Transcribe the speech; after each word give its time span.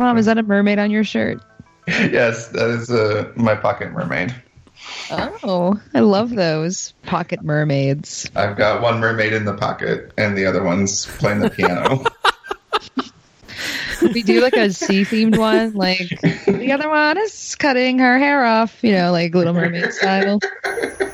Mom, 0.00 0.16
is 0.16 0.24
that 0.24 0.38
a 0.38 0.42
mermaid 0.42 0.78
on 0.78 0.90
your 0.90 1.04
shirt? 1.04 1.42
yes, 1.86 2.48
that 2.48 2.70
is 2.70 2.90
uh, 2.90 3.30
my 3.36 3.54
pocket 3.54 3.92
mermaid. 3.92 4.34
Oh, 5.10 5.78
I 5.92 6.00
love 6.00 6.30
those 6.30 6.92
pocket 7.02 7.42
mermaids. 7.42 8.26
I've 8.34 8.56
got 8.56 8.80
one 8.80 8.98
mermaid 9.00 9.34
in 9.34 9.44
the 9.44 9.52
pocket, 9.52 10.14
and 10.16 10.38
the 10.38 10.46
other 10.46 10.64
one's 10.64 11.04
playing 11.04 11.40
the 11.40 11.50
piano. 11.50 12.02
we 14.14 14.22
do 14.22 14.40
like 14.40 14.56
a 14.56 14.72
sea 14.72 15.02
themed 15.02 15.36
one, 15.36 15.74
like 15.74 16.18
the 16.46 16.72
other 16.72 16.88
one 16.88 17.18
is 17.18 17.54
cutting 17.56 17.98
her 17.98 18.18
hair 18.18 18.42
off, 18.42 18.82
you 18.82 18.92
know, 18.92 19.12
like 19.12 19.34
Little 19.34 19.52
Mermaid 19.52 19.92
style. 19.92 20.40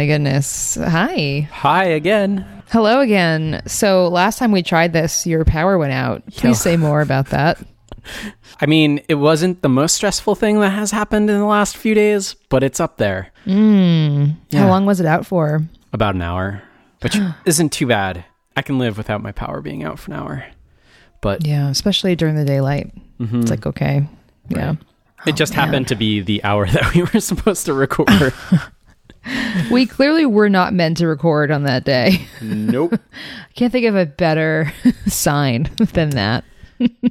my 0.00 0.06
goodness. 0.06 0.76
Hi. 0.80 1.46
Hi 1.52 1.84
again. 1.84 2.46
Hello 2.70 3.00
again. 3.00 3.60
So 3.66 4.08
last 4.08 4.38
time 4.38 4.50
we 4.50 4.62
tried 4.62 4.94
this, 4.94 5.26
your 5.26 5.44
power 5.44 5.76
went 5.76 5.92
out. 5.92 6.24
Please 6.28 6.42
Yeah. 6.42 6.52
say 6.54 6.76
more 6.78 7.02
about 7.02 7.26
that. 7.26 7.58
I 8.62 8.64
mean, 8.64 9.02
it 9.10 9.16
wasn't 9.16 9.60
the 9.60 9.68
most 9.68 9.94
stressful 9.96 10.36
thing 10.36 10.58
that 10.60 10.70
has 10.70 10.90
happened 10.90 11.28
in 11.28 11.38
the 11.38 11.44
last 11.44 11.76
few 11.76 11.92
days, 11.94 12.34
but 12.48 12.62
it's 12.62 12.80
up 12.80 12.96
there. 12.96 13.28
Mm. 13.44 14.36
Yeah. 14.48 14.60
How 14.60 14.68
long 14.68 14.86
was 14.86 15.00
it 15.00 15.06
out 15.06 15.26
for? 15.26 15.60
About 15.92 16.14
an 16.14 16.22
hour, 16.22 16.62
which 17.02 17.18
isn't 17.44 17.68
too 17.70 17.86
bad. 17.86 18.24
I 18.56 18.62
can 18.62 18.78
live 18.78 18.96
without 18.96 19.20
my 19.22 19.32
power 19.32 19.60
being 19.60 19.84
out 19.84 19.98
for 19.98 20.12
an 20.12 20.18
hour. 20.18 20.44
But 21.20 21.46
Yeah, 21.46 21.68
especially 21.68 22.16
during 22.16 22.36
the 22.36 22.46
daylight. 22.46 22.90
mhm. 23.20 23.42
It's 23.42 23.50
like 23.50 23.66
okay. 23.66 24.08
Yeah. 24.48 24.76
it 25.26 25.36
just 25.36 25.54
man. 25.54 25.66
happened 25.66 25.88
to 25.88 25.94
be 25.94 26.22
the 26.22 26.42
hour 26.42 26.66
that 26.70 26.94
we 26.94 27.02
were 27.02 27.20
supposed 27.20 27.66
to 27.66 27.74
record. 27.74 28.32
We 29.70 29.86
clearly 29.86 30.26
were 30.26 30.48
not 30.48 30.72
meant 30.72 30.96
to 30.98 31.06
record 31.06 31.50
on 31.50 31.64
that 31.64 31.84
day. 31.84 32.26
nope. 32.40 32.94
I 32.94 32.98
can't 33.54 33.70
think 33.72 33.86
of 33.86 33.94
a 33.96 34.06
better 34.06 34.72
sign 35.06 35.64
than 35.92 36.10
that. 36.10 36.44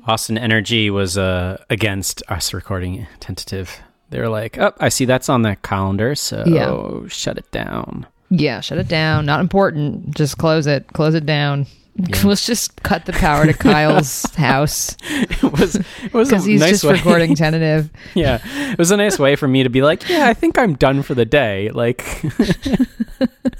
Austin 0.07 0.37
Energy 0.37 0.89
was 0.89 1.17
uh, 1.17 1.63
against 1.69 2.23
us 2.27 2.53
recording 2.53 3.05
tentative. 3.19 3.79
They 4.09 4.19
were 4.19 4.29
like, 4.29 4.57
"Oh, 4.57 4.73
I 4.79 4.89
see 4.89 5.05
that's 5.05 5.29
on 5.29 5.43
the 5.43 5.55
calendar, 5.57 6.15
so 6.15 6.43
Yeah. 6.47 7.07
shut 7.07 7.37
it 7.37 7.49
down." 7.51 8.07
Yeah, 8.31 8.61
shut 8.61 8.79
it 8.79 8.87
down. 8.87 9.25
Not 9.27 9.39
important. 9.41 10.15
Just 10.15 10.37
close 10.39 10.65
it. 10.65 10.87
Close 10.93 11.13
it 11.13 11.25
down. 11.27 11.67
Yeah. 12.01 12.21
Let's 12.23 12.45
just 12.45 12.81
cut 12.83 13.05
the 13.05 13.11
power 13.11 13.45
to 13.45 13.51
Kyle's 13.53 14.23
house 14.35 14.95
It 15.09 15.43
was 15.43 15.75
it 15.75 16.13
was 16.13 16.29
a 16.29 16.31
because 16.31 16.45
he's 16.45 16.61
nice 16.61 16.69
just 16.71 16.83
way. 16.85 16.93
recording 16.93 17.35
tentative. 17.35 17.89
yeah, 18.15 18.39
it 18.71 18.77
was 18.77 18.91
a 18.91 18.97
nice 18.97 19.19
way 19.19 19.35
for 19.35 19.47
me 19.49 19.63
to 19.63 19.69
be 19.69 19.81
like, 19.81 20.07
"Yeah, 20.07 20.27
I 20.27 20.33
think 20.33 20.57
I'm 20.57 20.75
done 20.75 21.01
for 21.03 21.13
the 21.13 21.25
day." 21.25 21.69
Like, 21.71 22.05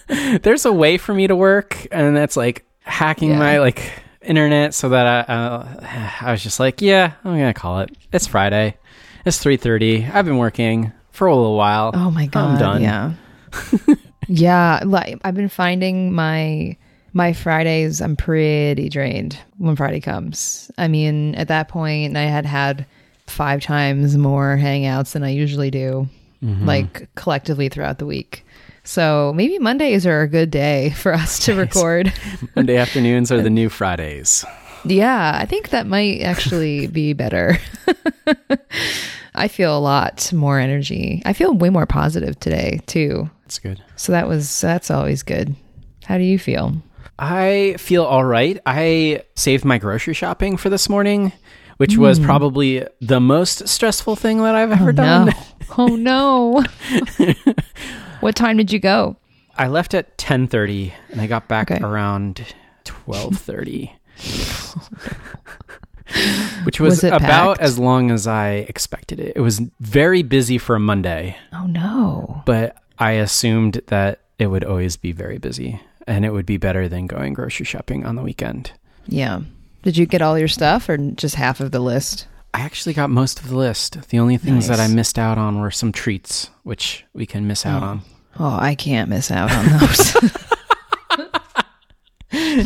there's 0.41 0.65
a 0.65 0.73
way 0.73 0.97
for 0.97 1.13
me 1.13 1.27
to 1.27 1.35
work, 1.35 1.87
and 1.91 2.15
that's 2.15 2.37
like 2.37 2.65
hacking 2.81 3.31
Yeah. 3.31 3.39
my 3.39 3.59
like 3.59 3.91
internet 4.21 4.73
so 4.73 4.89
that 4.89 5.05
I 5.29 5.33
uh, 5.33 6.17
I 6.21 6.31
was 6.31 6.41
just 6.43 6.59
like, 6.59 6.81
"Yeah, 6.81 7.13
I'm 7.23 7.33
gonna 7.37 7.53
call 7.53 7.81
it. 7.81 7.91
It's 8.13 8.27
Friday. 8.27 8.77
It's 9.25 9.37
three 9.37 9.57
thirty. 9.57 10.05
I've 10.05 10.25
been 10.25 10.37
working 10.37 10.91
for 11.11 11.27
a 11.27 11.35
little 11.35 11.57
while. 11.57 11.91
Oh 11.93 12.09
my 12.11 12.27
god. 12.27 12.51
I'm 12.53 12.59
done. 12.59 12.81
Yeah. 12.81 13.13
yeah, 14.27 14.81
like 14.85 15.19
I've 15.23 15.35
been 15.35 15.49
finding 15.49 16.13
my 16.13 16.77
my 17.13 17.33
Fridays 17.33 18.02
I'm 18.02 18.15
pretty 18.15 18.89
drained 18.89 19.38
when 19.57 19.75
Friday 19.75 19.99
comes. 19.99 20.71
I 20.77 20.88
mean, 20.88 21.35
at 21.35 21.47
that 21.47 21.67
point 21.67 22.17
I 22.17 22.23
had 22.23 22.45
had 22.45 22.85
five 23.27 23.61
times 23.61 24.17
more 24.17 24.57
hangouts 24.59 25.11
than 25.11 25.23
I 25.23 25.29
usually 25.29 25.71
do 25.71 26.09
mm-hmm. 26.43 26.66
like 26.66 27.13
collectively 27.16 27.69
throughout 27.69 27.99
the 27.99 28.05
week. 28.05 28.45
So 28.83 29.33
maybe 29.35 29.59
Mondays 29.59 30.05
are 30.05 30.21
a 30.21 30.27
good 30.27 30.51
day 30.51 30.89
for 30.95 31.13
us 31.13 31.39
to 31.45 31.55
record. 31.55 32.13
Monday 32.55 32.77
afternoons 32.77 33.31
are 33.31 33.41
the 33.41 33.49
new 33.49 33.69
Fridays." 33.69 34.45
Yeah, 34.85 35.33
I 35.35 35.45
think 35.45 35.69
that 35.69 35.88
might 35.88 36.21
actually 36.21 36.88
be 36.88 37.11
better. 37.11 37.57
I 39.35 39.50
feel 39.50 39.78
a 39.78 39.79
lot 39.79 40.31
more 40.31 40.57
energy. 40.57 41.22
I 41.25 41.34
feel 41.34 41.53
way 41.53 41.69
more 41.69 41.85
positive 41.85 42.39
today 42.39 42.79
too. 42.88 43.29
That's 43.44 43.59
good. 43.59 43.84
So 43.97 44.13
that 44.13 44.29
was 44.29 44.61
that's 44.61 44.89
always 44.89 45.22
good. 45.22 45.53
How 46.05 46.17
do 46.17 46.23
you 46.23 46.39
feel? 46.39 46.81
I 47.19 47.75
feel 47.78 48.06
all 48.06 48.24
right. 48.24 48.59
I 48.66 49.24
saved 49.35 49.66
my 49.66 49.78
grocery 49.78 50.13
shopping 50.13 50.56
for 50.56 50.69
this 50.69 50.88
morning, 50.88 51.34
which 51.75 51.97
was 51.97 52.18
hmm. 52.18 52.24
probably 52.24 52.85
the 53.02 53.19
most 53.19 53.68
stressful 53.68 54.16
thing 54.16 54.38
that 54.38 54.56
I've 54.56 54.72
ever 54.72 54.94
done. 54.94 55.28
No. 55.28 55.34
Oh 55.78 55.96
no. 55.96 56.63
Oh, 57.19 57.34
what 58.22 58.38
time 58.38 58.58
did 58.58 58.72
you 58.72 58.79
go? 58.79 59.18
I 59.58 59.68
left 59.68 59.94
at 59.94 60.18
10:30 60.18 60.94
and 61.12 61.19
I 61.19 61.28
got 61.28 61.50
back 61.50 61.69
Okay. 61.69 61.84
around 61.84 62.46
12:30. 62.85 63.91
Which 66.66 66.79
was, 66.79 67.03
Was 67.03 67.06
about 67.12 67.58
packed? 67.58 67.62
as 67.62 67.78
long 67.78 68.09
as 68.09 68.25
I 68.25 68.66
expected 68.68 69.19
it. 69.19 69.34
It 69.35 69.41
was 69.41 69.62
very 69.79 70.24
busy 70.24 70.58
for 70.58 70.75
a 70.75 70.79
Monday, 70.79 71.38
Oh 71.53 71.68
no. 71.68 72.41
but 72.47 72.75
I 72.97 73.12
assumed 73.12 73.81
that 73.88 74.22
it 74.40 74.47
would 74.47 74.63
always 74.63 74.97
be 74.97 75.12
very 75.12 75.38
busy 75.38 75.79
and 76.09 76.25
it 76.25 76.31
would 76.31 76.46
be 76.46 76.58
better 76.58 76.90
than 76.90 77.08
going 77.08 77.34
grocery 77.34 77.66
shopping 77.66 78.06
on 78.06 78.16
the 78.16 78.24
weekend. 78.24 78.72
Yeah. 79.08 79.42
Did 79.84 79.96
you 79.96 80.06
get 80.06 80.22
all 80.22 80.38
your 80.38 80.47
stuff 80.47 80.90
or 80.90 80.97
just 80.97 81.36
half 81.36 81.59
of 81.59 81.72
the 81.72 81.80
list? 81.80 82.28
I 82.53 82.62
actually 82.62 82.94
got 82.94 83.09
most 83.12 83.40
of 83.40 83.47
the 83.47 83.56
list. 83.56 84.09
The 84.09 84.20
only 84.20 84.38
things 84.38 84.68
that 84.68 84.80
I 84.80 84.88
missed 84.88 85.20
out 85.20 85.38
on 85.38 85.62
were 85.62 85.72
some 85.72 85.92
treats, 85.92 86.50
which 86.64 87.06
we 87.14 87.28
can 87.28 87.47
miss 87.47 87.66
out 87.66 87.84
on. 87.84 88.02
Oh, 88.40 88.46
oh 88.46 88.58
I 88.59 88.74
can't 88.75 89.09
miss 89.09 89.30
out 89.30 89.52
on 89.52 89.66
those. 89.80 90.16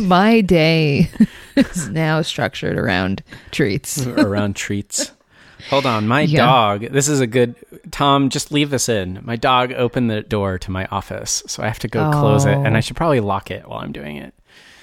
My 0.00 0.40
day 0.40 1.10
is 1.56 1.88
now 1.90 2.22
structured 2.22 2.78
around 2.78 3.22
treats. 3.50 4.06
around 4.06 4.56
treats. 4.56 5.12
Hold 5.70 5.86
on, 5.86 6.06
my 6.06 6.22
Yeah. 6.22 6.44
dog. 6.46 6.80
This 6.92 7.08
is 7.08 7.20
a 7.20 7.26
good. 7.26 7.54
Tom, 7.90 8.28
just 8.30 8.52
leave 8.52 8.70
this 8.70 8.88
in. 8.88 9.20
My 9.22 9.36
dog 9.36 9.72
opened 9.72 10.10
the 10.10 10.22
door 10.22 10.58
to 10.58 10.70
my 10.70 10.86
office, 10.86 11.42
so 11.46 11.62
I 11.62 11.66
have 11.68 11.78
to 11.80 11.88
go 11.88 12.10
close 12.10 12.44
it, 12.44 12.54
and 12.54 12.74
Oh. 12.74 12.76
I 12.76 12.80
should 12.80 12.96
probably 12.96 13.20
lock 13.20 13.50
it 13.50 13.66
while 13.68 13.80
I'm 13.80 13.92
doing 13.92 14.16
it. 14.16 14.34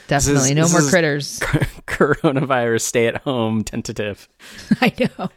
Definitely. 0.08 0.54
no 0.56 0.64
this 0.64 0.72
more 0.72 0.82
is- 0.82 0.90
critters. 0.90 1.40
Coronavirus 1.88 2.82
stay 2.82 3.08
at 3.08 3.18
home 3.24 3.64
tentative. 3.64 4.28
I 4.82 4.94
know. 5.00 5.30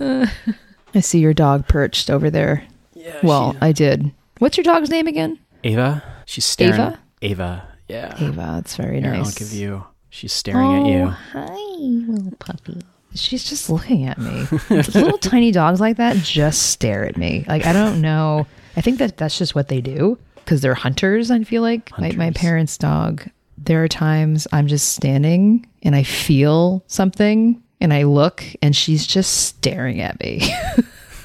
Uh, 0.00 0.26
I 0.94 1.00
see 1.00 1.18
your 1.20 1.34
dog 1.34 1.66
perched 1.68 2.10
over 2.10 2.30
there. 2.30 2.64
Yeah. 2.94 3.18
Well, 3.22 3.56
I 3.60 3.72
did. 3.72 4.12
What's 4.38 4.56
your 4.56 4.64
dog's 4.64 4.90
name 4.90 5.06
again? 5.06 5.38
Ava. 5.64 6.02
She's 6.26 6.44
staring. 6.44 6.74
Ava? 6.74 6.98
Ava. 7.22 7.68
Yeah. 7.88 8.14
Ava. 8.18 8.52
That's 8.56 8.76
very 8.76 9.00
Here, 9.00 9.10
nice. 9.12 9.26
I'll 9.26 9.32
give 9.32 9.52
you. 9.52 9.84
She's 10.10 10.32
staring 10.32 10.82
at 10.82 10.86
you. 10.86 11.06
Hi, 11.06 11.54
little 11.78 12.32
puppy. 12.38 12.80
She's 13.14 13.44
just 13.44 13.68
looking 13.68 14.06
at 14.06 14.18
me. 14.18 14.46
little 14.70 15.18
tiny 15.18 15.50
dogs 15.52 15.80
like 15.80 15.96
that 15.96 16.16
just 16.18 16.70
stare 16.70 17.04
at 17.04 17.16
me. 17.16 17.44
Like 17.48 17.66
I 17.66 17.72
don't 17.72 18.00
know. 18.00 18.46
I 18.76 18.80
think 18.80 18.98
that 18.98 19.16
that's 19.16 19.36
just 19.36 19.54
what 19.54 19.68
they 19.68 19.80
do 19.80 20.16
because 20.36 20.60
they're 20.60 20.74
hunters. 20.74 21.30
I 21.30 21.42
feel 21.44 21.62
like 21.62 21.90
my 21.98 22.12
my 22.12 22.30
parents' 22.30 22.78
dog. 22.78 23.28
There 23.58 23.82
are 23.84 23.88
times 23.88 24.46
I'm 24.52 24.68
just 24.68 24.92
standing 24.94 25.66
and 25.82 25.94
I 25.94 26.02
feel 26.02 26.82
something 26.86 27.62
and 27.80 27.92
I 27.92 28.04
look 28.04 28.42
and 28.62 28.74
she's 28.74 29.06
just 29.06 29.46
staring 29.48 30.00
at 30.00 30.18
me. 30.20 30.42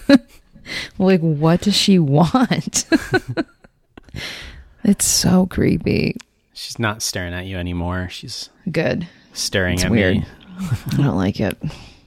like 0.98 1.22
what 1.22 1.62
does 1.62 1.76
she 1.76 2.00
want? 2.00 2.86
it's 4.84 5.06
so 5.06 5.46
creepy. 5.46 6.16
She's 6.54 6.80
not 6.80 7.02
staring 7.02 7.34
at 7.34 7.46
you 7.46 7.58
anymore. 7.58 8.08
She's 8.10 8.50
Good. 8.72 9.08
staring 9.34 9.76
It's 9.76 9.86
at 9.86 9.92
weird. 9.92 10.18
me. 10.18 10.26
I 10.60 10.98
don't 10.98 11.16
like 11.16 11.40
it. 11.40 11.58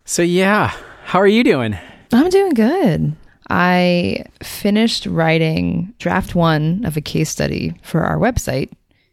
So 0.04 0.22
yeah, 0.22 0.74
how 1.04 1.20
are 1.20 1.26
you 1.26 1.44
doing? 1.44 1.76
I'm 2.12 2.30
doing 2.30 2.54
good. 2.54 3.16
I 3.50 4.24
finished 4.42 5.06
writing 5.06 5.94
draft 5.98 6.34
one 6.34 6.84
of 6.84 6.96
a 6.96 7.00
case 7.00 7.30
study 7.30 7.74
for 7.82 8.02
our 8.02 8.18
website, 8.18 8.70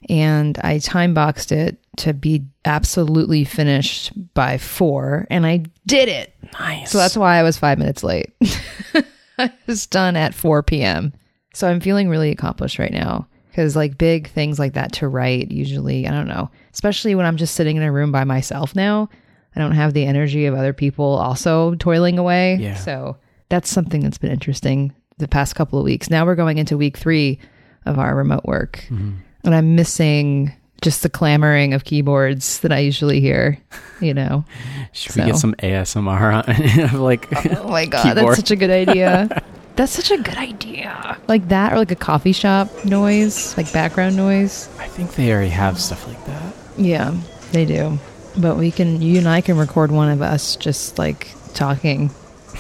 and 0.10 0.58
I 0.60 0.80
time 0.80 1.14
boxed 1.14 1.52
it 1.52 1.78
to 1.98 2.14
be 2.14 2.46
absolutely 2.66 3.44
finished 3.46 4.12
by 4.34 4.58
four, 4.58 5.26
and 5.30 5.46
I 5.46 5.64
did 5.86 6.10
it. 6.10 6.34
Nice. 6.60 6.92
So 6.92 6.98
that's 6.98 7.18
why 7.18 7.38
I 7.38 7.44
was 7.44 7.58
five 7.58 7.78
minutes 7.78 8.04
late. 8.04 8.34
I 9.38 9.52
was 9.68 9.86
done 9.88 10.16
at 10.16 10.34
4 10.34 10.64
p.m. 10.64 11.14
So 11.54 11.70
I'm 11.70 11.80
feeling 11.80 12.10
really 12.10 12.32
accomplished 12.32 12.80
right 12.80 12.92
now 12.92 13.28
because, 13.50 13.76
like, 13.76 13.98
big 13.98 14.30
things 14.30 14.60
like 14.60 14.74
that 14.74 14.94
to 14.94 15.08
write, 15.08 15.52
usually, 15.52 16.08
I 16.08 16.12
don't 16.12 16.28
know, 16.28 16.50
especially 16.74 17.16
when 17.16 17.26
I'm 17.26 17.38
just 17.38 17.56
sitting 17.56 17.78
in 17.78 17.84
a 17.84 17.92
room 17.92 18.12
by 18.12 18.24
myself 18.24 18.76
now. 18.76 19.10
I 19.56 19.60
don't 19.60 19.72
have 19.72 19.94
the 19.94 20.06
energy 20.06 20.46
of 20.46 20.56
other 20.56 20.74
people 20.74 21.06
also 21.06 21.76
toiling 21.76 22.20
away. 22.20 22.56
Yeah. 22.56 22.76
So 22.76 23.18
that's 23.50 23.70
something 23.70 24.02
that's 24.02 24.18
been 24.18 24.32
interesting 24.32 24.94
the 25.18 25.28
past 25.28 25.56
couple 25.56 25.80
of 25.80 25.86
weeks. 25.86 26.10
Now 26.10 26.26
we're 26.26 26.36
going 26.36 26.58
into 26.58 26.78
week 26.78 26.98
three 26.98 27.40
of 27.86 28.00
our 28.00 28.16
remote 28.16 28.46
work, 28.46 28.86
mm-hmm. 28.90 29.14
and 29.44 29.56
I'm 29.56 29.76
missing 29.76 30.52
just 30.82 31.04
the 31.04 31.10
clamoring 31.10 31.74
of 31.74 31.86
keyboards 31.86 32.60
that 32.60 32.72
I 32.72 32.80
usually 32.80 33.22
hear, 33.22 33.58
you 34.02 34.14
know. 34.14 34.46
Should 34.92 35.16
we 35.16 35.24
get 35.24 35.38
some 35.38 35.54
ASMR 35.56 36.94
on? 36.94 37.00
like, 37.02 37.28
Oh 37.58 37.70
my 37.70 37.86
god, 37.86 38.04
Keyboard. 38.16 38.28
that's 38.28 38.38
such 38.38 38.52
a 38.52 38.56
good 38.56 38.70
idea. 38.70 39.44
That's 39.76 39.92
such 39.92 40.12
a 40.12 40.18
good 40.18 40.38
idea. 40.38 41.18
Like 41.28 41.50
that, 41.50 41.74
or 41.74 41.78
like 41.78 41.92
a 41.92 41.96
coffee 41.96 42.32
shop 42.32 42.70
noise, 42.86 43.56
like 43.58 43.72
background 43.74 44.16
noise. 44.16 44.70
I 44.80 44.88
think 44.88 45.16
they 45.16 45.32
already 45.32 45.50
have 45.50 45.80
stuff 45.80 46.08
like 46.08 46.24
that. 46.26 46.54
Yeah, 46.78 47.16
they 47.52 47.66
do. 47.66 48.00
But 48.38 48.58
we 48.58 48.72
can, 48.72 49.02
you 49.02 49.18
and 49.18 49.28
I 49.28 49.42
can 49.42 49.58
record 49.58 49.92
one 49.92 50.10
of 50.10 50.22
us 50.22 50.56
just 50.56 50.98
like 50.98 51.28
talking. 51.54 52.12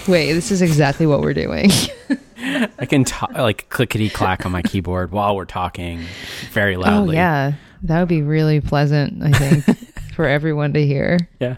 Wait, 0.07 0.33
this 0.33 0.51
is 0.51 0.62
exactly 0.62 1.06
what 1.06 1.22
we're 1.22 1.33
doing. 1.33 1.69
I 2.80 2.86
can 2.86 3.04
ta- 3.04 3.31
like 3.33 3.69
clickety 3.69 4.10
clack 4.10 4.45
on 4.45 4.51
my 4.51 4.62
keyboard 4.62 5.12
while 5.12 5.36
we're 5.36 5.45
talking 5.45 6.01
very 6.51 6.75
oh, 6.75 6.81
loudly. 6.81 7.16
Oh 7.16 7.19
yeah, 7.19 7.54
that 7.83 8.00
would 8.00 8.10
be 8.10 8.22
really 8.22 8.62
pleasant. 8.62 9.24
I 9.24 9.31
think 9.31 9.77
for 10.16 10.25
everyone 10.25 10.74
to 10.74 10.86
hear. 10.86 11.18
Yeah. 11.39 11.57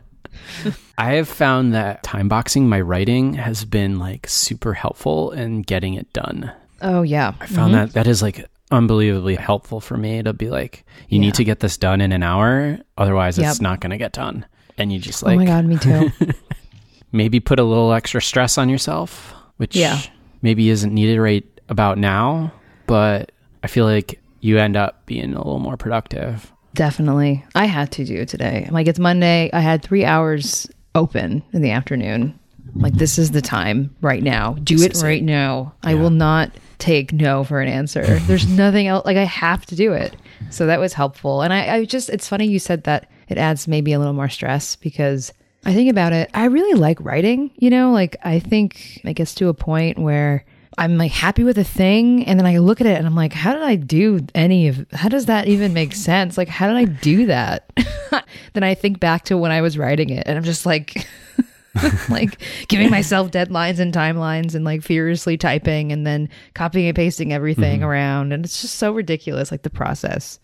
I 0.98 1.14
have 1.14 1.28
found 1.28 1.74
that 1.74 2.04
time 2.04 2.28
boxing 2.28 2.70
my 2.70 2.82
writing 2.82 3.34
has 3.36 3.66
been 3.66 4.00
like 4.00 4.28
super 4.28 4.74
helpful 4.74 5.32
in 5.32 5.62
getting 5.62 5.94
it 5.94 6.12
done. 6.14 6.52
Oh 6.82 7.02
yeah, 7.02 7.34
I 7.40 7.46
found 7.48 7.74
mm-hmm. 7.74 7.86
that 7.86 7.94
that 7.94 8.08
is 8.08 8.22
like 8.22 8.46
unbelievably 8.72 9.36
helpful 9.36 9.80
for 9.80 9.98
me 9.98 10.22
to 10.24 10.34
be 10.34 10.50
like, 10.50 10.86
you 11.10 11.18
Yeah. 11.20 11.22
need 11.28 11.34
to 11.36 11.44
get 11.44 11.60
this 11.60 11.78
done 11.78 12.02
in 12.02 12.12
an 12.12 12.24
hour, 12.24 12.80
otherwise 12.98 13.38
it's 13.40 13.62
not 13.62 13.80
going 13.80 13.92
to 13.92 13.98
get 13.98 14.14
done. 14.14 14.46
And 14.78 14.92
you 14.92 15.00
just 15.00 15.24
like, 15.24 15.36
oh 15.36 15.40
my 15.40 15.46
god, 15.46 15.66
me 15.66 15.78
too. 15.78 16.12
maybe 17.12 17.40
put 17.40 17.60
a 17.60 17.64
little 17.64 17.94
extra 17.94 18.22
stress 18.22 18.58
on 18.58 18.70
yourself, 18.70 19.34
which 19.58 19.76
Yeah. 19.76 20.00
maybe 20.42 20.70
isn't 20.70 20.94
needed 20.94 21.20
right 21.20 21.46
about 21.70 21.98
now, 21.98 22.52
but 22.86 23.32
I 23.64 23.68
feel 23.68 23.86
like 23.86 24.20
you 24.42 24.58
end 24.60 24.78
up 24.78 25.06
being 25.06 25.34
a 25.34 25.38
little 25.38 25.60
more 25.60 25.78
productive. 25.78 26.52
Definitely, 26.74 27.44
I 27.56 27.66
had 27.66 27.92
to 27.94 28.06
do 28.06 28.16
it 28.16 28.30
today. 28.30 28.68
Like 28.72 28.88
it's 28.88 29.00
Monday. 29.00 29.50
I 29.52 29.62
had 29.62 29.82
three 29.82 30.06
hours 30.06 30.68
open 30.94 31.42
in 31.54 31.62
the 31.64 31.72
afternoon. 31.72 32.38
Like 32.76 32.94
this 32.94 33.18
is 33.18 33.32
the 33.32 33.42
time 33.42 33.96
right 34.02 34.22
now. 34.22 34.54
Do 34.64 34.76
it 34.76 34.92
is 34.94 35.02
it. 35.02 35.06
right 35.06 35.24
now. 35.24 35.74
I 35.84 35.96
will 35.96 36.12
not 36.12 36.52
take 36.80 37.14
no 37.14 37.44
for 37.44 37.62
an 37.62 37.68
answer. 37.68 38.20
There's 38.22 38.48
nothing 38.58 38.88
else. 38.88 39.06
Like 39.06 39.18
I 39.18 39.24
have 39.24 39.66
to 39.68 39.76
do 39.76 39.94
it. 39.94 40.16
So 40.50 40.66
that 40.68 40.80
was 40.80 40.94
helpful. 40.94 41.42
And 41.42 41.54
I, 41.54 41.76
I 41.76 41.86
just, 41.86 42.10
it's 42.10 42.28
funny 42.28 42.48
you 42.48 42.60
said 42.60 42.84
that 42.84 43.10
it 43.28 43.38
adds 43.38 43.68
maybe 43.68 43.94
a 43.94 44.00
little 44.00 44.14
more 44.14 44.30
stress 44.30 44.76
because 44.76 45.34
I 45.66 45.74
think 45.74 45.90
about 45.90 46.14
it. 46.14 46.30
I 46.34 46.46
really 46.46 46.80
like 46.80 47.00
writing, 47.02 47.52
you 47.56 47.70
know, 47.70 47.92
like 47.92 48.16
I 48.24 48.40
think 48.40 49.02
it 49.04 49.14
gets 49.16 49.36
to 49.36 49.50
a 49.50 49.54
point 49.54 49.98
where 49.98 50.46
I'm 50.78 50.98
like 50.98 51.12
happy 51.12 51.44
with 51.44 51.58
a 51.58 51.64
thing. 51.64 52.26
And 52.26 52.40
then 52.40 52.46
I 52.46 52.60
look 52.60 52.80
at 52.80 52.88
it 52.88 52.98
and 52.98 53.08
I'm 53.08 53.16
like, 53.16 53.34
how 53.34 53.54
did 53.54 53.64
I 53.64 53.76
do 53.76 54.26
any 54.36 54.68
of, 54.68 54.86
how 54.94 55.10
does 55.10 55.26
that 55.26 55.48
even 55.48 55.74
make 55.74 55.94
sense? 55.94 56.38
Like, 56.38 56.48
how 56.48 56.68
did 56.68 56.78
I 56.78 56.86
do 56.86 57.26
that? 57.26 57.72
then 58.54 58.64
I 58.64 58.76
think 58.76 59.00
back 59.00 59.26
to 59.26 59.38
when 59.38 59.52
I 59.52 59.62
was 59.62 59.78
writing 59.78 60.10
it 60.10 60.24
and 60.28 60.38
I'm 60.38 60.44
just 60.44 60.66
like, 60.66 61.08
like 62.10 62.42
giving 62.68 62.90
myself 62.90 63.32
deadlines 63.32 63.80
and 63.80 63.94
timelines 63.94 64.56
and 64.56 64.66
like 64.66 64.82
furiously 64.84 65.38
typing 65.38 65.92
and 65.92 66.06
then 66.06 66.30
copying 66.54 66.88
and 66.88 66.96
pasting 66.96 67.34
everything 67.34 67.80
mm-hmm. 67.82 67.90
around. 67.90 68.34
And 68.34 68.44
it's 68.46 68.62
just 68.62 68.76
so 68.76 68.92
ridiculous 68.92 69.52
like 69.52 69.64
the 69.64 69.70
process. 69.70 70.40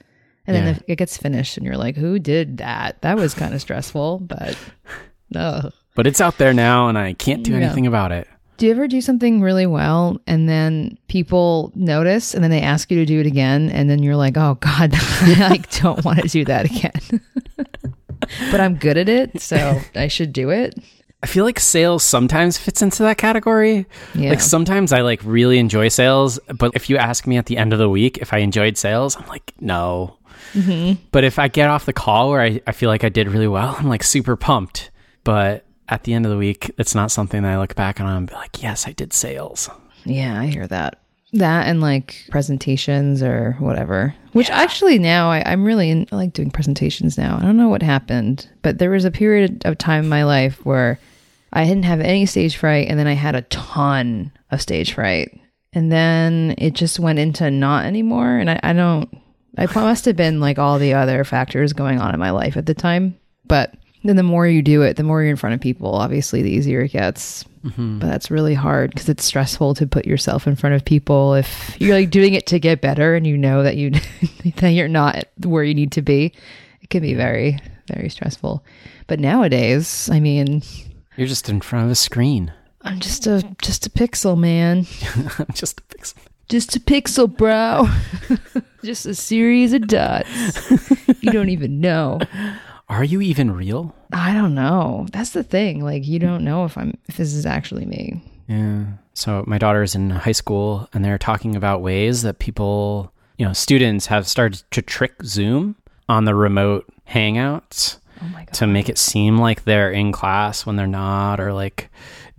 And 0.45 0.57
Yeah. 0.57 0.65
then 0.65 0.83
it 0.87 0.95
gets 0.97 1.15
finished 1.17 1.57
and 1.57 1.65
you're 1.65 1.77
like 1.77 1.95
who 1.95 2.19
did 2.19 2.57
that? 2.57 3.01
That 3.01 3.15
was 3.17 3.33
kind 3.33 3.53
of 3.53 3.61
stressful 3.61 4.19
but 4.19 4.57
no 5.29 5.71
But 5.95 6.07
it's 6.07 6.19
out 6.21 6.37
there 6.37 6.53
now 6.53 6.89
and 6.89 6.97
I 6.97 7.13
can't 7.13 7.43
do 7.43 7.55
anything 7.55 7.87
about 7.87 8.11
it. 8.11 8.27
do 8.57 8.65
you 8.67 8.71
ever 8.71 8.87
do 8.87 9.01
something 9.01 9.41
really 9.41 9.65
well 9.65 10.19
and 10.27 10.47
then 10.49 10.97
people 11.07 11.71
notice 11.75 12.33
and 12.33 12.43
then 12.43 12.51
they 12.51 12.61
ask 12.61 12.91
you 12.91 12.97
to 12.97 13.05
do 13.05 13.19
it 13.19 13.25
again 13.25 13.69
and 13.69 13.89
then 13.89 14.03
you're 14.03 14.15
like 14.15 14.37
oh 14.37 14.55
god 14.59 14.91
i 14.95 15.59
don't 15.81 16.03
want 16.05 16.19
to 16.21 16.27
do 16.27 16.45
that 16.45 16.65
again. 16.65 17.21
But 18.51 18.61
i'm 18.61 18.75
good 18.75 18.97
at 18.97 19.09
it 19.09 19.41
so 19.41 19.79
i 19.95 20.07
should 20.07 20.31
do 20.33 20.49
it 20.49 20.75
I 21.23 21.25
feel 21.25 21.45
like 21.45 21.57
sales 21.57 22.03
sometimes 22.03 22.57
fits 22.57 22.81
into 22.81 23.01
that 23.03 23.17
category. 23.17 23.85
Yeah. 24.13 24.31
Like 24.31 24.41
sometimes 24.41 24.91
I 24.91 25.01
like 25.01 25.21
really 25.23 25.57
enjoy 25.57 25.87
sales, 25.87 26.37
but 26.53 26.71
if 26.75 26.89
you 26.89 26.97
ask 26.97 27.25
me 27.25 27.37
at 27.37 27.45
the 27.45 27.55
end 27.55 27.71
of 27.71 27.79
the 27.79 27.89
week 27.89 28.17
if 28.17 28.33
I 28.33 28.39
enjoyed 28.39 28.77
sales, 28.77 29.15
I'm 29.15 29.25
like, 29.27 29.53
no. 29.61 30.17
Mm-hmm. 30.53 31.01
But 31.11 31.23
if 31.23 31.39
I 31.39 31.47
get 31.47 31.69
off 31.69 31.85
the 31.85 31.93
call 31.93 32.29
where 32.29 32.41
I, 32.41 32.61
I 32.67 32.73
feel 32.73 32.89
like 32.89 33.05
I 33.05 33.09
did 33.09 33.29
really 33.29 33.47
well, 33.47 33.73
I'm 33.79 33.87
like 33.87 34.03
super 34.03 34.35
pumped. 34.35 34.91
But 35.23 35.63
at 35.87 36.03
the 36.03 36.13
end 36.13 36.25
of 36.25 36.31
the 36.31 36.37
week, 36.37 36.71
it's 36.77 36.93
not 36.93 37.09
something 37.09 37.41
that 37.43 37.53
I 37.53 37.57
look 37.57 37.73
back 37.73 38.01
on 38.01 38.09
and 38.09 38.27
be 38.27 38.33
like, 38.33 38.61
yes, 38.61 38.85
I 38.85 38.91
did 38.91 39.13
sales. 39.13 39.69
Yeah, 40.03 40.39
I 40.39 40.47
hear 40.47 40.67
that. 40.67 40.99
That 41.31 41.67
and 41.67 41.79
like 41.79 42.25
presentations 42.29 43.23
or 43.23 43.55
whatever. 43.59 44.13
Which 44.33 44.49
actually 44.49 44.99
now 44.99 45.31
I, 45.31 45.41
I'm 45.45 45.63
really 45.63 45.89
in, 45.89 46.05
I 46.11 46.17
like 46.17 46.33
doing 46.33 46.51
presentations 46.51 47.17
now. 47.17 47.37
I 47.37 47.43
don't 47.43 47.57
know 47.57 47.69
what 47.69 47.81
happened, 47.81 48.49
but 48.61 48.77
there 48.77 48.91
was 48.91 49.05
a 49.05 49.11
period 49.11 49.65
of 49.65 49.77
time 49.77 50.03
in 50.03 50.09
my 50.09 50.25
life 50.25 50.63
where 50.65 50.99
I 51.53 51.65
didn't 51.65 51.85
have 51.85 52.01
any 52.01 52.25
stage 52.25 52.57
fright, 52.57 52.87
and 52.89 52.99
then 52.99 53.07
I 53.07 53.13
had 53.13 53.35
a 53.35 53.43
ton 53.43 54.31
of 54.51 54.61
stage 54.61 54.93
fright, 54.93 55.39
and 55.71 55.91
then 55.91 56.55
it 56.57 56.73
just 56.73 56.99
went 56.99 57.19
into 57.19 57.49
not 57.51 57.85
anymore. 57.85 58.37
And 58.37 58.49
I, 58.49 58.59
I 58.63 58.73
don't. 58.73 59.09
I 59.57 59.65
must 59.75 60.05
have 60.05 60.15
been 60.15 60.39
like 60.39 60.57
all 60.57 60.79
the 60.79 60.93
other 60.93 61.23
factors 61.23 61.73
going 61.73 62.01
on 62.01 62.13
in 62.13 62.19
my 62.19 62.31
life 62.31 62.57
at 62.57 62.65
the 62.65 62.73
time, 62.73 63.17
but 63.45 63.75
then 64.03 64.15
the 64.15 64.23
more 64.23 64.47
you 64.47 64.61
do 64.61 64.81
it, 64.81 64.97
the 64.97 65.03
more 65.03 65.21
you're 65.21 65.31
in 65.31 65.37
front 65.37 65.53
of 65.53 65.61
people. 65.61 65.93
Obviously, 65.95 66.41
the 66.41 66.51
easier 66.51 66.81
it 66.81 66.91
gets. 66.91 67.45
Mm-hmm. 67.63 67.99
But 67.99 68.07
that's 68.07 68.29
really 68.29 68.55
hard 68.55 68.89
because 68.91 69.07
it's 69.07 69.23
stressful 69.23 69.75
to 69.75 69.87
put 69.87 70.05
yourself 70.05 70.47
in 70.47 70.57
front 70.57 70.75
of 70.75 70.83
people 70.83 71.33
if 71.33 71.79
you're 71.79 71.95
like 71.95 72.09
doing 72.09 72.33
it 72.33 72.45
to 72.47 72.59
get 72.59 72.81
better 72.81 73.15
and 73.15 73.25
you 73.25 73.37
know 73.37 73.63
that 73.63 73.77
you 73.77 73.91
that 74.57 74.71
you're 74.71 74.89
not 74.89 75.23
where 75.45 75.63
you 75.63 75.73
need 75.73 75.93
to 75.93 76.01
be. 76.01 76.33
It 76.81 76.89
can 76.89 77.01
be 77.01 77.13
very 77.13 77.59
very 77.87 78.09
stressful. 78.09 78.65
But 79.07 79.19
nowadays, 79.19 80.09
I 80.11 80.19
mean, 80.19 80.61
You're 81.15 81.27
just 81.27 81.49
in 81.49 81.61
front 81.61 81.85
of 81.85 81.91
a 81.91 81.95
screen. 81.95 82.53
I'm 82.81 82.99
just 82.99 83.27
a 83.27 83.43
just 83.61 83.85
a 83.85 83.89
pixel, 83.89 84.37
man. 84.37 84.85
I'm 85.39 85.53
just 85.53 85.79
a 85.79 85.83
pixel. 85.83 86.15
Just 86.49 86.75
a 86.75 86.79
pixel, 86.79 87.35
bro. 87.35 87.87
just 88.83 89.05
a 89.05 89.15
series 89.15 89.73
of 89.73 89.87
dots. 89.87 90.29
you 91.21 91.31
don't 91.31 91.49
even 91.49 91.79
know. 91.79 92.19
Are 92.89 93.03
you 93.03 93.21
even 93.21 93.51
real? 93.51 93.95
I 94.11 94.33
don't 94.33 94.53
know. 94.53 95.07
That's 95.11 95.31
the 95.31 95.43
thing. 95.43 95.83
Like 95.83 96.05
you 96.05 96.19
don't 96.19 96.43
know 96.43 96.65
if 96.65 96.77
I'm 96.77 96.97
if 97.07 97.17
this 97.17 97.33
is 97.33 97.45
actually 97.45 97.85
me. 97.85 98.21
Yeah. 98.47 98.85
So 99.13 99.43
my 99.47 99.57
daughter's 99.57 99.95
in 99.95 100.09
high 100.09 100.33
school 100.33 100.89
and 100.93 101.05
they're 101.05 101.17
talking 101.17 101.55
about 101.55 101.81
ways 101.81 102.23
that 102.23 102.39
people, 102.39 103.13
you 103.37 103.45
know, 103.45 103.53
students 103.53 104.07
have 104.07 104.27
started 104.27 104.63
to 104.71 104.81
trick 104.81 105.13
Zoom 105.23 105.75
on 106.09 106.25
the 106.25 106.35
remote 106.35 106.85
hangouts 107.07 107.99
Oh 108.23 108.45
to 108.53 108.67
make 108.67 108.89
it 108.89 108.97
seem 108.97 109.37
like 109.37 109.63
they're 109.63 109.91
in 109.91 110.11
class 110.11 110.65
when 110.65 110.75
they're 110.75 110.87
not 110.87 111.39
or 111.39 111.53
like 111.53 111.89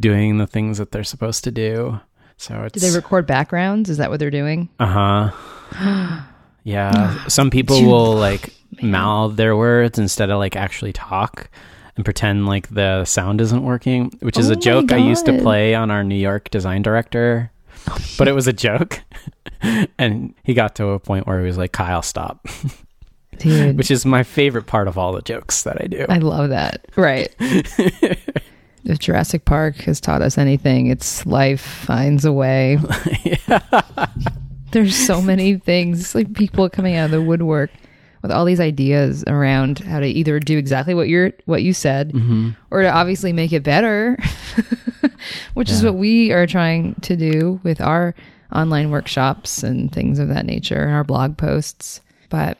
doing 0.00 0.38
the 0.38 0.46
things 0.46 0.78
that 0.78 0.92
they're 0.92 1.04
supposed 1.04 1.44
to 1.44 1.50
do. 1.50 2.00
So 2.36 2.64
it's 2.64 2.74
Do 2.74 2.80
they 2.80 2.94
record 2.94 3.26
backgrounds? 3.26 3.90
Is 3.90 3.98
that 3.98 4.10
what 4.10 4.20
they're 4.20 4.30
doing? 4.30 4.68
Uh-huh. 4.80 5.30
yeah, 6.64 7.26
some 7.26 7.50
people 7.50 7.82
will 7.82 8.14
like 8.14 8.52
mouth 8.82 9.36
their 9.36 9.56
words 9.56 9.98
instead 9.98 10.30
of 10.30 10.38
like 10.38 10.56
actually 10.56 10.92
talk 10.92 11.48
and 11.96 12.04
pretend 12.04 12.46
like 12.46 12.68
the 12.68 13.04
sound 13.04 13.40
isn't 13.40 13.62
working, 13.62 14.12
which 14.20 14.38
is 14.38 14.50
Oh 14.50 14.52
a 14.52 14.56
joke 14.56 14.92
I 14.92 14.96
used 14.96 15.26
to 15.26 15.38
play 15.40 15.74
on 15.74 15.90
our 15.90 16.04
New 16.04 16.16
York 16.16 16.50
design 16.50 16.82
director. 16.82 17.50
But 18.18 18.28
it 18.28 18.32
was 18.32 18.46
a 18.46 18.52
joke. 18.52 19.02
and 19.98 20.34
he 20.42 20.54
got 20.54 20.74
to 20.76 20.88
a 20.88 20.98
point 20.98 21.26
where 21.26 21.40
he 21.40 21.46
was 21.46 21.58
like, 21.58 21.72
"Kyle, 21.72 22.02
stop." 22.02 22.46
Dude, 23.38 23.76
Which 23.76 23.90
is 23.90 24.04
my 24.04 24.22
favorite 24.22 24.66
part 24.66 24.88
of 24.88 24.98
all 24.98 25.12
the 25.12 25.22
jokes 25.22 25.62
that 25.62 25.80
I 25.82 25.86
do. 25.86 26.06
I 26.08 26.18
love 26.18 26.50
that. 26.50 26.86
Right. 26.96 27.34
if 27.38 28.98
Jurassic 28.98 29.44
Park 29.44 29.76
has 29.76 30.00
taught 30.00 30.22
us 30.22 30.38
anything, 30.38 30.88
it's 30.88 31.24
life 31.26 31.60
finds 31.60 32.24
a 32.24 32.32
way. 32.32 32.78
There's 34.72 34.96
so 34.96 35.22
many 35.22 35.56
things, 35.56 36.14
like 36.14 36.34
people 36.34 36.68
coming 36.68 36.96
out 36.96 37.06
of 37.06 37.10
the 37.12 37.22
woodwork 37.22 37.70
with 38.22 38.32
all 38.32 38.46
these 38.46 38.58
ideas 38.58 39.22
around 39.26 39.80
how 39.80 40.00
to 40.00 40.06
either 40.06 40.40
do 40.40 40.56
exactly 40.56 40.94
what 40.94 41.08
you're 41.08 41.32
what 41.44 41.62
you 41.62 41.74
said 41.74 42.10
mm-hmm. 42.10 42.50
or 42.70 42.80
to 42.80 42.90
obviously 42.90 43.34
make 43.34 43.52
it 43.52 43.62
better, 43.62 44.16
which 45.54 45.70
is 45.70 45.84
what 45.84 45.96
we 45.96 46.32
are 46.32 46.46
trying 46.46 46.94
to 47.02 47.16
do 47.16 47.60
with 47.62 47.82
our 47.82 48.14
online 48.50 48.90
workshops 48.90 49.62
and 49.62 49.92
things 49.92 50.18
of 50.18 50.28
that 50.28 50.46
nature 50.46 50.84
and 50.84 50.94
our 50.94 51.04
blog 51.04 51.36
posts. 51.36 52.00
But 52.30 52.58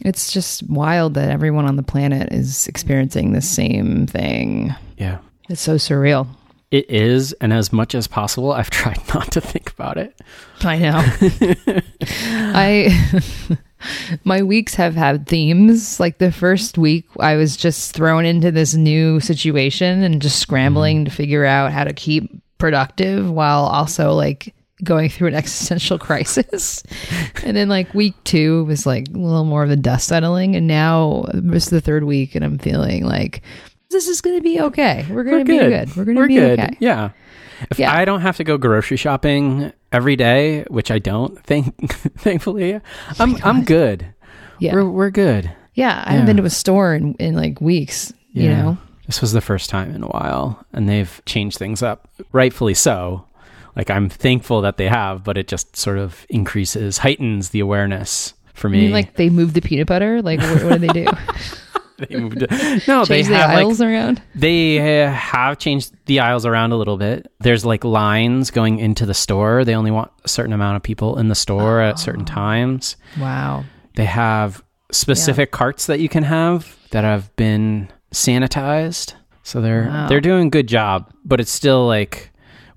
it's 0.00 0.32
just 0.32 0.62
wild 0.68 1.14
that 1.14 1.30
everyone 1.30 1.66
on 1.66 1.76
the 1.76 1.82
planet 1.82 2.32
is 2.32 2.66
experiencing 2.66 3.32
the 3.32 3.40
same 3.40 4.06
thing. 4.06 4.74
yeah. 4.96 5.18
It's 5.48 5.60
so 5.60 5.74
surreal. 5.74 6.26
It 6.70 6.90
is, 6.90 7.32
and 7.34 7.52
as 7.52 7.72
much 7.72 7.94
as 7.94 8.06
possible, 8.06 8.52
I've 8.52 8.70
tried 8.82 9.00
not 9.14 9.30
to 9.32 9.40
think 9.40 9.70
about 9.70 9.98
it. 9.98 10.18
I 10.62 10.78
know. 10.78 11.04
I 12.10 13.58
my 14.24 14.42
weeks 14.42 14.74
have 14.74 14.94
had 14.94 15.26
themes. 15.26 16.00
Like 16.00 16.18
the 16.18 16.32
first 16.32 16.78
week, 16.78 17.06
I 17.20 17.36
was 17.36 17.56
just 17.56 17.94
thrown 17.94 18.24
into 18.24 18.50
this 18.50 18.74
new 18.74 19.20
situation 19.20 20.02
and 20.02 20.22
just 20.22 20.38
scrambling 20.38 20.98
mm-hmm. 20.98 21.04
to 21.04 21.10
figure 21.10 21.44
out 21.44 21.72
how 21.72 21.84
to 21.84 21.92
keep 21.92 22.30
productive 22.58 23.30
while 23.30 23.64
also 23.64 24.12
like 24.14 24.53
going 24.82 25.08
through 25.08 25.28
an 25.28 25.34
existential 25.42 25.98
crisis. 25.98 26.82
and 27.44 27.56
then 27.56 27.68
like 27.68 27.92
week 27.94 28.14
two 28.24 28.64
was 28.64 28.86
like 28.86 29.08
a 29.08 29.18
little 29.18 29.44
more 29.44 29.62
of 29.62 29.68
the 29.68 29.76
dust 29.76 30.08
settling, 30.08 30.56
and 30.56 30.66
now 30.66 31.26
this 31.32 31.64
is 31.64 31.70
the 31.70 31.80
third 31.80 32.04
week, 32.04 32.34
and 32.34 32.44
I'm 32.44 32.58
feeling 32.58 33.04
like 33.04 33.42
this 33.90 34.08
is 34.08 34.20
going 34.20 34.36
to 34.36 34.42
be 34.42 34.60
okay. 34.60 35.06
We're 35.08 35.22
going 35.24 35.44
to 35.44 35.52
be 35.52 35.58
good. 35.58 35.94
We're 35.96 36.04
going 36.04 36.16
to 36.16 36.26
be 36.26 36.34
good. 36.34 36.58
okay. 36.60 36.76
Yeah. 36.80 37.10
If 37.70 37.78
Yeah. 37.78 37.94
I 37.96 38.04
don't 38.04 38.22
have 38.22 38.36
to 38.38 38.44
go 38.44 38.58
grocery 38.58 38.96
shopping 38.96 39.72
every 39.92 40.16
day, 40.16 40.64
which 40.64 40.90
I 40.90 40.98
don't, 40.98 41.38
thank 41.44 41.76
thankfully, 42.18 42.80
I'm 43.20 43.36
I'm 43.44 43.62
good. 43.64 44.06
Yeah. 44.58 44.74
We're 44.74 44.88
we're 44.88 45.10
good. 45.10 45.50
yeah. 45.74 46.02
I 46.04 46.10
haven't 46.12 46.26
Yeah. 46.26 46.26
been 46.26 46.36
to 46.38 46.44
a 46.44 46.50
store 46.50 46.94
in, 46.94 47.14
in 47.14 47.34
like 47.36 47.60
weeks, 47.60 48.12
you 48.32 48.48
know? 48.48 48.76
This 49.06 49.20
was 49.20 49.32
the 49.32 49.40
first 49.40 49.70
time 49.70 49.94
in 49.94 50.02
a 50.02 50.06
while, 50.08 50.64
and 50.72 50.88
they've 50.88 51.20
changed 51.26 51.58
things 51.58 51.82
up, 51.82 52.08
rightfully 52.32 52.74
so. 52.74 53.24
Like 53.76 53.90
I'm 53.90 54.08
thankful 54.08 54.60
that 54.62 54.76
they 54.76 54.88
have, 54.88 55.24
but 55.24 55.36
it 55.36 55.48
just 55.48 55.76
sort 55.76 55.98
of 55.98 56.26
increases, 56.28 56.98
heightens 56.98 57.50
the 57.50 57.60
awareness 57.60 58.34
for 58.54 58.68
me. 58.68 58.82
mean, 58.82 58.92
like 58.92 59.14
they 59.16 59.30
moved 59.30 59.54
the 59.54 59.60
peanut 59.60 59.86
butter. 59.86 60.22
Like, 60.22 60.40
what, 60.40 60.62
what 60.64 60.80
did 60.80 60.90
they 60.90 61.04
do? 61.04 61.10
they 62.08 62.16
moved 62.16 62.42
it- 62.42 62.88
no, 62.88 63.04
they 63.04 63.22
the 63.22 63.36
have 63.36 63.50
like 63.54 63.80
around? 63.80 64.20
They 64.34 65.04
uh, 65.04 65.10
have 65.12 65.58
changed 65.58 65.92
the 66.06 66.20
aisles 66.20 66.44
around 66.44 66.72
a 66.72 66.76
little 66.76 66.96
bit. 66.96 67.30
There's 67.38 67.64
like 67.64 67.84
lines 67.84 68.50
going 68.50 68.78
into 68.80 69.06
the 69.06 69.14
store. 69.14 69.64
They 69.64 69.76
only 69.76 69.92
want 69.92 70.10
a 70.24 70.28
certain 70.28 70.52
amount 70.52 70.76
of 70.76 70.82
people 70.82 71.18
in 71.18 71.28
the 71.28 71.36
store 71.36 71.80
at 71.80 72.00
certain 72.00 72.24
times. 72.24 72.96
Wow. 73.18 73.64
They 73.94 74.06
have 74.06 74.64
specific 74.90 75.52
carts 75.52 75.86
that 75.86 76.00
you 76.00 76.08
can 76.08 76.24
have 76.24 76.76
that 76.90 77.04
have 77.04 77.34
been 77.36 77.90
sanitized. 78.12 79.14
So 79.44 79.60
they're 79.60 79.86
Wow. 79.86 80.08
they're 80.08 80.20
doing 80.20 80.48
a 80.48 80.50
good 80.50 80.66
job, 80.66 81.12
but 81.24 81.40
it's 81.40 81.50
still 81.52 81.86
like 81.86 82.30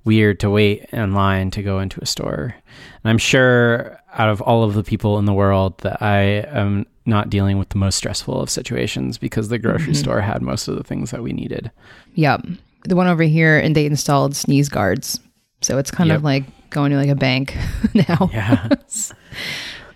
weird 0.07 0.39
to 0.39 0.49
wait 0.49 0.85
in 0.91 1.13
line 1.13 1.51
to 1.51 1.61
go 1.61 1.79
into 1.79 1.99
a 2.01 2.05
store. 2.05 2.55
And 3.03 3.09
I'm 3.11 3.17
sure 3.19 3.99
out 4.13 4.29
of 4.29 4.41
all 4.41 4.63
of 4.63 4.73
the 4.73 4.83
people 4.83 5.19
in 5.19 5.25
the 5.25 5.33
world 5.33 5.77
that 5.79 6.01
I 6.01 6.45
am 6.49 6.87
not 7.05 7.29
dealing 7.29 7.59
with 7.59 7.69
the 7.69 7.77
most 7.77 7.95
stressful 7.95 8.41
of 8.41 8.49
situations 8.49 9.17
because 9.17 9.49
the 9.49 9.59
grocery 9.59 9.93
mm-hmm. 9.93 9.93
store 9.93 10.21
had 10.21 10.41
most 10.41 10.67
of 10.67 10.75
the 10.75 10.83
things 10.83 11.11
that 11.11 11.21
we 11.21 11.33
needed. 11.33 11.71
Yep. 12.15 12.47
The 12.85 12.95
one 12.95 13.07
over 13.07 13.23
here, 13.23 13.59
and 13.59 13.75
they 13.75 13.85
installed 13.85 14.35
sneeze 14.35 14.69
guards. 14.69 15.19
So 15.61 15.77
it's 15.77 15.91
kind 15.91 16.07
Yep. 16.09 16.17
of 16.17 16.23
like 16.23 16.43
going 16.69 16.91
to 16.91 16.97
like 16.97 17.09
a 17.09 17.15
bank 17.15 17.55
now. 17.93 18.29
Yeah. 18.33 18.69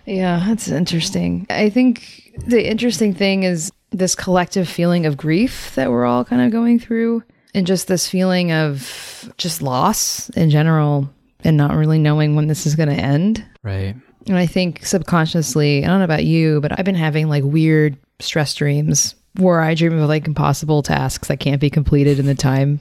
Yeah, 0.04 0.44
that's 0.48 0.68
interesting. 0.68 1.46
I 1.48 1.70
think 1.70 2.32
the 2.46 2.68
interesting 2.68 3.14
thing 3.14 3.44
is 3.44 3.70
this 3.90 4.14
collective 4.14 4.68
feeling 4.68 5.06
of 5.06 5.16
grief 5.16 5.72
that 5.76 5.90
we're 5.90 6.04
all 6.04 6.24
kind 6.24 6.42
of 6.42 6.50
going 6.50 6.80
through, 6.80 7.22
and 7.54 7.66
just 7.66 7.88
this 7.88 8.08
feeling 8.08 8.52
of 8.52 9.32
just 9.36 9.62
loss 9.62 10.28
in 10.30 10.50
general, 10.50 11.08
and 11.44 11.56
not 11.56 11.74
really 11.74 11.98
knowing 11.98 12.36
when 12.36 12.46
this 12.46 12.66
is 12.66 12.74
going 12.76 12.88
to 12.88 12.94
end. 12.94 13.44
right. 13.62 13.96
And 14.28 14.36
I 14.36 14.46
think 14.46 14.86
subconsciously, 14.86 15.84
I 15.84 15.88
don't 15.88 15.98
know 15.98 16.04
about 16.04 16.24
you, 16.24 16.60
but 16.60 16.78
I've 16.78 16.84
been 16.84 16.94
having 16.94 17.28
like 17.28 17.42
weird 17.42 17.96
stress 18.20 18.54
dreams 18.54 19.16
where 19.36 19.60
I 19.60 19.74
dream 19.74 19.98
of 19.98 20.08
like 20.08 20.28
impossible 20.28 20.82
tasks 20.82 21.26
that 21.26 21.40
can't 21.40 21.60
be 21.60 21.70
completed 21.70 22.20
in 22.20 22.26
the 22.26 22.34
time 22.36 22.78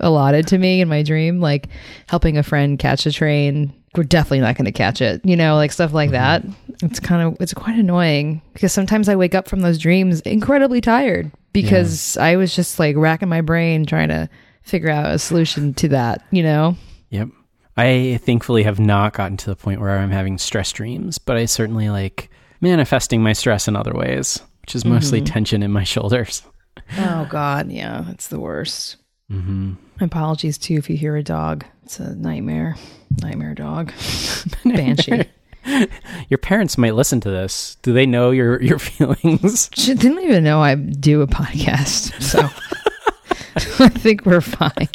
allotted 0.00 0.46
to 0.48 0.58
me 0.58 0.80
in 0.80 0.88
my 0.88 1.02
dream, 1.02 1.40
like 1.40 1.68
helping 2.08 2.36
a 2.36 2.42
friend 2.42 2.78
catch 2.78 3.06
a 3.06 3.12
train. 3.12 3.72
We're 3.96 4.04
definitely 4.04 4.40
not 4.40 4.56
going 4.56 4.64
to 4.64 4.72
catch 4.72 5.00
it, 5.00 5.20
you 5.24 5.36
know, 5.36 5.54
like 5.54 5.72
stuff 5.72 5.92
like 5.92 6.10
that. 6.10 6.44
It's 6.82 6.98
kind 6.98 7.22
of, 7.22 7.36
it's 7.40 7.54
quite 7.54 7.78
annoying 7.78 8.42
because 8.52 8.72
sometimes 8.72 9.08
I 9.08 9.16
wake 9.16 9.34
up 9.34 9.48
from 9.48 9.60
those 9.60 9.78
dreams 9.78 10.20
incredibly 10.22 10.80
tired 10.80 11.30
because 11.52 12.16
I 12.16 12.36
was 12.36 12.54
just 12.54 12.78
like 12.78 12.96
racking 12.96 13.28
my 13.28 13.40
brain 13.40 13.86
trying 13.86 14.08
to 14.08 14.28
figure 14.62 14.90
out 14.90 15.14
a 15.14 15.18
solution 15.18 15.74
to 15.74 15.88
that, 15.88 16.24
you 16.30 16.42
know? 16.42 16.76
Yep. 17.10 17.28
I 17.76 18.18
thankfully 18.22 18.62
have 18.64 18.80
not 18.80 19.14
gotten 19.14 19.36
to 19.38 19.50
the 19.50 19.56
point 19.56 19.80
where 19.80 19.98
I'm 19.98 20.10
having 20.10 20.38
stress 20.38 20.72
dreams, 20.72 21.18
but 21.18 21.36
I 21.36 21.44
certainly 21.44 21.90
like 21.90 22.30
manifesting 22.60 23.22
my 23.22 23.32
stress 23.32 23.68
in 23.68 23.76
other 23.76 23.94
ways, 23.94 24.40
which 24.62 24.74
is 24.74 24.84
mostly 24.84 25.20
tension 25.20 25.62
in 25.62 25.70
my 25.72 25.84
shoulders. 25.84 26.42
Oh, 26.98 27.26
God. 27.30 27.70
Yeah, 27.70 28.10
it's 28.10 28.28
the 28.28 28.40
worst. 28.40 28.96
Mm-hmm. 29.30 29.74
Apologies 30.00 30.58
too 30.58 30.74
if 30.74 30.90
you 30.90 30.96
hear 30.96 31.16
a 31.16 31.22
dog. 31.22 31.64
It's 31.84 32.00
a 32.00 32.14
nightmare. 32.14 32.76
Nightmare 33.22 33.54
dog. 33.54 33.92
Banshee. 34.64 35.24
Your 36.28 36.38
parents 36.38 36.78
might 36.78 36.94
listen 36.94 37.20
to 37.20 37.30
this. 37.30 37.76
Do 37.82 37.92
they 37.92 38.06
know 38.06 38.30
your 38.30 38.60
your 38.62 38.78
feelings? 38.80 39.70
She 39.74 39.94
didn't 39.94 40.20
even 40.20 40.44
know 40.44 40.60
I 40.62 40.74
do 40.74 41.22
a 41.22 41.26
podcast. 41.26 42.20
So 42.22 42.40
I 43.84 43.88
think 43.88 44.26
we're 44.26 44.40
fine. 44.42 44.88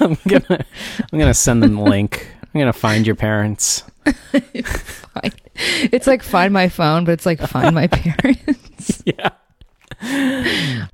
I'm 0.00 0.16
gonna 0.28 0.64
I'm 1.12 1.18
gonna 1.18 1.32
send 1.34 1.62
them 1.62 1.76
the 1.76 1.82
link. 1.82 2.26
I'm 2.42 2.58
gonna 2.58 2.72
find 2.72 3.06
your 3.06 3.16
parents. 3.16 3.82
fine. 4.04 5.32
It's 5.56 6.06
like 6.06 6.22
find 6.22 6.52
my 6.52 6.68
phone, 6.68 7.04
but 7.04 7.12
it's 7.12 7.26
like 7.26 7.40
find 7.40 7.74
my 7.74 7.86
parents. 7.86 9.02
Yeah. 9.06 9.30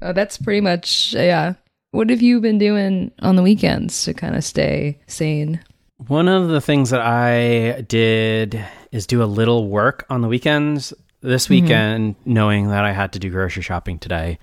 Oh, 0.02 0.12
that's 0.12 0.38
pretty 0.38 0.60
much 0.60 1.14
yeah. 1.14 1.54
What 1.90 2.10
have 2.10 2.20
you 2.20 2.40
been 2.40 2.58
doing 2.58 3.12
on 3.20 3.36
the 3.36 3.42
weekends 3.42 4.04
to 4.04 4.12
kind 4.14 4.36
of 4.36 4.44
stay 4.44 4.98
sane? 5.06 5.60
One 6.06 6.28
of 6.28 6.48
the 6.48 6.60
things 6.60 6.90
that 6.90 7.00
I 7.00 7.80
did 7.82 8.62
is 8.92 9.06
do 9.06 9.22
a 9.22 9.24
little 9.24 9.68
work 9.68 10.04
on 10.10 10.20
the 10.20 10.28
weekends 10.28 10.92
this 11.22 11.48
weekend, 11.48 12.14
knowing 12.24 12.68
that 12.68 12.84
I 12.84 12.92
had 12.92 13.12
to 13.14 13.18
do 13.18 13.30
grocery 13.30 13.62
shopping 13.62 13.98
today. 13.98 14.38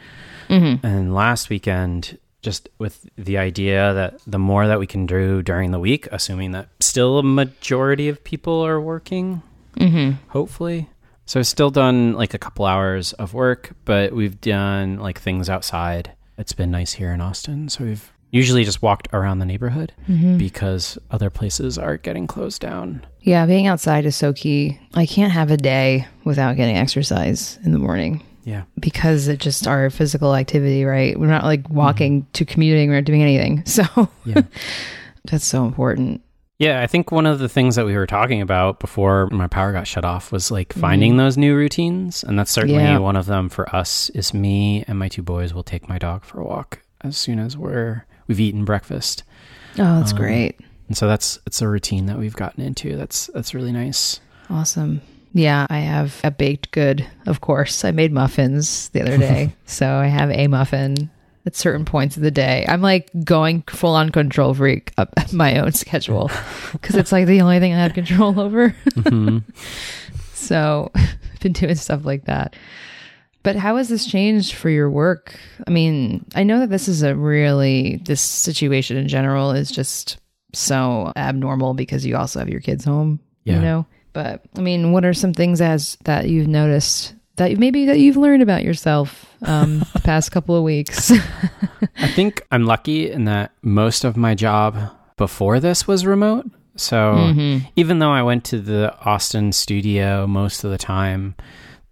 And 0.49 1.13
last 1.13 1.49
weekend, 1.49 2.17
just 2.41 2.67
with 2.77 3.07
the 3.17 3.37
idea 3.37 3.93
that 3.93 4.19
the 4.27 4.37
more 4.39 4.67
that 4.67 4.79
we 4.79 4.85
can 4.87 5.05
do 5.05 5.41
during 5.41 5.71
the 5.71 5.79
week, 5.79 6.07
assuming 6.11 6.51
that 6.51 6.69
still 6.79 7.17
a 7.19 7.23
majority 7.23 8.09
of 8.09 8.23
people 8.23 8.65
are 8.65 8.79
working, 8.81 9.41
Mm-hmm. 9.77 10.29
hopefully. 10.29 10.87
So 11.25 11.39
I've 11.39 11.47
still 11.47 11.69
done 11.69 12.13
like 12.13 12.33
a 12.33 12.37
couple 12.37 12.65
hours 12.65 13.11
of 13.13 13.33
work, 13.33 13.71
but 13.83 14.13
we've 14.13 14.39
done 14.39 14.99
like 14.99 15.19
things 15.19 15.49
outside. 15.49 16.11
It's 16.37 16.53
been 16.53 16.71
nice 16.71 16.93
here 16.93 17.11
in 17.11 17.21
Austin. 17.21 17.69
So 17.69 17.83
we've 17.83 18.11
usually 18.31 18.63
just 18.63 18.81
walked 18.81 19.07
around 19.13 19.39
the 19.39 19.45
neighborhood 19.45 19.93
mm-hmm. 20.07 20.37
because 20.37 20.97
other 21.11 21.29
places 21.29 21.77
are 21.77 21.97
getting 21.97 22.27
closed 22.27 22.61
down. 22.61 23.05
Yeah, 23.21 23.45
being 23.45 23.67
outside 23.67 24.05
is 24.05 24.15
so 24.15 24.33
key. 24.33 24.79
I 24.93 25.05
can't 25.05 25.31
have 25.31 25.51
a 25.51 25.57
day 25.57 26.07
without 26.25 26.57
getting 26.57 26.77
exercise 26.77 27.57
in 27.63 27.71
the 27.71 27.79
morning. 27.79 28.23
Yeah. 28.43 28.65
because 28.79 29.27
it's 29.27 29.43
just 29.43 29.65
our 29.65 29.89
physical 29.89 30.35
activity, 30.35 30.85
right? 30.85 31.19
We're 31.19 31.25
not 31.25 31.45
like 31.45 31.67
walking 31.67 32.21
mm-hmm. 32.21 32.31
to 32.33 32.45
commuting 32.45 32.93
or 32.93 33.01
doing 33.01 33.23
anything. 33.23 33.63
So 33.75 33.83
Yeah. 34.23 34.41
that's 35.25 35.45
so 35.45 35.65
important. 35.65 36.21
Yeah, 36.57 36.81
I 36.81 36.87
think 36.87 37.11
one 37.11 37.25
of 37.25 37.39
the 37.39 37.49
things 37.49 37.75
that 37.75 37.85
we 37.85 37.95
were 37.97 38.07
talking 38.07 38.41
about 38.41 38.79
before 38.79 39.27
my 39.27 39.47
power 39.47 39.73
got 39.73 39.87
shut 39.87 40.05
off 40.05 40.31
was 40.31 40.51
like 40.51 40.71
finding 40.71 41.17
those 41.17 41.37
new 41.37 41.53
routines, 41.55 42.23
and 42.23 42.39
that's 42.39 42.51
certainly 42.51 42.81
Yeah. 42.83 42.97
one 42.99 43.17
of 43.17 43.25
them 43.25 43.49
for 43.49 43.73
us. 43.75 44.09
Is 44.11 44.33
me 44.33 44.85
and 44.87 44.97
my 44.97 45.09
two 45.09 45.21
boys 45.21 45.53
will 45.53 45.63
take 45.63 45.89
my 45.89 45.97
dog 45.97 46.23
for 46.23 46.39
a 46.39 46.45
walk 46.45 46.79
as 47.01 47.17
soon 47.17 47.39
as 47.39 47.57
we're 47.57 48.05
we've 48.27 48.39
eaten 48.39 48.63
breakfast, 48.65 49.23
Oh, 49.77 49.99
that's 49.99 50.13
Um, 50.13 50.17
great. 50.17 50.57
and 50.87 50.95
so 50.95 51.07
that's 51.07 51.39
it's 51.45 51.61
a 51.61 51.67
routine 51.67 52.05
that 52.05 52.17
we've 52.17 52.35
gotten 52.35 52.63
into. 52.63 52.95
That's 52.95 53.29
that's 53.33 53.53
really 53.53 53.73
nice. 53.73 54.21
Awesome. 54.49 55.01
Yeah, 55.33 55.67
I 55.69 55.79
have 55.79 56.21
a 56.23 56.31
baked 56.31 56.71
good, 56.71 57.05
of 57.25 57.41
course. 57.41 57.83
I 57.83 57.91
made 57.91 58.13
muffins 58.13 58.87
the 58.89 59.01
other 59.01 59.17
day. 59.17 59.53
so 59.65 59.85
I 59.95 60.07
have 60.07 60.31
a 60.31 60.47
muffin 60.47 61.09
at 61.45 61.55
certain 61.55 61.85
points 61.85 62.17
of 62.17 62.23
the 62.23 62.31
day. 62.31 62.65
I'm 62.67 62.81
like 62.81 63.09
going 63.23 63.61
full 63.67 63.93
on 63.93 64.09
control 64.11 64.53
freak 64.53 64.91
up 64.97 65.13
my 65.33 65.59
own 65.59 65.71
schedule 65.73 66.29
because 66.71 66.95
it's 66.95 67.11
like 67.11 67.27
the 67.27 67.41
only 67.41 67.59
thing 67.59 67.73
I 67.73 67.77
have 67.83 67.93
control 67.93 68.39
over. 68.39 68.75
Mhm. 68.93 69.43
So 70.33 70.91
I've 70.95 71.39
been 71.39 71.53
doing 71.53 71.75
stuff 71.75 72.05
like 72.05 72.25
that. 72.25 72.55
But 73.43 73.55
how 73.55 73.77
has 73.77 73.89
this 73.89 74.05
changed 74.05 74.53
for 74.53 74.69
your 74.69 74.89
work? 74.89 75.39
I 75.67 75.71
mean, 75.71 76.25
I 76.35 76.43
know 76.43 76.59
that 76.59 76.69
this 76.69 76.87
is 76.87 77.03
a 77.03 77.15
really, 77.15 78.01
this 78.05 78.21
situation 78.21 78.97
in 78.97 79.07
general 79.07 79.51
is 79.51 79.71
just 79.71 80.17
so 80.53 81.11
abnormal 81.15 81.73
because 81.73 82.05
you 82.05 82.15
also 82.15 82.39
have 82.39 82.49
your 82.49 82.59
kids 82.59 82.85
home, 82.85 83.19
Yeah. 83.43 83.55
you 83.55 83.61
know? 83.61 83.85
But 84.13 84.45
I 84.57 84.61
mean, 84.61 84.91
what 84.91 85.03
are 85.05 85.13
some 85.13 85.33
things 85.33 85.61
as 85.61 85.97
that 86.05 86.27
you've 86.29 86.47
noticed 86.47 87.13
that 87.37 87.57
maybe 87.57 87.85
that 87.85 87.99
you've 87.99 88.17
learned 88.17 88.41
about 88.43 88.63
yourself 88.63 89.25
um, 89.45 89.79
the 89.93 89.99
past 90.03 90.31
couple 90.31 90.55
of 90.55 90.63
weeks? 90.63 91.11
I 91.97 92.07
think 92.07 92.45
I'm 92.51 92.65
lucky 92.65 93.09
in 93.11 93.25
that 93.25 93.51
most 93.61 94.03
of 94.03 94.17
my 94.17 94.35
job 94.35 94.77
before 95.17 95.59
this 95.59 95.87
was 95.87 96.05
remote. 96.05 96.45
So 96.75 96.97
mm-hmm. 97.15 97.65
even 97.75 97.99
though 97.99 98.11
I 98.11 98.21
went 98.21 98.43
to 98.45 98.59
the 98.59 98.95
Austin 99.05 99.51
studio 99.51 100.27
most 100.27 100.63
of 100.63 100.71
the 100.71 100.77
time, 100.77 101.35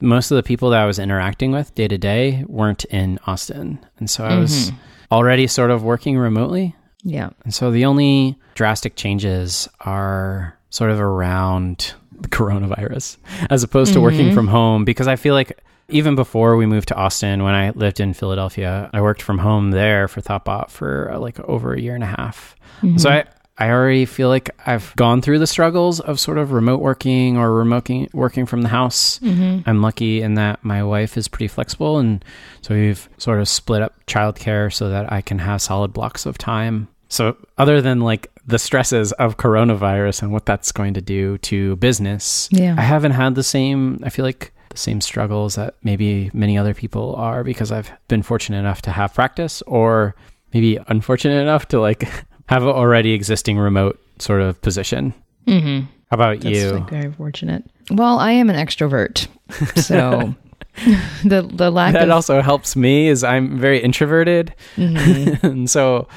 most 0.02 0.32
of 0.32 0.36
the 0.36 0.44
people 0.44 0.70
that 0.72 0.82
I 0.82 0.86
was 0.86 1.00
interacting 1.00 1.52
with 1.52 1.74
day 1.76 1.88
to 1.88 1.98
day 1.98 2.44
weren't 2.48 2.84
in 2.86 3.20
Austin. 3.26 3.80
And 3.98 4.10
so 4.10 4.26
I 4.26 4.38
was 4.38 4.72
mm-hmm. 4.72 4.78
already 5.14 5.48
sort 5.48 5.72
of 5.72 5.84
working 5.84 6.18
remotely. 6.18 6.76
yeah. 7.04 7.30
And 7.46 7.54
so 7.54 7.72
the 7.72 7.86
only 7.86 8.38
drastic 8.56 8.96
changes 8.96 9.70
are 9.82 10.58
sort 10.70 10.92
of 10.92 11.00
around 11.00 11.94
the 12.20 12.28
coronavirus 12.28 13.18
as 13.50 13.64
opposed 13.64 13.94
to 13.94 14.02
working 14.02 14.28
mm-hmm. 14.28 14.36
from 14.36 14.48
home 14.48 14.86
because 14.86 15.08
I 15.08 15.16
feel 15.16 15.34
like 15.34 15.58
even 15.90 16.16
before 16.16 16.56
we 16.56 16.66
moved 16.66 16.88
to 16.90 16.96
Austin, 16.96 17.44
when 17.44 17.54
I 17.54 17.72
lived 17.72 18.00
in 18.00 18.14
Philadelphia, 18.14 18.90
I 18.94 19.02
worked 19.02 19.22
from 19.22 19.40
home 19.40 19.72
there 19.72 20.08
for 20.08 20.22
Thoughtbot 20.22 20.70
for 20.70 21.12
uh, 21.12 21.20
like 21.20 21.40
over 21.42 21.74
a 21.74 21.82
year 21.82 21.96
and 21.96 22.04
a 22.04 22.08
half. 22.08 22.56
So 22.98 23.10
I, 23.10 23.26
I 23.58 23.70
already 23.70 24.06
feel 24.06 24.30
like 24.30 24.50
I've 24.66 24.96
gone 24.96 25.22
through 25.22 25.40
the 25.40 25.48
struggles 25.48 26.00
of 26.00 26.20
sort 26.20 26.38
of 26.38 26.52
remote 26.52 26.82
working 26.82 27.38
or 27.38 27.54
remote 27.54 27.90
working 28.14 28.46
from 28.46 28.62
the 28.62 28.70
house. 28.70 29.20
Mm-hmm. 29.20 29.70
I'm 29.70 29.82
lucky 29.82 30.22
in 30.22 30.36
that 30.36 30.64
my 30.64 30.84
wife 30.84 31.18
is 31.18 31.28
pretty 31.28 31.48
flexible. 31.48 32.00
And 32.00 32.26
so 32.62 32.74
we've 32.74 33.08
sort 33.18 33.40
of 33.40 33.48
split 33.48 33.82
up 33.82 33.94
childcare 34.08 34.74
so 34.74 34.90
that 34.90 35.12
I 35.12 35.22
can 35.22 35.40
have 35.40 35.62
solid 35.62 35.94
blocks 35.94 36.26
of 36.26 36.38
time. 36.38 36.88
So, 37.10 37.38
other 37.60 37.80
than 37.80 38.00
like 38.00 38.32
the 38.48 38.58
stresses 38.58 39.12
of 39.14 39.38
coronavirus 39.38 40.24
and 40.24 40.32
what 40.32 40.48
that's 40.48 40.72
going 40.72 40.96
to 40.96 41.02
do 41.02 41.38
to 41.40 41.76
business, 41.76 42.50
yeah. 42.52 42.76
I 42.76 42.82
haven't 42.82 43.12
had 43.12 43.36
the 43.36 43.44
same, 43.44 44.00
I 44.04 44.10
feel 44.10 44.26
like 44.26 44.52
the 44.74 44.80
same 44.80 45.02
struggles 45.02 45.56
that 45.56 45.76
maybe 45.84 46.30
many 46.34 46.58
other 46.58 46.74
people 46.74 47.16
are 47.16 47.44
because 47.44 47.72
I've 47.72 47.92
been 48.08 48.24
fortunate 48.24 48.60
enough 48.60 48.82
to 48.84 48.92
have 48.92 49.14
practice 49.14 49.62
or 49.64 50.16
maybe 50.54 50.80
unfortunate 50.88 51.42
enough 51.42 51.68
to 51.70 51.80
like 51.80 52.04
have 52.48 52.64
an 52.64 52.70
already 52.70 53.14
existing 53.14 53.58
remote 53.58 54.00
sort 54.20 54.42
of 54.42 54.62
position. 54.62 55.14
Mm-hmm. 55.48 55.86
How 56.10 56.16
about 56.16 56.42
That's 56.42 56.58
you? 56.58 56.72
Like 56.72 56.90
very 56.90 57.12
fortunate. 57.12 57.64
Well, 57.92 58.20
I 58.20 58.32
am 58.32 58.50
an 58.50 58.56
extrovert, 58.56 59.28
so 59.82 60.36
the 61.24 61.42
the 61.42 61.72
lack 61.72 61.94
that 61.94 62.04
of 62.04 62.12
also 62.12 62.42
helps 62.42 62.76
me 62.76 63.08
is 63.08 63.24
I'm 63.24 63.58
very 63.58 63.80
introverted, 63.80 64.54
mm-hmm. 64.76 65.46
and 65.46 65.70
so 65.70 66.08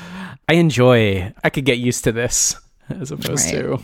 I 0.48 0.54
enjoy. 0.54 1.32
I 1.42 1.50
could 1.50 1.64
get 1.64 1.78
used 1.78 2.04
to 2.04 2.12
this 2.12 2.56
as 2.88 3.10
opposed 3.10 3.46
right. 3.46 3.62
to. 3.62 3.80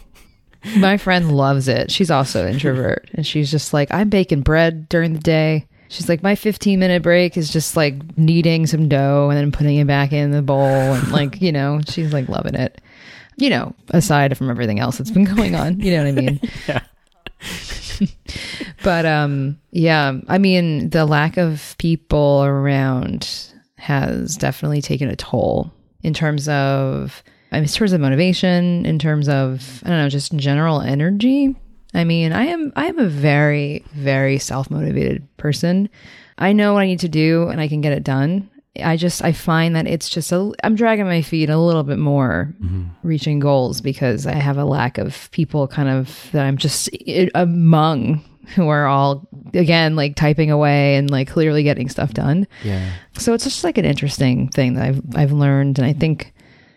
My 0.76 0.96
friend 0.96 1.32
loves 1.32 1.68
it. 1.68 1.90
She's 1.90 2.10
also 2.10 2.46
introvert, 2.46 3.08
and 3.14 3.26
she's 3.26 3.50
just 3.50 3.72
like, 3.72 3.92
I'm 3.92 4.08
baking 4.08 4.42
bread 4.42 4.88
during 4.88 5.12
the 5.12 5.20
day. 5.20 5.66
She's 5.88 6.08
like, 6.08 6.22
my 6.22 6.34
15 6.34 6.78
minute 6.78 7.02
break 7.02 7.36
is 7.36 7.52
just 7.52 7.76
like 7.76 8.16
kneading 8.16 8.66
some 8.66 8.88
dough 8.88 9.28
and 9.28 9.38
then 9.38 9.52
putting 9.52 9.76
it 9.76 9.86
back 9.86 10.12
in 10.12 10.30
the 10.30 10.40
bowl. 10.40 10.62
And 10.62 11.12
like, 11.12 11.42
you 11.42 11.52
know, 11.52 11.80
she's 11.86 12.14
like 12.14 12.30
loving 12.30 12.54
it. 12.54 12.80
You 13.36 13.50
know, 13.50 13.74
aside 13.90 14.36
from 14.38 14.48
everything 14.48 14.80
else 14.80 14.96
that's 14.96 15.10
been 15.10 15.24
going 15.24 15.54
on, 15.54 15.80
you 15.80 15.92
know 15.92 16.04
what 16.04 16.08
I 16.08 16.12
mean? 16.12 16.40
yeah. 16.68 16.82
but 18.82 19.04
um 19.04 19.58
yeah, 19.70 20.14
I 20.28 20.38
mean 20.38 20.90
the 20.90 21.04
lack 21.04 21.36
of 21.36 21.74
people 21.78 22.42
around 22.44 23.52
has 23.76 24.36
definitely 24.36 24.80
taken 24.80 25.08
a 25.08 25.16
toll 25.16 25.72
in 26.02 26.14
terms 26.14 26.48
of 26.48 27.22
in 27.52 27.66
terms 27.66 27.92
of 27.92 28.00
motivation, 28.00 28.86
in 28.86 28.98
terms 28.98 29.28
of 29.28 29.82
I 29.84 29.88
don't 29.88 29.98
know, 29.98 30.08
just 30.08 30.34
general 30.36 30.80
energy. 30.80 31.54
I 31.94 32.04
mean, 32.04 32.32
I 32.32 32.44
am 32.44 32.72
I 32.76 32.86
am 32.86 32.98
a 32.98 33.08
very 33.08 33.84
very 33.92 34.38
self-motivated 34.38 35.36
person. 35.36 35.88
I 36.38 36.52
know 36.52 36.74
what 36.74 36.82
I 36.82 36.86
need 36.86 37.00
to 37.00 37.08
do 37.08 37.48
and 37.48 37.60
I 37.60 37.68
can 37.68 37.80
get 37.80 37.92
it 37.92 38.04
done. 38.04 38.48
I 38.82 38.96
just 38.96 39.22
I 39.22 39.32
find 39.32 39.76
that 39.76 39.86
it's 39.86 40.08
just 40.08 40.32
a 40.32 40.52
I'm 40.64 40.74
dragging 40.74 41.04
my 41.04 41.20
feet 41.20 41.50
a 41.50 41.58
little 41.58 41.82
bit 41.82 41.98
more 41.98 42.54
mm-hmm. 42.62 42.84
reaching 43.02 43.38
goals 43.38 43.82
because 43.82 44.26
I 44.26 44.34
have 44.34 44.56
a 44.56 44.64
lack 44.64 44.96
of 44.96 45.30
people 45.30 45.68
kind 45.68 45.90
of 45.90 46.30
that 46.32 46.46
I'm 46.46 46.56
just 46.56 46.88
among 47.34 48.24
who 48.54 48.68
are 48.68 48.86
all 48.86 49.28
again 49.54 49.94
like 49.94 50.16
typing 50.16 50.50
away 50.50 50.96
and 50.96 51.10
like 51.10 51.28
clearly 51.28 51.62
getting 51.62 51.90
stuff 51.90 52.14
done. 52.14 52.46
Yeah. 52.64 52.92
So 53.18 53.34
it's 53.34 53.44
just 53.44 53.62
like 53.62 53.76
an 53.76 53.84
interesting 53.84 54.48
thing 54.48 54.74
that 54.74 54.84
I've 54.84 55.02
I've 55.14 55.32
learned 55.32 55.78
and 55.78 55.86
I 55.86 55.92
think 55.92 56.32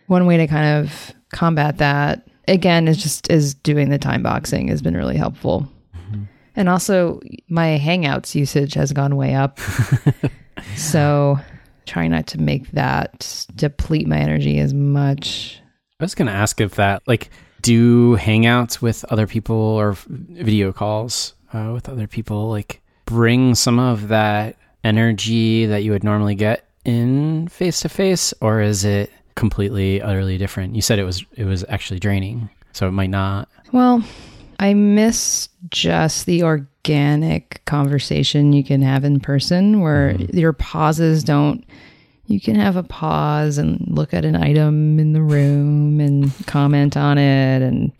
one 0.07 0.25
way 0.25 0.37
to 0.37 0.47
kind 0.47 0.83
of 0.83 1.13
combat 1.31 1.77
that 1.77 2.27
again 2.47 2.87
is 2.87 3.01
just 3.01 3.29
is 3.31 3.53
doing 3.53 3.89
the 3.89 3.97
time 3.97 4.23
boxing 4.23 4.67
has 4.67 4.81
been 4.81 4.95
really 4.95 5.17
helpful. 5.17 5.67
Mm-hmm. 5.95 6.23
And 6.55 6.69
also 6.69 7.19
my 7.49 7.79
hangouts 7.81 8.35
usage 8.35 8.73
has 8.75 8.93
gone 8.93 9.15
way 9.15 9.33
up. 9.33 9.59
so 10.75 11.37
trying 11.85 12.11
not 12.11 12.27
to 12.27 12.39
make 12.39 12.71
that 12.71 13.45
deplete 13.55 14.07
my 14.07 14.17
energy 14.17 14.59
as 14.59 14.73
much. 14.73 15.59
I 15.99 16.03
was 16.03 16.15
going 16.15 16.27
to 16.27 16.33
ask 16.33 16.59
if 16.59 16.75
that 16.75 17.03
like 17.07 17.29
do 17.61 18.17
hangouts 18.17 18.81
with 18.81 19.05
other 19.05 19.27
people 19.27 19.55
or 19.55 19.95
video 20.09 20.71
calls 20.71 21.33
uh, 21.53 21.71
with 21.73 21.89
other 21.89 22.07
people 22.07 22.49
like 22.49 22.81
bring 23.05 23.55
some 23.55 23.79
of 23.79 24.09
that 24.09 24.57
energy 24.83 25.65
that 25.65 25.83
you 25.83 25.91
would 25.91 26.03
normally 26.03 26.35
get 26.35 26.69
in 26.83 27.47
face 27.47 27.79
to 27.79 27.89
face 27.89 28.33
or 28.41 28.61
is 28.61 28.85
it 28.85 29.11
completely 29.35 30.01
utterly 30.01 30.37
different. 30.37 30.75
You 30.75 30.81
said 30.81 30.99
it 30.99 31.03
was 31.03 31.25
it 31.33 31.45
was 31.45 31.65
actually 31.69 31.99
draining, 31.99 32.49
so 32.71 32.87
it 32.87 32.91
might 32.91 33.09
not. 33.09 33.49
Well, 33.71 34.03
I 34.59 34.73
miss 34.73 35.49
just 35.69 36.25
the 36.25 36.43
organic 36.43 37.63
conversation 37.65 38.53
you 38.53 38.63
can 38.63 38.81
have 38.81 39.03
in 39.03 39.19
person 39.19 39.81
where 39.81 40.13
mm-hmm. 40.13 40.37
your 40.37 40.53
pauses 40.53 41.23
don't 41.23 41.65
you 42.27 42.39
can 42.39 42.55
have 42.55 42.75
a 42.75 42.83
pause 42.83 43.57
and 43.57 43.85
look 43.87 44.13
at 44.13 44.25
an 44.25 44.35
item 44.35 44.99
in 44.99 45.13
the 45.13 45.21
room 45.21 45.99
and 45.99 46.31
comment 46.47 46.97
on 46.97 47.17
it 47.17 47.61
and 47.61 47.91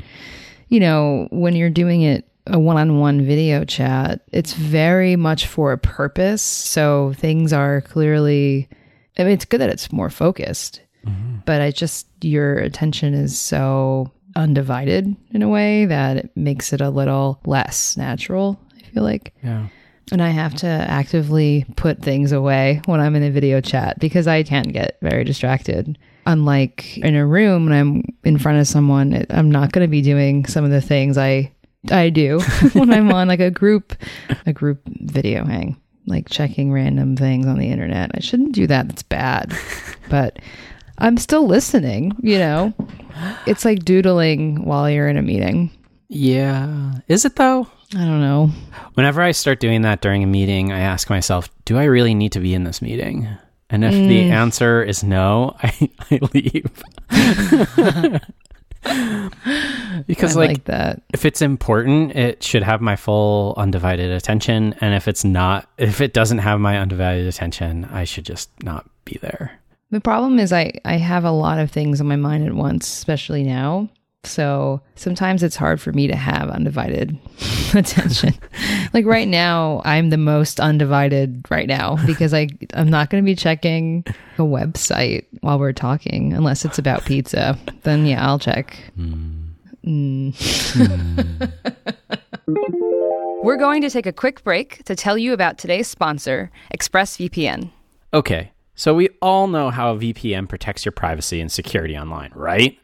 you 0.68 0.80
know, 0.80 1.28
when 1.30 1.56
you're 1.56 1.70
doing 1.70 2.02
it 2.02 2.28
a 2.48 2.58
one-on-one 2.60 3.24
video 3.24 3.64
chat, 3.66 4.22
it's 4.32 4.54
very 4.54 5.16
much 5.16 5.46
for 5.46 5.72
a 5.72 5.78
purpose. 5.78 6.42
So 6.42 7.14
things 7.18 7.54
are 7.54 7.82
clearly 7.82 8.68
I 9.18 9.24
mean, 9.24 9.34
it's 9.34 9.46
good 9.46 9.62
that 9.62 9.70
it's 9.70 9.92
more 9.92 10.10
focused 10.10 10.82
Mm-hmm. 11.08 11.38
But 11.46 11.62
I 11.62 11.72
just, 11.72 12.08
your 12.22 12.58
attention 12.58 13.14
is 13.14 13.40
so 13.40 14.12
undivided 14.36 15.16
in 15.32 15.42
a 15.42 15.50
way 15.50 15.86
that 15.86 16.18
it 16.18 16.32
makes 16.36 16.74
it 16.74 16.82
a 16.82 16.90
little 16.90 17.40
less 17.46 17.96
natural, 17.96 18.60
I 18.78 18.82
feel 18.92 19.04
like. 19.04 19.34
Yeah. 19.44 19.68
And 20.12 20.22
I 20.22 20.30
have 20.30 20.54
to 20.56 20.68
actively 20.68 21.66
put 21.76 22.02
things 22.02 22.32
away 22.32 22.82
when 22.86 23.00
I'm 23.00 23.16
in 23.16 23.24
a 23.24 23.32
video 23.32 23.60
chat 23.60 24.00
because 24.00 24.28
I 24.28 24.44
can 24.44 24.64
get 24.64 24.98
very 25.02 25.24
distracted. 25.24 25.98
Unlike 26.28 26.98
in 27.00 27.16
a 27.16 27.26
room 27.26 27.66
when 27.66 27.74
I'm 27.74 28.04
in 28.24 28.38
front 28.38 28.60
of 28.60 28.68
someone, 28.68 29.26
I'm 29.30 29.50
not 29.50 29.72
going 29.72 29.86
to 29.86 29.92
be 29.92 30.02
doing 30.02 30.46
some 30.46 30.64
of 30.64 30.72
the 30.72 30.82
things 30.82 31.18
I 31.18 31.52
I 31.92 32.10
do 32.10 32.40
when 32.74 32.92
I'm 32.92 33.12
on 33.12 33.28
like 33.28 33.40
a 33.40 33.52
group 33.52 33.96
a 34.46 34.54
group 34.54 34.82
video 34.86 35.46
hang, 35.46 35.78
like 36.08 36.30
checking 36.30 36.72
random 36.72 37.16
things 37.16 37.46
on 37.46 37.60
the 37.60 37.68
internet. 37.68 38.12
I 38.14 38.20
shouldn't 38.20 38.54
do 38.54 38.68
that. 38.68 38.88
That's 38.88 39.04
bad. 39.04 39.58
But 40.08 40.38
I'm 40.98 41.18
still 41.18 41.46
listening, 41.48 42.16
you 42.22 42.38
know. 42.38 42.74
It's 43.46 43.66
like 43.66 43.86
doodling 43.86 44.66
while 44.66 44.90
you're 44.90 45.08
in 45.08 45.18
a 45.18 45.22
meeting. 45.22 45.72
Yeah. 46.08 46.94
Is 47.08 47.26
it 47.26 47.36
though? 47.36 47.68
I 47.94 48.00
don't 48.00 48.22
know. 48.22 48.50
Whenever 48.96 49.22
I 49.22 49.32
start 49.32 49.60
doing 49.60 49.84
that 49.84 50.02
during 50.02 50.24
a 50.24 50.28
meeting, 50.28 50.72
I 50.72 50.80
ask 50.80 51.10
myself, 51.10 51.50
do 51.66 51.78
I 51.78 51.84
really 51.86 52.14
need 52.14 52.32
to 52.34 52.40
be 52.40 52.54
in 52.54 52.64
this 52.64 52.82
meeting? 52.82 53.28
And 53.70 53.84
if 53.84 53.94
mm. 53.94 54.08
the 54.08 54.30
answer 54.32 54.84
is 54.84 55.04
no, 55.04 55.56
I, 55.64 55.90
I 56.12 56.20
leave. 56.34 56.84
because 60.06 60.36
like, 60.36 60.50
like, 60.50 60.64
that 60.66 61.02
if 61.12 61.26
it's 61.26 61.42
important 61.42 62.16
it 62.16 62.44
should 62.44 62.62
have 62.62 62.82
my 62.82 62.96
full 62.96 63.56
undivided 63.58 64.12
attention 64.12 64.76
and 64.80 64.94
if 64.94 65.08
it's 65.08 65.26
not 65.26 65.68
if 65.80 66.02
it 66.02 66.14
doesn't 66.14 66.38
have 66.38 66.60
my 66.60 66.78
undivided 66.78 67.26
attention 67.26 67.86
i 67.86 68.04
should 68.04 68.24
just 68.24 68.52
not 68.62 68.88
be 69.04 69.18
there 69.24 69.60
the 69.92 70.02
problem 70.02 70.40
is 70.40 70.52
I, 70.52 70.74
I 70.84 70.96
have 70.96 71.24
a 71.24 71.32
lot 71.32 71.60
of 71.60 71.72
things 71.72 72.02
on 72.02 72.08
my 72.08 72.16
mind 72.16 72.46
at 72.46 72.54
once, 72.54 72.88
especially 72.88 73.44
now. 73.44 73.90
So 74.24 74.82
sometimes 74.96 75.44
it's 75.44 75.56
hard 75.56 75.80
for 75.80 75.92
me 75.92 76.08
to 76.08 76.16
have 76.16 76.50
undivided 76.50 77.18
attention. 77.76 78.34
like 78.94 79.06
right 79.06 79.28
now, 79.28 79.82
I'm 79.86 80.10
the 80.10 80.18
most 80.18 80.60
undivided 80.60 81.46
right 81.50 81.68
now 81.68 81.98
because 82.06 82.34
I 82.34 82.48
I'm 82.74 82.90
not 82.90 83.10
going 83.10 83.24
to 83.24 83.26
be 83.26 83.36
checking 83.36 84.04
a 84.38 84.42
website 84.42 85.26
while 85.42 85.60
we're 85.60 85.74
talking 85.74 86.34
unless 86.34 86.66
it's 86.66 86.80
about 86.80 87.06
pizza. 87.06 87.58
Then 87.84 88.06
yeah, 88.06 88.28
I'll 88.28 88.40
check. 88.40 88.78
Mm. 88.98 89.44
Mm. 89.86 90.34
we're 93.44 93.58
going 93.58 93.84
to 93.84 93.90
take 93.90 94.08
a 94.08 94.14
quick 94.14 94.44
break 94.44 94.84
to 94.86 94.96
tell 94.96 95.18
you 95.18 95.34
about 95.34 95.60
today's 95.60 95.88
sponsor, 95.88 96.50
ExpressVPN. 96.76 97.70
Okay. 98.14 98.52
So 98.76 98.94
we 98.94 99.10
all 99.22 99.48
know 99.48 99.70
how 99.70 99.94
a 99.94 99.98
VPN 99.98 100.50
protects 100.50 100.84
your 100.84 100.92
privacy 100.92 101.40
and 101.40 101.50
security 101.50 101.98
online, 101.98 102.32
right? 102.36 102.78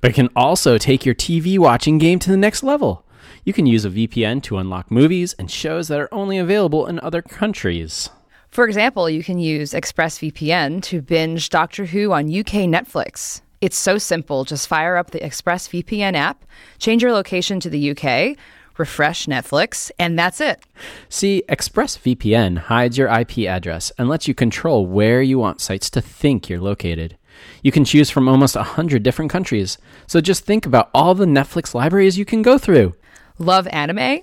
But 0.00 0.12
it 0.12 0.14
can 0.14 0.30
also 0.34 0.78
take 0.78 1.04
your 1.04 1.14
TV 1.14 1.58
watching 1.58 1.98
game 1.98 2.18
to 2.20 2.30
the 2.30 2.38
next 2.38 2.62
level. 2.62 3.04
You 3.44 3.52
can 3.52 3.66
use 3.66 3.84
a 3.84 3.90
VPN 3.90 4.42
to 4.44 4.56
unlock 4.56 4.90
movies 4.90 5.34
and 5.38 5.50
shows 5.50 5.88
that 5.88 6.00
are 6.00 6.12
only 6.12 6.38
available 6.38 6.86
in 6.86 6.98
other 7.00 7.20
countries. 7.20 8.08
For 8.48 8.64
example, 8.64 9.10
you 9.10 9.22
can 9.22 9.38
use 9.38 9.72
ExpressVPN 9.72 10.82
to 10.84 11.02
binge 11.02 11.50
Doctor 11.50 11.84
Who 11.84 12.12
on 12.12 12.24
UK 12.26 12.66
Netflix. 12.66 13.42
It's 13.60 13.78
so 13.78 13.98
simple. 13.98 14.44
Just 14.44 14.68
fire 14.68 14.96
up 14.96 15.10
the 15.10 15.20
ExpressVPN 15.20 16.14
app, 16.14 16.46
change 16.78 17.02
your 17.02 17.12
location 17.12 17.60
to 17.60 17.68
the 17.68 17.90
UK, 17.90 18.38
refresh 18.80 19.26
Netflix, 19.26 19.92
and 19.98 20.18
that's 20.18 20.40
it. 20.40 20.64
See, 21.08 21.44
ExpressVPN 21.48 22.58
hides 22.58 22.98
your 22.98 23.08
IP 23.08 23.40
address 23.40 23.92
and 23.96 24.08
lets 24.08 24.26
you 24.26 24.34
control 24.34 24.86
where 24.86 25.22
you 25.22 25.38
want 25.38 25.60
sites 25.60 25.88
to 25.90 26.00
think 26.00 26.48
you're 26.48 26.60
located. 26.60 27.16
You 27.62 27.70
can 27.70 27.84
choose 27.84 28.10
from 28.10 28.28
almost 28.28 28.56
100 28.56 29.02
different 29.02 29.30
countries, 29.30 29.78
so 30.08 30.20
just 30.20 30.44
think 30.44 30.66
about 30.66 30.90
all 30.92 31.14
the 31.14 31.26
Netflix 31.26 31.74
libraries 31.74 32.18
you 32.18 32.24
can 32.24 32.42
go 32.42 32.58
through. 32.58 32.94
Love 33.38 33.68
anime? 33.68 34.20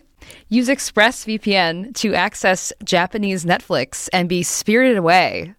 Use 0.49 0.67
ExpressVPN 0.67 1.95
to 1.95 2.13
access 2.13 2.73
Japanese 2.83 3.45
Netflix 3.45 4.09
and 4.11 4.27
be 4.27 4.43
spirited 4.43 4.97
away. 4.97 5.53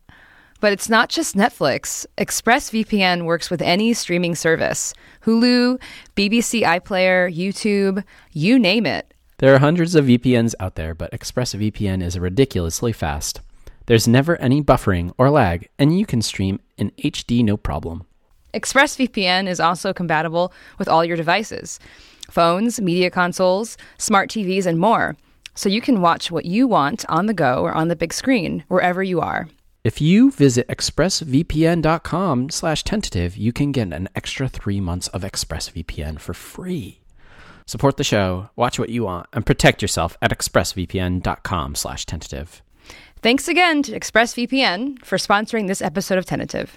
But 0.61 0.73
it's 0.73 0.89
not 0.89 1.09
just 1.09 1.37
Netflix. 1.37 2.05
ExpressVPN 2.19 3.25
works 3.25 3.49
with 3.49 3.63
any 3.63 3.95
streaming 3.95 4.35
service 4.35 4.93
Hulu, 5.29 5.79
BBC 6.17 6.63
iPlayer, 6.63 7.31
YouTube, 7.31 8.03
you 8.33 8.59
name 8.59 8.87
it. 8.87 9.13
There 9.37 9.55
are 9.55 9.59
hundreds 9.59 9.95
of 9.95 10.07
VPNs 10.07 10.55
out 10.59 10.77
there, 10.77 10.95
but 10.95 11.13
ExpressVPN 11.13 12.03
is 12.03 12.19
ridiculously 12.19 12.95
fast. 12.95 13.43
There's 13.85 14.09
never 14.09 14.39
any 14.39 14.63
buffering 14.63 15.13
or 15.19 15.29
lag, 15.29 15.69
and 15.79 15.99
you 15.99 16.07
can 16.07 16.23
stream 16.23 16.61
in 16.79 16.93
HD 16.93 17.45
no 17.45 17.59
problem. 17.59 18.07
ExpressVPN 18.55 19.49
is 19.49 19.61
also 19.61 19.93
compatible 19.93 20.51
with 20.79 20.89
all 20.89 21.05
your 21.05 21.19
devices 21.19 21.79
phones, 22.31 22.81
media 22.81 23.11
consoles, 23.11 23.77
smart 23.99 24.31
TVs, 24.31 24.65
and 24.65 24.79
more. 24.79 25.15
So 25.55 25.69
you 25.69 25.83
can 25.83 26.01
watch 26.01 26.31
what 26.31 26.47
you 26.47 26.67
want 26.67 27.05
on 27.11 27.27
the 27.27 27.35
go 27.35 27.65
or 27.65 27.73
on 27.75 27.89
the 27.89 27.97
big 27.97 28.15
screen, 28.15 28.65
wherever 28.69 29.03
you 29.03 29.21
are. 29.21 29.47
If 29.85 30.01
you 30.01 30.31
visit 30.33 30.67
expressvpn.com 30.69 32.51
slash 32.51 32.83
tentative, 32.83 33.37
you 33.37 33.53
can 33.53 33.71
get 33.73 33.93
an 33.93 34.09
extra 34.15 34.49
three 34.49 34.81
months 34.81 35.09
of 35.09 35.23
ExpressVPN 35.23 36.19
for 36.19 36.35
free. 36.35 37.01
Support 37.65 37.97
the 37.97 38.05
show, 38.05 38.51
watch 38.57 38.79
what 38.79 38.89
you 38.89 39.05
want, 39.05 39.29
and 39.33 39.47
protect 39.47 39.81
yourself 39.81 40.17
at 40.21 40.37
expressvpn.com 40.37 41.75
slash 41.77 42.07
tentative. 42.07 42.63
Thanks 43.23 43.47
again 43.47 43.83
to 43.85 43.93
ExpressVPN 43.93 45.05
for 45.05 45.17
sponsoring 45.17 45.69
this 45.69 45.83
episode 45.83 46.19
of 46.19 46.27
Tentative. 46.27 46.77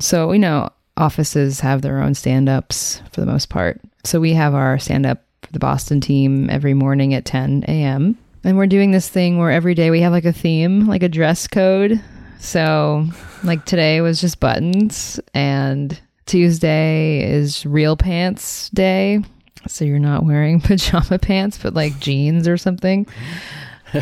So, 0.00 0.32
you 0.32 0.38
know, 0.38 0.70
offices 0.96 1.60
have 1.60 1.82
their 1.82 2.00
own 2.00 2.14
stand 2.14 2.48
ups 2.48 3.02
for 3.12 3.20
the 3.20 3.26
most 3.26 3.48
part. 3.50 3.80
So, 4.04 4.20
we 4.20 4.32
have 4.32 4.54
our 4.54 4.78
stand 4.78 5.06
up 5.06 5.24
for 5.42 5.52
the 5.52 5.58
Boston 5.58 6.00
team 6.00 6.48
every 6.50 6.74
morning 6.74 7.14
at 7.14 7.24
10 7.24 7.64
a.m. 7.68 8.16
And 8.44 8.58
we're 8.58 8.66
doing 8.66 8.90
this 8.90 9.08
thing 9.08 9.38
where 9.38 9.50
every 9.50 9.74
day 9.74 9.90
we 9.90 10.02
have 10.02 10.12
like 10.12 10.26
a 10.26 10.32
theme, 10.32 10.86
like 10.86 11.02
a 11.02 11.08
dress 11.08 11.46
code. 11.46 12.02
So, 12.38 13.06
like 13.42 13.64
today 13.64 14.02
was 14.02 14.20
just 14.20 14.38
buttons, 14.38 15.18
and 15.32 15.98
Tuesday 16.26 17.22
is 17.22 17.64
real 17.64 17.96
pants 17.96 18.68
day. 18.68 19.20
So, 19.66 19.86
you're 19.86 19.98
not 19.98 20.26
wearing 20.26 20.60
pajama 20.60 21.18
pants, 21.18 21.58
but 21.62 21.72
like 21.72 21.98
jeans 22.00 22.46
or 22.46 22.56
something. 22.56 23.06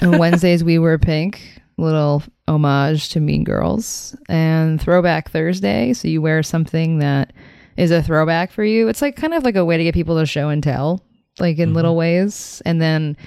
And 0.01 0.19
Wednesdays 0.19 0.65
we 0.65 0.79
wear 0.79 0.97
pink, 0.97 1.61
little 1.77 2.23
homage 2.49 3.11
to 3.11 3.21
Mean 3.21 3.45
Girls, 3.45 4.17
and 4.27 4.81
Throwback 4.81 5.31
Thursday. 5.31 5.93
So 5.93 6.09
you 6.09 6.23
wear 6.23 6.43
something 6.43 7.01
that 7.01 7.35
is 7.77 7.91
a 7.91 8.03
throwback 8.03 8.53
for 8.53 8.65
you. 8.65 8.89
It's 8.89 9.03
like 9.03 9.17
kind 9.17 9.35
of 9.35 9.45
like 9.45 9.57
a 9.57 9.67
way 9.67 9.77
to 9.77 9.85
get 9.85 9.93
people 9.93 10.19
to 10.19 10.25
show 10.25 10.49
and 10.49 10.63
tell, 10.63 11.05
like 11.39 11.59
in 11.59 11.69
mm-hmm. 11.69 11.77
little 11.77 11.95
ways. 11.95 12.63
And 12.65 12.81
then 12.81 13.19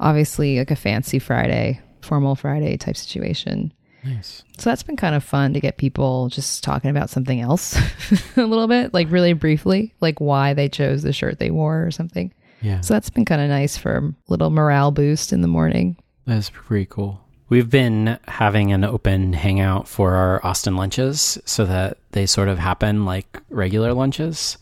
obviously 0.00 0.58
like 0.58 0.70
a 0.70 0.76
fancy 0.76 1.18
Friday, 1.18 1.80
formal 2.00 2.34
Friday 2.34 2.76
type 2.76 2.96
situation. 2.96 3.72
Nice. 4.04 4.44
So 4.58 4.68
that's 4.68 4.82
been 4.82 4.96
kind 4.96 5.14
of 5.14 5.24
fun 5.24 5.54
to 5.54 5.60
get 5.60 5.78
people 5.78 6.28
just 6.28 6.62
talking 6.62 6.90
about 6.90 7.08
something 7.08 7.40
else 7.40 7.74
a 8.36 8.42
little 8.44 8.66
bit, 8.68 8.92
like 8.92 9.10
really 9.10 9.32
briefly, 9.32 9.94
like 10.00 10.20
why 10.20 10.52
they 10.52 10.68
chose 10.68 11.02
the 11.02 11.12
shirt 11.12 11.38
they 11.38 11.50
wore 11.50 11.86
or 11.86 11.90
something. 11.90 12.32
Yeah. 12.60 12.80
So 12.80 12.94
that's 12.94 13.08
been 13.10 13.24
kind 13.24 13.40
of 13.40 13.48
nice 13.48 13.76
for 13.78 13.96
a 13.96 14.14
little 14.28 14.50
morale 14.50 14.90
boost 14.90 15.32
in 15.32 15.40
the 15.40 15.48
morning. 15.48 15.96
That's 16.26 16.50
pretty 16.50 16.86
cool. 16.86 17.20
We've 17.50 17.68
been 17.70 18.18
having 18.26 18.72
an 18.72 18.84
open 18.84 19.32
hangout 19.34 19.86
for 19.86 20.14
our 20.14 20.44
Austin 20.44 20.76
lunches 20.76 21.38
so 21.44 21.64
that 21.66 21.98
they 22.12 22.26
sort 22.26 22.48
of 22.48 22.58
happen 22.58 23.04
like 23.04 23.38
regular 23.50 23.92
lunches, 23.92 24.56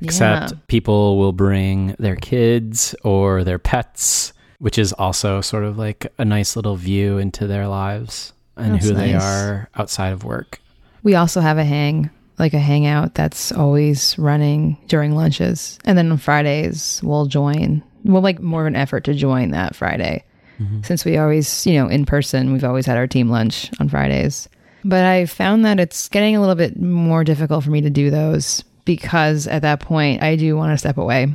except 0.00 0.52
Yeah. 0.52 0.58
people 0.68 1.18
will 1.18 1.32
bring 1.32 1.94
their 1.98 2.14
kids 2.16 2.94
or 3.04 3.42
their 3.44 3.58
pets, 3.58 4.32
which 4.58 4.78
is 4.78 4.92
also 4.94 5.40
sort 5.40 5.64
of 5.64 5.78
like 5.78 6.12
a 6.18 6.24
nice 6.24 6.56
little 6.56 6.76
view 6.76 7.18
into 7.18 7.46
their 7.46 7.68
lives 7.68 8.32
and 8.56 8.74
That's 8.74 8.86
who 8.86 8.94
they 8.94 9.14
are 9.14 9.68
outside 9.76 10.12
of 10.12 10.24
work. 10.24 10.60
We 11.02 11.14
also 11.14 11.40
have 11.40 11.58
a 11.58 11.64
hang, 11.64 12.10
like 12.38 12.54
a 12.54 12.58
hangout 12.58 13.14
that's 13.14 13.52
always 13.52 14.18
running 14.18 14.76
during 14.88 15.14
lunches. 15.14 15.78
And 15.84 15.96
then 15.96 16.10
on 16.10 16.18
Fridays, 16.18 17.00
we'll 17.02 17.26
join. 17.26 17.82
We'll 18.04 18.22
make 18.22 18.40
more 18.40 18.62
of 18.62 18.66
an 18.66 18.76
effort 18.76 19.04
to 19.04 19.14
join 19.14 19.50
that 19.52 19.76
Friday. 19.76 20.24
Mm-hmm. 20.58 20.82
Since 20.82 21.04
we 21.04 21.16
always, 21.18 21.66
you 21.66 21.74
know, 21.74 21.86
in 21.86 22.04
person, 22.04 22.52
we've 22.52 22.64
always 22.64 22.86
had 22.86 22.96
our 22.96 23.06
team 23.06 23.28
lunch 23.28 23.70
on 23.78 23.88
Fridays. 23.88 24.48
But 24.84 25.04
I 25.04 25.26
found 25.26 25.64
that 25.64 25.78
it's 25.78 26.08
getting 26.08 26.34
a 26.34 26.40
little 26.40 26.54
bit 26.54 26.80
more 26.80 27.22
difficult 27.22 27.64
for 27.64 27.70
me 27.70 27.80
to 27.82 27.90
do 27.90 28.10
those 28.10 28.64
because 28.84 29.46
at 29.46 29.62
that 29.62 29.80
point, 29.80 30.22
I 30.22 30.34
do 30.36 30.56
want 30.56 30.72
to 30.72 30.78
step 30.78 30.98
away. 30.98 31.32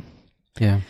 Yeah. 0.58 0.80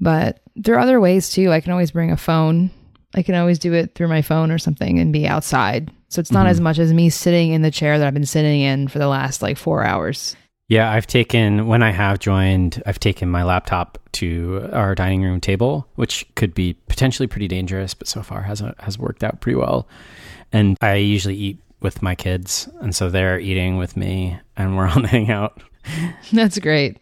But 0.00 0.40
there 0.56 0.74
are 0.74 0.80
other 0.80 1.00
ways 1.00 1.30
too. 1.30 1.52
I 1.52 1.60
can 1.60 1.72
always 1.72 1.90
bring 1.90 2.10
a 2.10 2.16
phone. 2.16 2.70
I 3.14 3.22
can 3.22 3.34
always 3.34 3.58
do 3.58 3.72
it 3.72 3.94
through 3.94 4.08
my 4.08 4.22
phone 4.22 4.50
or 4.50 4.58
something 4.58 4.98
and 4.98 5.12
be 5.12 5.26
outside. 5.26 5.90
So 6.08 6.20
it's 6.20 6.32
not 6.32 6.40
mm-hmm. 6.40 6.50
as 6.50 6.60
much 6.60 6.78
as 6.78 6.92
me 6.92 7.10
sitting 7.10 7.52
in 7.52 7.62
the 7.62 7.70
chair 7.70 7.98
that 7.98 8.06
I've 8.06 8.14
been 8.14 8.26
sitting 8.26 8.60
in 8.60 8.88
for 8.88 8.98
the 8.98 9.08
last 9.08 9.42
like 9.42 9.56
four 9.56 9.84
hours. 9.84 10.36
Yeah, 10.68 10.90
I've 10.90 11.06
taken 11.06 11.66
when 11.66 11.82
I 11.82 11.90
have 11.90 12.18
joined, 12.18 12.82
I've 12.86 12.98
taken 12.98 13.28
my 13.28 13.42
laptop 13.42 13.98
to 14.12 14.70
our 14.72 14.94
dining 14.94 15.22
room 15.22 15.40
table, 15.40 15.86
which 15.96 16.26
could 16.36 16.54
be 16.54 16.74
potentially 16.88 17.26
pretty 17.26 17.48
dangerous, 17.48 17.92
but 17.94 18.08
so 18.08 18.22
far 18.22 18.42
has 18.42 18.62
has 18.78 18.98
worked 18.98 19.22
out 19.22 19.40
pretty 19.40 19.56
well. 19.56 19.86
And 20.52 20.78
I 20.80 20.94
usually 20.94 21.36
eat 21.36 21.58
with 21.80 22.00
my 22.00 22.14
kids, 22.14 22.68
and 22.80 22.94
so 22.94 23.10
they're 23.10 23.38
eating 23.38 23.76
with 23.76 23.96
me, 23.96 24.38
and 24.56 24.76
we're 24.76 24.86
on 24.86 25.02
the 25.02 25.08
hangout. 25.08 25.62
That's 26.32 26.58
great. 26.58 26.96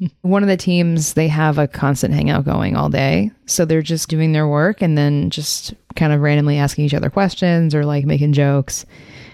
One 0.22 0.42
of 0.42 0.48
the 0.48 0.56
teams, 0.56 1.14
they 1.14 1.28
have 1.28 1.58
a 1.58 1.68
constant 1.68 2.14
hangout 2.14 2.44
going 2.44 2.76
all 2.76 2.88
day. 2.88 3.30
So 3.46 3.64
they're 3.64 3.82
just 3.82 4.08
doing 4.08 4.32
their 4.32 4.48
work 4.48 4.82
and 4.82 4.96
then 4.96 5.30
just 5.30 5.74
kind 5.96 6.12
of 6.12 6.20
randomly 6.20 6.58
asking 6.58 6.84
each 6.84 6.94
other 6.94 7.10
questions 7.10 7.74
or 7.74 7.84
like 7.84 8.04
making 8.04 8.32
jokes. 8.32 8.86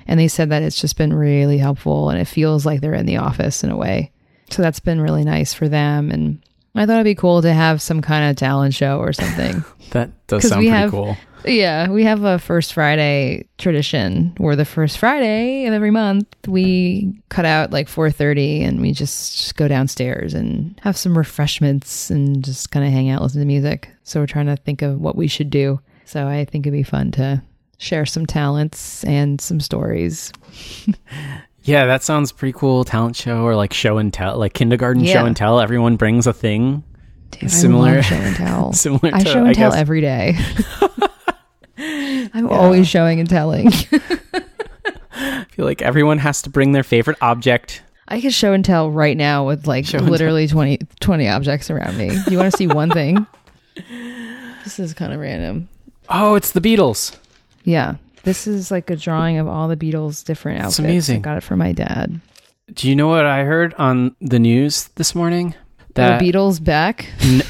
And 0.07 0.19
they 0.19 0.29
said 0.29 0.51
that 0.51 0.63
it's 0.63 0.81
just 0.81 0.97
been 0.97 1.13
really 1.13 1.59
helpful 1.59 2.11
and 2.11 2.21
it 2.21 2.25
feels 2.25 2.65
like 2.65 2.81
they're 2.81 2.95
in 2.95 3.07
the 3.07 3.19
office 3.19 3.63
in 3.63 3.71
a 3.71 3.77
way. 3.77 4.11
So 4.51 4.63
that's 4.63 4.81
been 4.81 5.01
really 5.01 5.25
nice 5.25 5.53
for 5.53 5.69
them. 5.69 6.11
And 6.11 6.43
I 6.75 6.87
thought 6.87 6.95
it'd 6.95 7.05
be 7.05 7.15
cool 7.15 7.43
to 7.43 7.53
have 7.53 7.83
some 7.83 8.01
kind 8.03 8.31
of 8.31 8.37
talent 8.37 8.75
show 8.75 8.99
or 8.99 9.13
something. 9.13 9.65
That 9.93 10.11
does 10.27 10.43
sound 10.47 10.59
pretty 10.59 10.69
have- 10.69 10.91
cool. 10.91 11.17
Yeah, 11.47 11.89
we 11.89 12.05
have 12.05 12.25
a 12.25 12.39
first 12.39 12.75
Friday 12.75 13.47
tradition 13.57 14.35
where 14.37 14.55
the 14.55 14.67
first 14.67 14.99
Friday 14.99 15.65
of 15.65 15.73
every 15.73 15.91
month 15.91 16.27
we 16.47 17.19
cut 17.31 17.47
out 17.47 17.71
like 17.71 17.89
4:30 17.89 18.65
and 18.69 18.83
we 18.83 18.93
just, 18.93 19.39
just 19.39 19.57
go 19.57 19.67
downstairs 19.67 20.35
and 20.35 20.79
have 20.83 20.95
some 20.97 21.17
refreshments 21.17 22.11
and 22.11 22.45
just 22.45 22.71
kind 22.71 22.85
of 22.85 22.93
hang 22.93 23.09
out, 23.09 23.23
listen 23.23 23.41
to 23.41 23.47
music. 23.47 23.89
So 24.03 24.21
we're 24.21 24.27
trying 24.27 24.47
to 24.47 24.57
think 24.57 24.83
of 24.83 25.01
what 25.01 25.17
we 25.17 25.27
should 25.27 25.49
do. 25.49 25.81
So 26.05 26.27
I 26.27 26.45
think 26.45 26.67
it'd 26.67 26.77
be 26.77 26.83
fun 26.83 27.13
to 27.13 27.41
share 27.79 28.05
some 28.05 28.27
talents 28.27 29.03
and 29.05 29.41
some 29.41 29.61
stories. 29.61 30.33
Yeah, 31.69 31.85
that 31.85 32.03
sounds 32.03 32.33
pretty 32.33 32.57
cool. 32.59 32.85
Talent 32.85 33.15
show 33.15 33.43
or 33.43 33.55
like 33.55 33.75
show 33.75 33.99
and 33.99 34.11
tell, 34.13 34.39
like 34.39 34.55
kindergarten 34.55 35.05
show 35.05 35.27
and 35.27 35.37
tell. 35.37 35.61
Everyone 35.61 35.97
brings 35.97 36.27
a 36.27 36.33
thing. 36.33 36.83
Dude, 37.31 37.51
Similar- 37.51 37.99
I 37.99 38.01
show 38.01 38.15
and 38.17 38.37
tell. 38.37 38.73
Similar 38.85 39.11
I 39.15 39.23
to, 39.23 39.29
show 39.31 39.39
and 39.41 39.49
I 39.49 39.53
tell 39.53 39.71
guess- 39.73 39.79
every 39.81 40.01
day. 40.01 40.39
I'm 42.35 42.49
always 42.49 42.89
showing 42.89 43.21
and 43.21 43.29
telling. 43.29 43.69
I 45.13 45.45
feel 45.51 45.65
like 45.67 45.83
everyone 45.83 46.19
has 46.19 46.41
to 46.43 46.51
bring 46.51 46.73
their 46.73 46.83
favorite 46.83 47.19
object. 47.21 47.83
I 48.09 48.21
could 48.23 48.33
show 48.33 48.53
and 48.55 48.65
tell 48.65 48.91
right 48.91 49.17
now 49.17 49.47
with 49.47 49.67
like 49.67 49.85
Show 49.85 49.99
literally 49.99 50.49
20, 50.49 50.79
20 51.01 51.29
objects 51.29 51.71
around 51.71 51.99
me. 51.99 52.17
You 52.31 52.39
want 52.39 52.51
to 52.51 52.57
see 52.57 52.67
one 52.67 52.91
thing? 52.91 53.27
This 54.65 54.79
is 54.79 54.95
kind 54.95 55.13
of 55.13 55.21
random. 55.21 55.69
Oh, 56.09 56.35
it's 56.35 56.53
the 56.53 56.61
Beatles. 56.63 57.15
Yeah. 57.65 57.97
This 58.29 58.47
is 58.47 58.71
like 58.71 58.91
a 58.91 58.97
drawing 58.97 59.39
of 59.39 59.49
all 59.49 59.69
the 59.69 59.77
Beatles' 59.77 60.23
different 60.23 60.59
outfits. 60.59 60.79
It's 60.81 60.87
amazing. 60.87 61.17
I 61.17 61.21
got 61.21 61.37
it 61.39 61.43
from 61.43 61.61
my 61.61 61.73
dad. 61.73 62.21
Do 62.75 62.87
you 62.87 62.95
know 62.95 63.09
what 63.09 63.25
I 63.25 63.45
heard 63.45 63.73
on 63.79 64.15
the 64.21 64.39
news 64.39 64.89
this 64.97 65.15
morning? 65.15 65.55
That 65.95 66.21
the 66.21 66.31
Beatles 66.31 66.63
back. 66.63 67.07
N- 67.23 67.43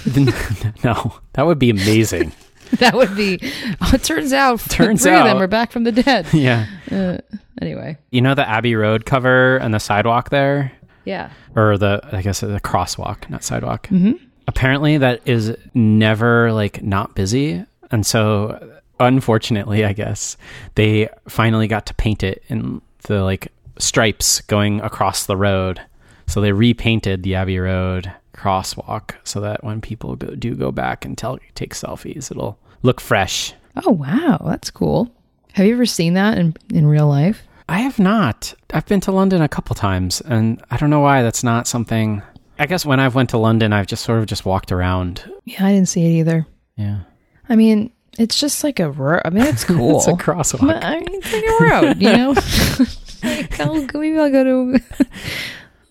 no, 0.84 1.14
that 1.32 1.44
would 1.46 1.58
be 1.58 1.70
amazing. 1.70 2.30
that 2.78 2.94
would 2.94 3.16
be. 3.16 3.40
Oh, 3.80 3.90
it 3.92 4.04
turns 4.04 4.32
out 4.32 4.60
Turns 4.60 5.02
three 5.02 5.14
of 5.16 5.24
them 5.24 5.38
are 5.42 5.48
back 5.48 5.72
from 5.72 5.82
the 5.82 5.90
dead. 5.90 6.26
yeah. 6.32 6.66
Uh, 6.92 7.18
anyway, 7.60 7.98
You 8.12 8.20
know 8.20 8.36
the 8.36 8.48
Abbey 8.48 8.76
Road 8.76 9.04
cover 9.04 9.56
and 9.56 9.74
the 9.74 9.80
sidewalk 9.80 10.30
there? 10.30 10.70
yeah. 11.04 11.30
Or 11.56 11.76
the, 11.76 12.00
I 12.12 12.22
guess 12.22 12.38
the 12.40 12.60
crosswalk, 12.60 13.28
not 13.28 13.42
sidewalk. 13.42 13.88
hmm 13.88 14.12
Apparently 14.46 14.98
that 14.98 15.22
is 15.26 15.56
never 15.74 16.52
like 16.52 16.82
not 16.84 17.16
busy. 17.16 17.64
And 17.90 18.06
so, 18.06 18.78
unfortunately, 19.00 19.84
I 19.84 19.92
guess, 19.92 20.36
they 20.74 21.08
finally 21.28 21.68
got 21.68 21.86
to 21.86 21.94
paint 21.94 22.22
it 22.22 22.42
in 22.48 22.80
the 23.04 23.22
like 23.22 23.52
stripes 23.78 24.40
going 24.42 24.80
across 24.80 25.26
the 25.26 25.36
road. 25.36 25.80
So 26.26 26.40
they 26.40 26.52
repainted 26.52 27.22
the 27.22 27.36
Abbey 27.36 27.58
Road 27.58 28.12
crosswalk 28.34 29.14
so 29.24 29.40
that 29.40 29.64
when 29.64 29.80
people 29.80 30.14
go, 30.16 30.34
do 30.34 30.54
go 30.54 30.70
back 30.70 31.04
and 31.04 31.16
tell, 31.16 31.38
take 31.54 31.74
selfies, 31.74 32.30
it'll 32.30 32.58
look 32.82 33.00
fresh. 33.00 33.54
Oh 33.84 33.92
wow, 33.92 34.40
that's 34.44 34.70
cool. 34.70 35.10
Have 35.54 35.66
you 35.66 35.72
ever 35.74 35.86
seen 35.86 36.14
that 36.14 36.38
in 36.38 36.54
in 36.72 36.86
real 36.86 37.08
life? 37.08 37.42
I 37.68 37.80
have 37.80 37.98
not. 37.98 38.54
I've 38.72 38.86
been 38.86 39.00
to 39.02 39.12
London 39.12 39.42
a 39.42 39.48
couple 39.48 39.74
times, 39.74 40.20
and 40.22 40.62
I 40.70 40.76
don't 40.76 40.90
know 40.90 41.00
why 41.00 41.22
that's 41.22 41.44
not 41.44 41.66
something. 41.66 42.22
I 42.58 42.66
guess 42.66 42.86
when 42.86 42.98
I've 42.98 43.14
went 43.14 43.30
to 43.30 43.38
London, 43.38 43.72
I've 43.72 43.86
just 43.86 44.04
sort 44.04 44.18
of 44.18 44.26
just 44.26 44.44
walked 44.44 44.72
around. 44.72 45.30
Yeah, 45.44 45.66
I 45.66 45.72
didn't 45.72 45.88
see 45.88 46.04
it 46.06 46.18
either. 46.20 46.46
Yeah, 46.76 47.00
I 47.48 47.56
mean, 47.56 47.92
it's 48.18 48.38
just 48.38 48.64
like 48.64 48.80
a 48.80 48.90
road. 48.90 49.22
I 49.24 49.30
mean, 49.30 49.44
it's 49.44 49.64
cool. 49.64 49.96
it's 49.96 50.08
a 50.08 50.12
crosswalk. 50.12 50.66
But, 50.66 50.84
I 50.84 50.98
mean, 50.98 51.08
it's 51.10 51.32
like 51.32 51.44
a 51.44 51.64
road, 51.64 52.02
you 52.02 52.12
know. 52.12 52.30
like, 53.22 53.60
I'll 53.60 53.86
go, 53.86 54.00
maybe 54.00 54.18
I'll 54.18 54.30
go 54.30 54.44
to 54.44 54.80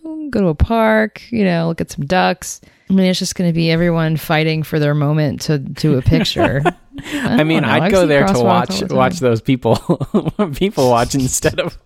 go 0.29 0.41
to 0.41 0.47
a 0.47 0.55
park, 0.55 1.21
you 1.31 1.45
know, 1.45 1.67
look 1.67 1.81
at 1.81 1.91
some 1.91 2.05
ducks. 2.05 2.61
I 2.89 2.93
mean, 2.93 3.07
it's 3.07 3.19
just 3.19 3.35
going 3.35 3.49
to 3.49 3.53
be 3.53 3.71
everyone 3.71 4.15
fighting 4.17 4.63
for 4.63 4.79
their 4.79 4.93
moment 4.93 5.41
to 5.41 5.59
to 5.59 5.97
a 5.97 6.01
picture. 6.01 6.61
I, 7.13 7.43
mean, 7.43 7.63
know. 7.63 7.69
I'd 7.69 7.83
I 7.83 7.89
go 7.91 8.07
there 8.07 8.25
to 8.25 8.39
watch 8.39 8.79
the 8.79 8.95
watch 8.95 9.19
those 9.19 9.41
people 9.41 9.75
people 10.55 10.89
watch 10.89 11.13
instead 11.15 11.59
of 11.59 11.77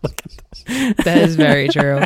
that 0.68 1.18
is 1.18 1.36
very 1.36 1.70
true. 1.70 2.04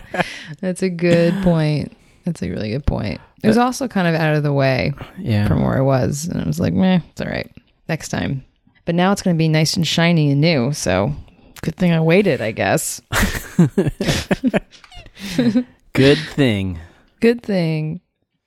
That's 0.62 0.82
a 0.82 0.89
good 0.89 1.34
point. 1.43 1.95
That's 2.24 2.41
a 2.41 2.50
really 2.50 2.71
good 2.71 2.86
point. 2.86 3.21
It 3.43 3.48
was 3.48 3.58
also 3.58 3.88
kind 3.88 4.08
of 4.08 4.15
out 4.15 4.36
of 4.36 4.43
the 4.43 4.54
way 4.54 4.93
yeah. 5.19 5.48
from 5.48 5.62
where 5.62 5.78
I 5.78 5.82
was, 5.82 6.26
and 6.26 6.41
I 6.41 6.45
was 6.45 6.60
like, 6.60 6.74
meh, 6.74 7.02
it's 7.12 7.21
all 7.21 7.28
right. 7.28 7.52
Next 7.88 8.10
time. 8.10 8.43
But 8.86 8.95
now 8.95 9.12
it's 9.12 9.21
going 9.21 9.36
to 9.36 9.38
be 9.38 9.48
nice 9.48 9.76
and 9.76 9.86
shiny 9.88 10.32
and 10.32 10.41
new. 10.41 10.71
So 10.74 11.13
good 11.62 11.76
thing 11.76 11.91
I 11.91 12.00
waited, 12.02 12.41
I 12.41 12.52
guess. 12.52 13.02
Good 15.93 16.17
thing. 16.17 16.80
Good 17.21 17.41
thing. 17.41 18.02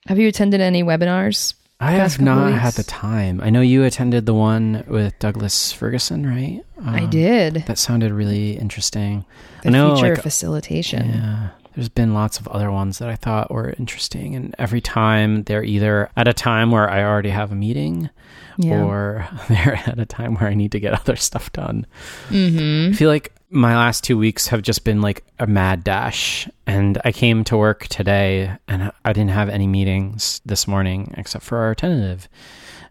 Have 0.07 0.18
you 0.18 0.29
attended 0.29 0.61
any 0.61 0.83
webinars? 0.83 1.55
I 1.81 1.92
have 1.92 2.20
not 2.20 2.46
weeks? 2.51 2.59
had 2.61 2.72
the 2.74 2.83
time. 2.83 3.40
I 3.42 3.51
know 3.51 3.61
you 3.61 3.85
attended 3.85 4.27
the 4.27 4.35
one 4.35 4.85
with 4.88 5.18
Douglas 5.18 5.72
Ferguson, 5.72 6.27
right? 6.27 6.61
I 6.85 7.05
Um, 7.05 7.11
did. 7.11 7.64
That 7.66 7.79
sounded 7.79 8.12
really 8.12 8.59
interesting. 8.59 9.24
The 9.62 9.68
I 9.68 9.72
know, 9.72 9.94
future 9.96 10.14
like, 10.14 10.22
facilitation. 10.22 11.09
Yeah. 11.11 11.48
There's 11.74 11.88
been 11.88 12.14
lots 12.14 12.38
of 12.40 12.48
other 12.48 12.70
ones 12.70 12.98
that 12.98 13.09
I 13.09 13.14
thought 13.16 13.50
were 13.50 13.74
interesting. 13.78 14.35
And 14.35 14.54
every 14.59 14.81
time 14.81 15.44
they're 15.44 15.64
either 15.64 16.11
at 16.16 16.26
a 16.28 16.33
time 16.33 16.70
where 16.70 16.90
I 16.90 17.02
already 17.04 17.31
have 17.31 17.52
a 17.52 17.54
meeting 17.54 18.11
Yeah. 18.57 18.83
or 18.85 19.28
they're 19.48 19.81
at 19.87 19.98
a 19.98 20.07
time 20.07 20.35
where 20.35 20.48
I 20.50 20.54
need 20.54 20.72
to 20.72 20.81
get 20.81 20.92
other 21.00 21.16
stuff 21.16 21.52
done. 21.52 21.87
mm-hmm. 22.28 22.92
I 22.92 22.96
feel 22.96 23.09
like 23.11 23.33
my 23.50 23.76
last 23.76 24.04
two 24.04 24.18
weeks 24.18 24.48
have 24.48 24.61
just 24.62 24.85
been 24.85 25.00
like 25.00 25.24
a 25.38 25.46
mad 25.46 25.83
dash. 25.85 26.48
And 26.66 27.00
I 27.04 27.12
came 27.12 27.44
to 27.44 27.57
work 27.57 27.87
today 27.87 28.57
and 28.68 28.92
I 29.04 29.12
didn't 29.12 29.31
have 29.31 29.48
any 29.48 29.66
meetings 29.66 30.40
this 30.44 30.66
morning 30.68 31.14
except 31.16 31.44
for 31.44 31.59
our 31.59 31.74
tentative. 31.74 32.28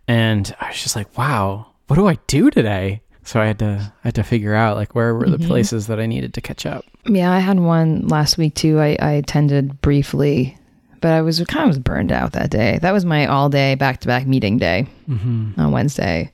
And 0.07 0.55
I 0.59 0.69
was 0.69 0.81
just 0.81 0.95
like, 0.95 1.15
wow, 1.17 1.67
what 1.87 1.95
do 1.97 2.07
I 2.07 2.17
do 2.27 2.49
today? 2.49 3.01
So 3.23 3.41
I 3.41 3.45
had 3.47 3.59
to 3.59 3.91
I 4.03 4.07
had 4.07 4.15
to 4.15 4.23
figure 4.23 4.53
out 4.55 4.77
like 4.77 4.95
where 4.95 5.13
were 5.13 5.29
the 5.29 5.37
Mhm. 5.37 5.47
places 5.47 5.87
that 5.87 5.99
I 5.99 6.05
needed 6.05 6.33
to 6.35 6.41
catch 6.41 6.65
up. 6.65 6.85
Yeah, 7.07 7.31
I 7.31 7.39
had 7.39 7.59
one 7.59 8.07
last 8.07 8.37
week 8.37 8.55
too. 8.55 8.79
I, 8.79 8.97
I 8.99 9.11
attended 9.11 9.81
briefly, 9.81 10.57
but 11.01 11.11
I 11.11 11.21
was 11.21 11.41
kind 11.47 11.69
of 11.69 11.83
burned 11.83 12.11
out 12.11 12.33
that 12.33 12.49
day. 12.49 12.79
That 12.81 12.91
was 12.91 13.05
my 13.05 13.25
all 13.27 13.49
day 13.49 13.75
back 13.75 14.01
to 14.01 14.07
back 14.07 14.25
meeting 14.27 14.57
day 14.57 14.87
Mm-hmm. 15.09 15.59
on 15.59 15.71
Wednesday. 15.71 16.31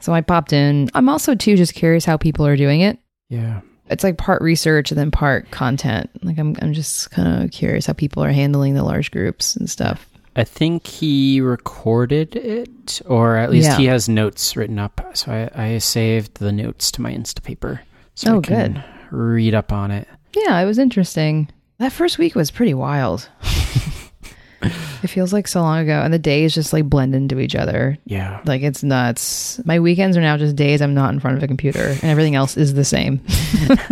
So 0.00 0.12
I 0.12 0.20
popped 0.20 0.52
in. 0.52 0.90
I'm 0.94 1.08
also 1.08 1.34
too 1.34 1.56
just 1.56 1.74
curious 1.74 2.04
how 2.04 2.16
people 2.16 2.46
are 2.46 2.56
doing 2.56 2.80
it. 2.80 2.98
Yeah. 3.28 3.60
It's 3.90 4.02
like 4.04 4.16
part 4.16 4.40
research 4.42 4.90
and 4.90 4.98
then 4.98 5.10
part 5.10 5.50
content. 5.50 6.08
Like 6.22 6.38
I'm 6.38 6.56
I'm 6.62 6.72
just 6.72 7.10
kind 7.10 7.44
of 7.44 7.50
curious 7.50 7.86
how 7.86 7.92
people 7.92 8.24
are 8.24 8.32
handling 8.32 8.74
the 8.74 8.82
large 8.82 9.10
groups 9.10 9.56
and 9.56 9.68
stuff. 9.68 10.08
I 10.36 10.42
think 10.44 10.86
he 10.86 11.40
recorded 11.40 12.34
it, 12.34 13.00
or 13.06 13.36
at 13.36 13.50
least 13.50 13.68
Yeah. 13.68 13.76
he 13.76 13.84
has 13.86 14.08
notes 14.08 14.56
written 14.56 14.78
up. 14.80 15.00
So 15.14 15.30
I, 15.54 15.64
I 15.74 15.78
saved 15.78 16.36
the 16.38 16.50
notes 16.50 16.90
to 16.92 17.02
my 17.02 17.12
Instapaper. 17.12 17.80
So 18.14 18.34
Oh, 18.34 18.38
I 18.38 18.40
can 18.40 18.72
good. 18.72 18.84
Read 19.14 19.54
up 19.54 19.72
on 19.72 19.90
it. 19.90 20.08
Yeah, 20.34 20.58
it 20.58 20.64
was 20.64 20.78
interesting. 20.78 21.48
That 21.78 21.92
first 21.92 22.18
week 22.18 22.34
was 22.34 22.50
pretty 22.50 22.74
wild. 22.74 23.28
it 24.62 25.08
feels 25.08 25.32
like 25.32 25.46
so 25.46 25.60
long 25.60 25.78
ago, 25.80 26.00
and 26.02 26.12
the 26.12 26.18
days 26.18 26.54
just 26.54 26.72
like 26.72 26.84
blend 26.88 27.14
into 27.14 27.38
each 27.38 27.54
other. 27.54 27.98
Yeah. 28.06 28.40
Like 28.44 28.62
it's 28.62 28.82
nuts. 28.82 29.60
My 29.64 29.80
weekends 29.80 30.16
are 30.16 30.20
now 30.20 30.36
just 30.36 30.56
days 30.56 30.82
I'm 30.82 30.94
not 30.94 31.12
in 31.12 31.20
front 31.20 31.36
of 31.36 31.42
a 31.42 31.46
computer, 31.46 31.86
and 31.88 32.04
everything 32.04 32.34
else 32.34 32.56
is 32.56 32.74
the 32.74 32.84
same. 32.84 33.20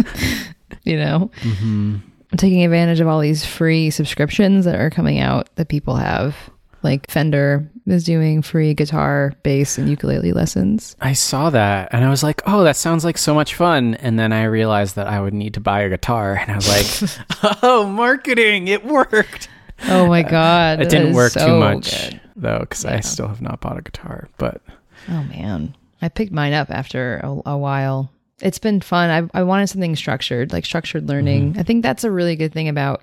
you 0.84 0.96
know, 0.96 1.30
hmm 1.40 1.96
I'm 2.30 2.38
taking 2.38 2.64
advantage 2.64 3.00
of 3.00 3.08
all 3.08 3.20
these 3.20 3.44
free 3.44 3.90
subscriptions 3.90 4.64
that 4.64 4.80
are 4.80 4.88
coming 4.88 5.18
out 5.18 5.54
that 5.56 5.68
people 5.68 5.96
have. 5.96 6.34
Like 6.82 7.10
Fender 7.10 7.68
is 7.86 8.04
doing 8.04 8.42
free 8.42 8.74
guitar, 8.74 9.32
bass, 9.42 9.78
and 9.78 9.88
ukulele 9.88 10.32
lessons. 10.32 10.96
I 11.00 11.12
saw 11.12 11.50
that 11.50 11.88
and 11.92 12.04
I 12.04 12.10
was 12.10 12.22
like, 12.22 12.42
oh, 12.46 12.64
that 12.64 12.76
sounds 12.76 13.04
like 13.04 13.18
so 13.18 13.34
much 13.34 13.54
fun. 13.54 13.94
And 13.96 14.18
then 14.18 14.32
I 14.32 14.44
realized 14.44 14.96
that 14.96 15.06
I 15.06 15.20
would 15.20 15.34
need 15.34 15.54
to 15.54 15.60
buy 15.60 15.82
a 15.82 15.88
guitar. 15.88 16.34
And 16.36 16.50
I 16.50 16.56
was 16.56 16.68
like, 16.68 17.58
oh, 17.62 17.86
marketing, 17.86 18.68
it 18.68 18.84
worked. 18.84 19.48
Oh 19.88 20.06
my 20.06 20.22
god, 20.22 20.80
It 20.80 20.90
didn't 20.90 21.14
work 21.14 21.32
so 21.32 21.46
too 21.46 21.58
much, 21.58 22.10
good. 22.10 22.20
though, 22.36 22.60
because 22.60 22.84
I 22.84 23.00
still 23.00 23.26
have 23.28 23.42
not 23.42 23.60
bought 23.60 23.78
a 23.78 23.82
guitar. 23.82 24.28
But 24.38 24.60
Oh 25.08 25.24
man, 25.24 25.74
I 26.00 26.08
picked 26.08 26.30
mine 26.32 26.52
up 26.52 26.70
after 26.70 27.16
a, 27.18 27.50
a 27.50 27.58
while. 27.58 28.10
It's 28.40 28.58
been 28.60 28.80
fun. 28.80 29.10
I 29.34 29.40
I 29.40 29.42
wanted 29.42 29.68
something 29.68 29.96
structured, 29.96 30.52
like 30.52 30.64
structured 30.64 31.08
learning. 31.08 31.50
Mm-hmm. 31.52 31.60
I 31.60 31.62
think 31.64 31.82
that's 31.82 32.04
a 32.04 32.10
really 32.10 32.36
good 32.36 32.52
thing 32.52 32.68
about. 32.68 33.02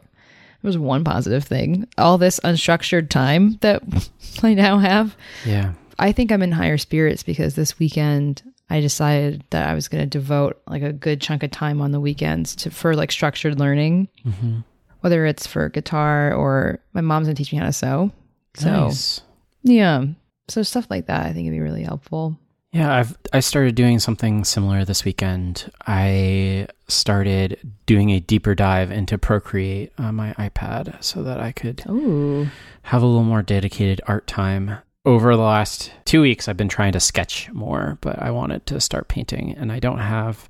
There's 0.61 0.77
one 0.77 1.03
positive 1.03 1.43
thing. 1.43 1.87
All 1.97 2.17
this 2.17 2.39
unstructured 2.41 3.09
time 3.09 3.57
that 3.61 3.81
I 4.43 4.53
now 4.53 4.77
have. 4.79 5.15
yeah. 5.45 5.73
I 5.97 6.11
think 6.13 6.31
I'm 6.31 6.41
in 6.41 6.51
higher 6.53 6.77
spirits 6.77 7.23
because 7.23 7.55
this 7.55 7.77
weekend 7.77 8.41
I 8.69 8.79
decided 8.79 9.43
that 9.49 9.67
I 9.67 9.73
was 9.73 9.87
going 9.89 10.01
to 10.03 10.07
devote 10.09 10.61
like 10.67 10.81
a 10.81 10.93
good 10.93 11.19
chunk 11.19 11.43
of 11.43 11.51
time 11.51 11.81
on 11.81 11.91
the 11.91 11.99
weekends 11.99 12.55
to 12.57 12.71
for 12.71 12.95
like 12.95 13.11
structured 13.11 13.59
learning, 13.59 14.07
hmm 14.23 14.59
whether 15.01 15.25
it's 15.25 15.47
for 15.47 15.69
guitar 15.69 16.33
or 16.33 16.77
my 16.91 16.99
mom's 16.99 17.27
going 17.27 17.33
to 17.35 17.41
teach 17.41 17.53
me 17.53 17.57
how 17.57 17.65
to 17.65 17.71
sew. 17.71 18.11
So 18.55 18.69
Nice. 18.69 19.21
yeah, 19.63 20.03
so 20.49 20.61
stuff 20.61 20.87
like 20.89 21.05
that 21.07 21.25
I 21.25 21.31
think 21.31 21.45
would 21.45 21.51
be 21.55 21.61
really 21.61 21.83
helpful. 21.83 22.37
Yeah, 22.71 22.93
I've 22.93 23.17
I 23.33 23.39
started 23.39 23.73
doing 23.75 23.97
something 23.99 24.43
similar 24.43 24.85
this 24.85 25.03
weekend. 25.03 25.71
I 25.87 26.67
started 26.87 27.57
doing 27.87 28.11
a 28.11 28.19
deeper 28.19 28.53
dive 28.53 28.91
into 28.91 29.17
Procreate 29.17 29.91
on 29.97 30.15
my 30.15 30.33
iPad 30.33 31.03
so 31.03 31.23
that 31.23 31.39
I 31.39 31.51
could 31.51 31.83
Ooh. 31.89 32.47
have 32.83 33.01
a 33.01 33.05
little 33.07 33.23
more 33.23 33.41
dedicated 33.41 34.01
art 34.07 34.27
time. 34.27 34.77
Over 35.05 35.35
the 35.35 35.41
last 35.41 35.91
2 36.05 36.21
weeks 36.21 36.47
I've 36.47 36.57
been 36.57 36.67
trying 36.69 36.91
to 36.91 36.99
sketch 36.99 37.49
more, 37.51 37.97
but 38.01 38.21
I 38.21 38.29
wanted 38.29 38.65
to 38.67 38.79
start 38.79 39.07
painting 39.07 39.55
and 39.57 39.71
I 39.71 39.79
don't 39.79 39.99
have 39.99 40.47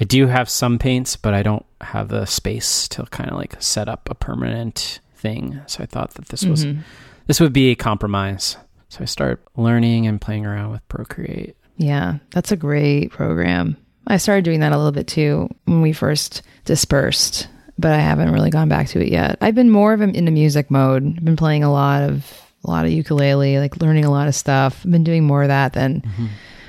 I 0.00 0.04
do 0.04 0.28
have 0.28 0.48
some 0.48 0.78
paints, 0.78 1.16
but 1.16 1.34
I 1.34 1.42
don't 1.42 1.66
have 1.80 2.08
the 2.08 2.26
space 2.26 2.86
to 2.88 3.04
kind 3.06 3.28
of 3.28 3.36
like 3.36 3.56
set 3.60 3.88
up 3.88 4.08
a 4.08 4.14
permanent 4.14 5.00
thing. 5.16 5.60
So 5.66 5.82
I 5.82 5.86
thought 5.86 6.14
that 6.14 6.28
this 6.28 6.44
was 6.44 6.64
Mhm. 6.64 6.78
this 7.26 7.40
would 7.40 7.52
be 7.52 7.70
a 7.70 7.74
compromise. 7.74 8.56
So 8.90 8.98
I 9.02 9.04
start 9.06 9.42
learning 9.56 10.06
and 10.06 10.20
playing 10.20 10.44
around 10.44 10.72
with 10.72 10.86
Procreate. 10.88 11.56
Yeah, 11.76 12.18
that's 12.32 12.52
a 12.52 12.56
great 12.56 13.10
program. 13.10 13.76
I 14.06 14.16
started 14.16 14.44
doing 14.44 14.60
that 14.60 14.72
a 14.72 14.76
little 14.76 14.92
bit 14.92 15.06
too 15.06 15.48
when 15.64 15.80
we 15.80 15.92
first 15.92 16.42
dispersed, 16.64 17.46
but 17.78 17.92
I 17.92 17.98
haven't 17.98 18.32
really 18.32 18.50
gone 18.50 18.68
back 18.68 18.88
to 18.88 19.00
it 19.00 19.08
yet. 19.08 19.38
I've 19.40 19.54
been 19.54 19.70
more 19.70 19.92
of 19.92 20.00
an 20.00 20.16
into 20.16 20.32
music 20.32 20.70
mode. 20.70 21.06
I've 21.06 21.24
been 21.24 21.36
playing 21.36 21.62
a 21.62 21.72
lot 21.72 22.02
of 22.02 22.30
a 22.64 22.70
lot 22.70 22.84
of 22.84 22.90
ukulele, 22.90 23.58
like 23.58 23.80
learning 23.80 24.04
a 24.04 24.10
lot 24.10 24.28
of 24.28 24.34
stuff. 24.34 24.82
I've 24.84 24.90
been 24.90 25.04
doing 25.04 25.24
more 25.24 25.42
of 25.42 25.48
that 25.48 25.72
than 25.72 26.00
mm-hmm. 26.00 26.26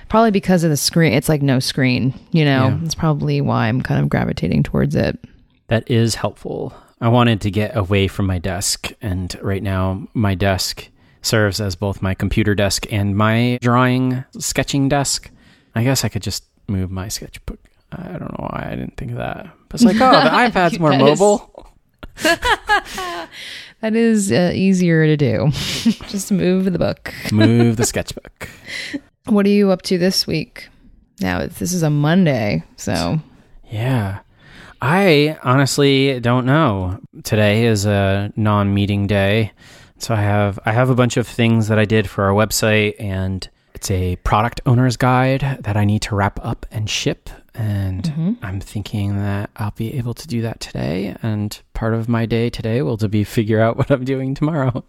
probably 0.07 0.31
because 0.31 0.63
of 0.63 0.69
the 0.69 0.77
screen. 0.77 1.13
It's 1.13 1.27
like 1.27 1.41
no 1.41 1.59
screen, 1.59 2.13
you 2.31 2.45
know. 2.45 2.67
Yeah. 2.67 2.77
That's 2.81 2.95
probably 2.95 3.41
why 3.41 3.67
I'm 3.67 3.81
kind 3.81 4.01
of 4.01 4.09
gravitating 4.09 4.61
towards 4.63 4.95
it. 4.95 5.19
That 5.67 5.89
is 5.89 6.15
helpful. 6.15 6.73
I 7.01 7.07
wanted 7.07 7.41
to 7.41 7.51
get 7.51 7.75
away 7.75 8.07
from 8.07 8.27
my 8.27 8.37
desk, 8.37 8.93
and 9.01 9.35
right 9.41 9.63
now 9.63 10.07
my 10.13 10.35
desk 10.35 10.87
serves 11.21 11.61
as 11.61 11.75
both 11.75 12.01
my 12.01 12.13
computer 12.13 12.55
desk 12.55 12.91
and 12.91 13.15
my 13.15 13.57
drawing 13.61 14.23
sketching 14.37 14.89
desk. 14.89 15.29
I 15.75 15.83
guess 15.83 16.03
I 16.03 16.09
could 16.09 16.21
just 16.23 16.45
move 16.67 16.91
my 16.91 17.07
sketchbook. 17.07 17.59
I 17.91 18.03
don't 18.03 18.21
know 18.31 18.47
why 18.49 18.69
I 18.71 18.75
didn't 18.75 18.97
think 18.97 19.11
of 19.11 19.17
that. 19.17 19.47
But 19.69 19.81
it's 19.81 19.83
like, 19.83 19.95
oh, 19.97 20.23
the 20.23 20.29
iPad's 20.59 20.79
more 20.79 20.97
mobile. 20.97 21.73
That 23.81 23.95
is 23.95 24.31
uh, 24.31 24.51
easier 24.53 25.07
to 25.07 25.17
do. 25.17 25.49
Just 26.07 26.31
move 26.31 26.65
the 26.65 26.77
book. 26.77 27.11
Move 27.31 27.77
the 27.77 27.83
sketchbook. 27.85 28.47
What 29.25 29.43
are 29.47 29.49
you 29.49 29.71
up 29.71 29.81
to 29.83 29.97
this 29.97 30.27
week? 30.27 30.67
Now 31.19 31.47
this 31.47 31.71
is 31.73 31.81
a 31.81 31.89
Monday, 31.89 32.63
so 32.77 33.19
Yeah. 33.71 34.19
I 34.83 35.37
honestly 35.43 36.19
don't 36.19 36.45
know. 36.45 36.99
Today 37.23 37.65
is 37.65 37.85
a 37.87 38.31
non-meeting 38.35 39.07
day. 39.07 39.51
So 40.01 40.13
I 40.15 40.21
have 40.21 40.59
I 40.65 40.71
have 40.71 40.89
a 40.89 40.95
bunch 40.95 41.17
of 41.17 41.27
things 41.27 41.67
that 41.67 41.77
I 41.79 41.85
did 41.85 42.09
for 42.09 42.23
our 42.25 42.33
website 42.33 42.95
and 42.99 43.47
it's 43.73 43.89
a 43.91 44.15
product 44.17 44.59
owner's 44.65 44.97
guide 44.97 45.59
that 45.61 45.77
I 45.77 45.85
need 45.85 46.01
to 46.03 46.15
wrap 46.15 46.39
up 46.43 46.65
and 46.71 46.89
ship 46.89 47.29
and 47.53 48.03
Mhm. 48.03 48.37
I'm 48.41 48.59
thinking 48.61 49.15
that 49.17 49.49
I'll 49.57 49.71
be 49.71 49.93
able 49.97 50.13
to 50.15 50.27
do 50.27 50.41
that 50.41 50.59
today 50.59 51.15
and 51.21 51.57
part 51.73 51.93
of 51.93 52.07
my 52.09 52.25
day 52.25 52.49
today 52.49 52.81
will 52.81 52.97
to 52.97 53.07
be 53.09 53.23
figure 53.23 53.59
out 53.61 53.77
what 53.77 53.91
I'm 53.91 54.03
doing 54.03 54.33
tomorrow. 54.35 54.83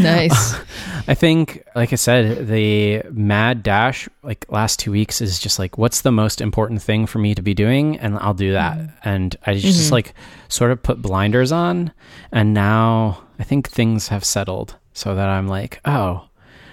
nice. 0.00 0.54
I 1.08 1.14
think, 1.14 1.62
like 1.76 1.92
I 1.92 1.96
said, 1.96 2.48
the 2.48 3.02
mad 3.12 3.62
dash, 3.62 4.08
like 4.24 4.46
last 4.48 4.80
two 4.80 4.90
weeks, 4.90 5.20
is 5.20 5.38
just 5.38 5.58
like, 5.58 5.78
what's 5.78 6.00
the 6.00 6.10
most 6.10 6.40
important 6.40 6.82
thing 6.82 7.06
for 7.06 7.18
me 7.20 7.34
to 7.36 7.42
be 7.42 7.54
doing? 7.54 7.96
And 7.98 8.18
I'll 8.18 8.34
do 8.34 8.52
that. 8.52 8.78
And 9.04 9.36
I 9.46 9.54
just 9.54 9.88
Mhm. 9.88 9.92
like 9.92 10.14
sort 10.48 10.72
of 10.72 10.82
put 10.82 11.00
blinders 11.02 11.52
on. 11.52 11.92
And 12.32 12.54
now 12.54 13.18
I 13.38 13.44
think 13.44 13.68
things 13.68 14.08
have 14.08 14.24
settled 14.24 14.76
so 14.92 15.14
that 15.14 15.28
I'm 15.28 15.48
like, 15.48 15.80
oh, 15.84 16.28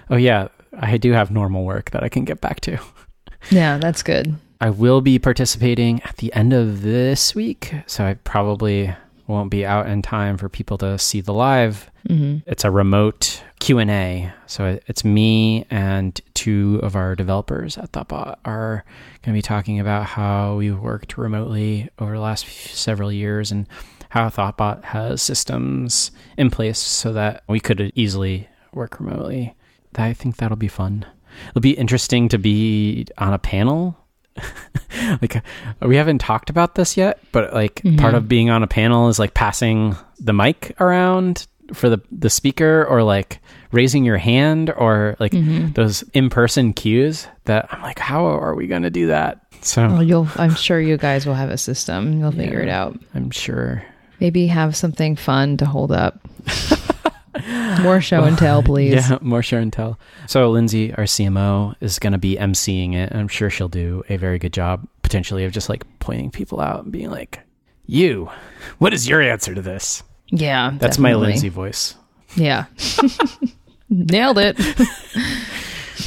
oh 0.09 0.15
yeah, 0.15 0.47
I 0.77 0.97
do 0.97 1.11
have 1.11 1.31
normal 1.31 1.65
work 1.65 1.91
that 1.91 2.03
I 2.03 2.09
can 2.09 2.25
get 2.25 2.41
back 2.41 2.61
to. 2.61 2.79
yeah, 3.51 3.77
that's 3.77 4.03
good. 4.03 4.35
I 4.61 4.69
will 4.69 5.01
be 5.01 5.19
participating 5.19 6.01
at 6.03 6.17
the 6.17 6.33
end 6.33 6.53
of 6.53 6.81
this 6.81 7.35
week. 7.35 7.73
So 7.85 8.05
I 8.05 8.13
probably 8.13 8.95
won't 9.27 9.49
be 9.49 9.65
out 9.65 9.87
in 9.87 10.01
time 10.01 10.37
for 10.37 10.49
people 10.49 10.77
to 10.77 10.97
see 10.97 11.21
the 11.21 11.33
live. 11.33 11.89
Mm-hmm. 12.07 12.49
It's 12.49 12.63
a 12.63 12.71
remote 12.71 13.43
Q 13.59 13.79
and 13.79 13.89
A, 13.89 14.33
so 14.45 14.79
it's 14.87 15.05
me 15.05 15.65
and 15.69 16.19
two 16.33 16.79
of 16.83 16.95
our 16.95 17.15
developers 17.15 17.77
at 17.77 17.91
Thoughtbot 17.93 18.37
are 18.43 18.83
going 19.21 19.33
to 19.33 19.37
be 19.37 19.41
talking 19.41 19.79
about 19.79 20.05
how 20.05 20.55
we 20.55 20.71
worked 20.71 21.17
remotely 21.17 21.89
over 21.99 22.13
the 22.13 22.19
last 22.19 22.45
few, 22.45 22.75
several 22.75 23.11
years 23.11 23.51
and 23.51 23.67
how 24.13 24.29
Thoughtbot 24.29 24.83
has 24.83 25.23
systems 25.23 26.11
in 26.37 26.51
place 26.51 26.77
so 26.77 27.13
that 27.13 27.43
we 27.47 27.59
could 27.59 27.91
easily 27.95 28.47
work 28.71 28.99
remotely. 28.99 29.55
I 29.95 30.13
think 30.13 30.37
that'll 30.37 30.55
be 30.55 30.67
fun. 30.67 31.03
It'll 31.49 31.61
be 31.61 31.71
interesting 31.71 32.29
to 32.29 32.37
be 32.37 33.07
on 33.17 33.33
a 33.33 33.39
panel. 33.39 33.97
like 35.19 35.41
we 35.81 35.95
haven't 35.95 36.19
talked 36.19 36.51
about 36.51 36.75
this 36.75 36.95
yet, 36.95 37.21
but 37.31 37.55
like 37.55 37.81
mm-hmm. 37.81 37.97
part 37.97 38.13
of 38.13 38.27
being 38.27 38.51
on 38.51 38.61
a 38.61 38.67
panel 38.67 39.09
is 39.09 39.17
like 39.17 39.33
passing 39.33 39.95
the 40.19 40.31
mic 40.31 40.75
around 40.79 41.47
for 41.73 41.89
the 41.89 41.99
the 42.11 42.29
speaker 42.29 42.85
or 42.85 43.01
like 43.01 43.39
raising 43.71 44.05
your 44.05 44.17
hand 44.17 44.71
or 44.77 45.15
like 45.19 45.31
mm-hmm. 45.31 45.71
those 45.71 46.03
in-person 46.13 46.73
cues 46.73 47.27
that 47.45 47.67
I'm 47.73 47.81
like 47.81 47.97
how 47.97 48.27
are 48.27 48.53
we 48.53 48.67
going 48.67 48.83
to 48.83 48.91
do 48.91 49.07
that? 49.07 49.39
So 49.61 49.87
Well, 49.87 50.03
you'll. 50.03 50.27
I'm 50.35 50.53
sure 50.53 50.79
you 50.79 50.97
guys 50.97 51.25
will 51.25 51.33
have 51.33 51.49
a 51.49 51.57
system. 51.57 52.19
You'll 52.19 52.31
figure 52.31 52.59
it 52.59 52.69
out. 52.69 52.99
I'm 53.15 53.31
sure 53.31 53.83
Maybe 54.19 54.47
have 54.47 54.75
something 54.75 55.15
fun 55.15 55.57
to 55.57 55.65
hold 55.65 55.91
up. 55.91 56.19
More 57.81 57.99
show 57.99 58.23
and 58.23 58.37
tell, 58.37 58.61
please. 58.63 58.93
Yeah, 59.09 59.17
more 59.21 59.41
show 59.41 59.57
and 59.57 59.73
tell. 59.73 59.99
So 60.27 60.49
Lindsay, 60.51 60.93
our 60.93 61.03
CMO, 61.05 61.75
is 61.81 61.97
going 61.99 62.13
to 62.13 62.19
be 62.19 62.35
emceeing 62.37 62.93
it, 62.93 63.13
I'm 63.13 63.27
sure 63.27 63.49
she'll 63.49 63.67
do 63.67 64.03
a 64.07 64.17
very 64.17 64.37
good 64.39 64.53
job, 64.53 64.87
potentially, 65.01 65.43
of 65.43 65.51
just 65.51 65.67
like 65.67 65.83
pointing 65.99 66.29
people 66.29 66.61
out 66.61 66.83
and 66.83 66.91
being 66.91 67.09
like, 67.09 67.39
"You, 67.87 68.29
what 68.77 68.93
is 68.93 69.09
your 69.09 69.19
answer 69.21 69.55
to 69.55 69.61
this?" 69.63 70.03
Yeah, 70.29 70.73
That's 70.77 70.99
my. 70.99 71.15
Lindsay 71.15 71.49
voice. 71.49 71.95
Yeah, 72.35 72.65
nailed 73.89 74.37
it. 74.37 74.57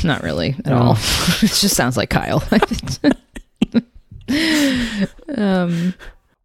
Not 0.05 0.23
really 0.23 0.51
at 0.61 0.67
No. 0.67 0.79
all. 0.79 0.93
it 0.93 1.53
just 1.53 1.75
sounds 1.75 1.97
like 1.97 2.09
Kyle. 2.09 2.43
um, 5.37 5.95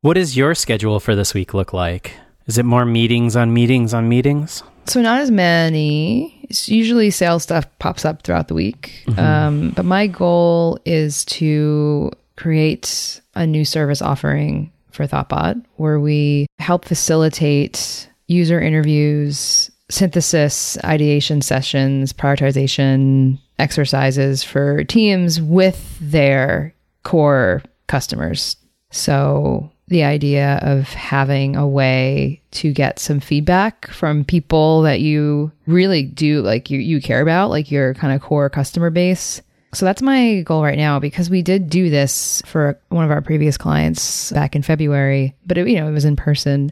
What 0.04 0.16
does 0.16 0.36
your 0.36 0.56
schedule 0.56 1.00
for 1.00 1.16
this 1.16 1.36
week 1.36 1.54
look 1.54 1.74
like? 1.74 2.16
Is 2.48 2.58
it 2.58 2.66
more 2.66 2.86
meetings 2.86 3.36
on 3.36 3.54
meetings 3.54 3.94
on 3.94 4.10
meetings? 4.10 4.64
so 4.86 5.00
not 5.00 5.22
as 5.22 5.30
many. 5.30 6.40
It's 6.50 6.68
usually 6.68 7.12
sales 7.12 7.44
stuff 7.44 7.68
pops 7.78 8.04
up 8.04 8.24
throughout 8.24 8.48
the 8.48 8.56
week. 8.56 9.04
Um, 9.16 9.70
but 9.70 9.86
my 9.86 10.08
goal 10.08 10.80
is 10.86 11.24
to 11.26 12.12
create 12.36 13.22
a 13.36 13.46
new 13.46 13.64
service 13.64 14.02
offering 14.02 14.72
for 14.90 15.06
Thoughtbot 15.06 15.64
where 15.76 16.00
we 16.00 16.48
help 16.58 16.86
facilitate 16.86 18.10
user 18.26 18.60
interviews, 18.60 19.70
synthesis, 19.92 20.80
ideation 20.84 21.44
sessions, 21.44 22.12
prioritization 22.12 23.38
exercises 23.60 24.44
for 24.44 24.84
teams 24.84 25.40
with 25.40 25.96
their 26.02 26.74
core 27.04 27.62
customers. 27.86 28.58
So 28.90 29.72
the 29.92 30.04
idea 30.06 30.58
of 30.62 30.88
having 30.88 31.58
a 31.58 31.68
way 31.68 32.42
to 32.52 32.72
get 32.72 32.98
some 32.98 33.20
feedback 33.20 33.88
from 33.88 34.24
people 34.24 34.82
that 34.84 35.02
you 35.02 35.52
really 35.68 36.02
do 36.02 36.42
like 36.42 36.70
you 36.70 36.80
you 36.80 37.02
care 37.02 37.22
about, 37.22 37.50
like 37.50 37.70
your 37.70 37.94
kind 37.94 38.16
of 38.16 38.22
core 38.22 38.50
customer 38.50 38.90
base. 38.90 39.42
So 39.74 39.86
that's 39.86 40.02
my 40.02 40.42
goal 40.42 40.64
right 40.64 40.78
now 40.78 41.00
because 41.00 41.30
we 41.30 41.42
did 41.42 41.70
do 41.70 41.90
this 41.90 42.42
for 42.46 42.80
one 42.88 43.04
of 43.04 43.12
our 43.12 43.22
previous 43.22 43.58
clients 43.58 44.32
back 44.32 44.56
in 44.56 44.64
February, 44.64 45.36
but 45.46 45.58
it, 45.58 45.68
you 45.68 45.76
know, 45.76 45.88
it 45.88 45.94
was 45.94 46.06
in 46.06 46.16
person. 46.16 46.72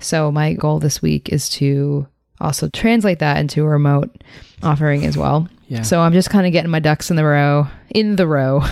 So 0.00 0.32
my 0.32 0.54
goal 0.54 0.80
this 0.80 1.00
week 1.00 1.28
is 1.28 1.48
to 1.50 2.08
also 2.40 2.68
translate 2.68 3.20
that 3.20 3.38
into 3.38 3.64
a 3.64 3.68
remote 3.68 4.24
offering 4.64 5.06
as 5.06 5.16
well. 5.16 5.48
Yeah. 5.68 5.82
So 5.82 6.00
I'm 6.00 6.12
just 6.12 6.30
kind 6.30 6.46
of 6.46 6.52
getting 6.52 6.70
my 6.70 6.80
ducks 6.80 7.10
in 7.10 7.16
the 7.16 7.24
row, 7.24 7.68
in 7.90 8.16
the 8.16 8.26
row, 8.26 8.62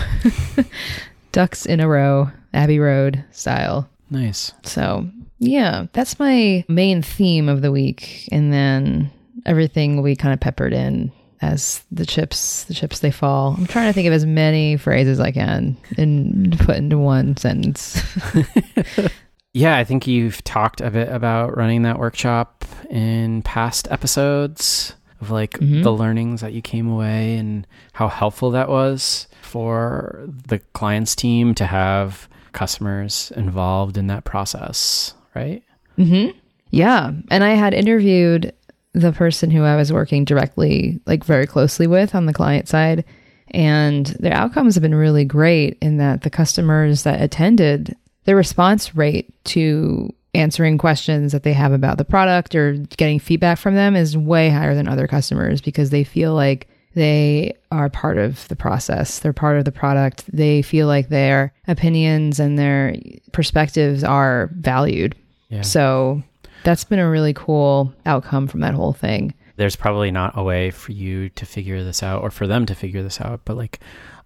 ducks 1.31 1.65
in 1.65 1.79
a 1.79 1.87
row, 1.87 2.31
Abbey 2.57 2.79
Road 2.79 3.23
style. 3.31 3.87
Nice. 4.09 4.51
So 4.63 5.07
yeah, 5.39 5.85
that's 5.93 6.19
my 6.19 6.65
main 6.67 7.01
theme 7.01 7.47
of 7.47 7.61
the 7.61 7.71
week, 7.71 8.27
and 8.31 8.51
then 8.51 9.11
everything 9.45 9.95
will 9.95 10.03
be 10.03 10.15
kind 10.15 10.33
of 10.33 10.39
peppered 10.39 10.73
in 10.73 11.11
as 11.41 11.83
the 11.91 12.05
chips, 12.05 12.63
the 12.63 12.73
chips 12.73 12.99
they 12.99 13.11
fall. 13.11 13.53
I'm 13.57 13.67
trying 13.67 13.87
to 13.87 13.93
think 13.93 14.07
of 14.07 14.13
as 14.13 14.25
many 14.25 14.75
phrases 14.75 15.19
I 15.19 15.31
can 15.31 15.77
and 15.97 16.57
put 16.59 16.77
into 16.77 16.97
one 16.97 17.37
sentence. 17.37 18.01
Yeah, 19.53 19.75
I 19.75 19.85
think 19.85 20.05
you've 20.05 20.43
talked 20.43 20.81
a 20.81 20.91
bit 20.91 21.09
about 21.09 21.57
running 21.57 21.81
that 21.81 21.97
workshop 21.97 22.63
in 22.91 23.41
past 23.41 23.87
episodes 23.89 24.93
of 25.19 25.31
like 25.31 25.53
Mhm. 25.53 25.81
the 25.81 25.91
learnings 25.91 26.41
that 26.41 26.53
you 26.53 26.61
came 26.61 26.87
away 26.87 27.37
and 27.37 27.65
how 27.93 28.07
helpful 28.07 28.51
that 28.51 28.69
was 28.69 29.25
for 29.41 30.29
the 30.47 30.59
client's 30.73 31.15
team 31.15 31.55
to 31.55 31.65
have 31.65 32.26
customers 32.51 33.31
involved 33.35 33.97
in 33.97 34.07
that 34.07 34.23
process, 34.23 35.13
right? 35.35 35.63
Mm-hmm. 35.97 36.37
Yeah. 36.71 37.11
And 37.31 37.43
I 37.43 37.51
had 37.51 37.73
interviewed 37.73 38.53
the 38.93 39.11
person 39.11 39.51
who 39.51 39.63
I 39.63 39.75
was 39.75 39.93
working 39.93 40.25
directly, 40.25 40.99
like 41.05 41.23
very 41.23 41.47
closely 41.47 41.87
with 41.87 42.15
on 42.15 42.25
the 42.25 42.33
client 42.33 42.67
side. 42.67 43.05
And 43.51 44.07
their 44.19 44.33
outcomes 44.33 44.75
have 44.75 44.81
been 44.81 44.95
really 44.95 45.23
great 45.23 45.77
in 45.81 45.97
that 45.97 46.21
the 46.21 46.29
customers 46.29 47.03
that 47.03 47.21
attended, 47.21 47.95
their 48.25 48.35
response 48.35 48.95
rate 48.95 49.33
to 49.45 50.13
answering 50.33 50.77
questions 50.77 51.31
that 51.31 51.43
they 51.43 51.53
have 51.53 51.71
about 51.71 51.97
the 51.97 52.05
product 52.05 52.53
or 52.53 52.73
getting 52.97 53.19
feedback 53.19 53.57
from 53.57 53.75
them 53.75 53.95
is 53.95 54.17
way 54.17 54.49
higher 54.49 54.75
than 54.75 54.87
other 54.87 55.07
customers 55.07 55.61
because 55.61 55.89
they 55.89 56.03
feel 56.03 56.33
like 56.33 56.67
they 56.97 57.55
are 57.71 57.89
part 57.89 58.17
of 58.17 58.47
the 58.47 58.55
process. 58.55 59.19
They're 59.19 59.31
part 59.31 59.59
of 59.59 59.65
the 59.65 59.71
product. 59.71 60.23
They 60.33 60.63
feel 60.63 60.87
like 60.87 61.09
their 61.09 61.53
opinions 61.67 62.39
and 62.39 62.57
their 62.57 62.95
perspectives 63.33 64.03
are 64.03 64.49
valued. 64.55 65.15
Yeah. 65.49 65.61
So 65.61 66.23
that's 66.63 66.83
been 66.85 66.97
a 66.97 67.07
really 67.07 67.33
cool 67.33 67.93
outcome 68.07 68.47
from 68.47 68.61
that 68.61 68.73
whole 68.73 68.93
thing. 68.93 69.35
There's 69.57 69.75
probably 69.75 70.11
not 70.11 70.37
a 70.37 70.43
way 70.43 70.71
for 70.71 70.91
you 70.93 71.29
to 71.29 71.45
figure 71.45 71.83
this 71.83 72.01
out 72.01 72.21
or 72.21 72.31
for 72.31 72.47
them 72.47 72.65
to 72.67 72.73
figure 72.75 73.03
this 73.03 73.19
out, 73.19 73.41
but 73.45 73.57
like 73.57 73.79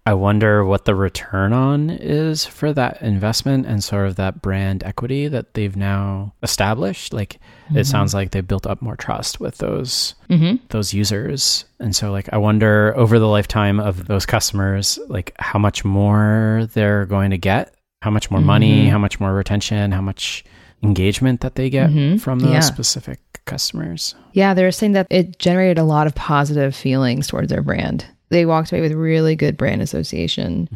I 0.04 0.14
wonder 0.14 0.64
what 0.64 0.84
the 0.84 0.96
return 0.96 1.52
on 1.52 1.88
is 1.88 2.44
for 2.44 2.72
that 2.72 3.00
investment 3.02 3.66
and 3.66 3.84
sort 3.84 4.08
of 4.08 4.16
that 4.16 4.42
brand 4.42 4.82
equity 4.82 5.28
that 5.28 5.54
they've 5.54 5.76
now 5.76 6.34
established. 6.42 7.12
Like 7.12 7.38
it 7.74 7.84
sounds 7.84 8.12
like 8.12 8.32
they've 8.32 8.46
built 8.46 8.66
up 8.66 8.82
more 8.82 8.96
trust 8.96 9.38
with 9.40 9.58
those 9.58 10.14
Mm-hmm. 10.28 10.56
those 10.70 10.92
users. 10.92 11.64
And 11.78 11.94
so 11.94 12.10
like 12.10 12.28
I 12.32 12.38
wonder 12.38 12.92
over 12.96 13.18
the 13.20 13.28
lifetime 13.28 13.78
of 13.78 14.06
those 14.06 14.26
customers, 14.26 14.98
like 15.08 15.34
how 15.38 15.58
much 15.58 15.84
more 15.84 16.68
they're 16.74 17.06
going 17.06 17.30
to 17.30 17.38
get, 17.38 17.72
how 18.02 18.10
much 18.10 18.28
more 18.30 18.40
money, 18.40 18.86
Mhm. 18.86 18.90
how 18.90 18.98
much 18.98 19.20
more 19.20 19.32
retention, 19.32 19.92
how 19.92 20.00
much 20.02 20.42
engagement 20.82 21.40
that 21.40 21.54
they 21.54 21.70
get 21.70 21.90
Mhm. 21.90 22.20
from 22.20 22.38
those 22.40 22.52
Yeah. 22.52 22.60
specific 22.60 23.20
customers. 23.44 24.14
Yeah, 24.32 24.54
they 24.54 24.62
were 24.64 24.70
saying 24.72 24.92
that 24.92 25.06
it 25.10 25.38
generated 25.38 25.78
a 25.78 25.84
lot 25.84 26.06
of 26.06 26.14
positive 26.14 26.74
feelings 26.74 27.26
towards 27.26 27.48
their 27.50 27.62
brand. 27.62 28.04
They 28.30 28.46
walked 28.46 28.72
away 28.72 28.80
with 28.80 28.92
really 28.92 29.36
good 29.36 29.56
brand 29.56 29.82
association. 29.82 30.68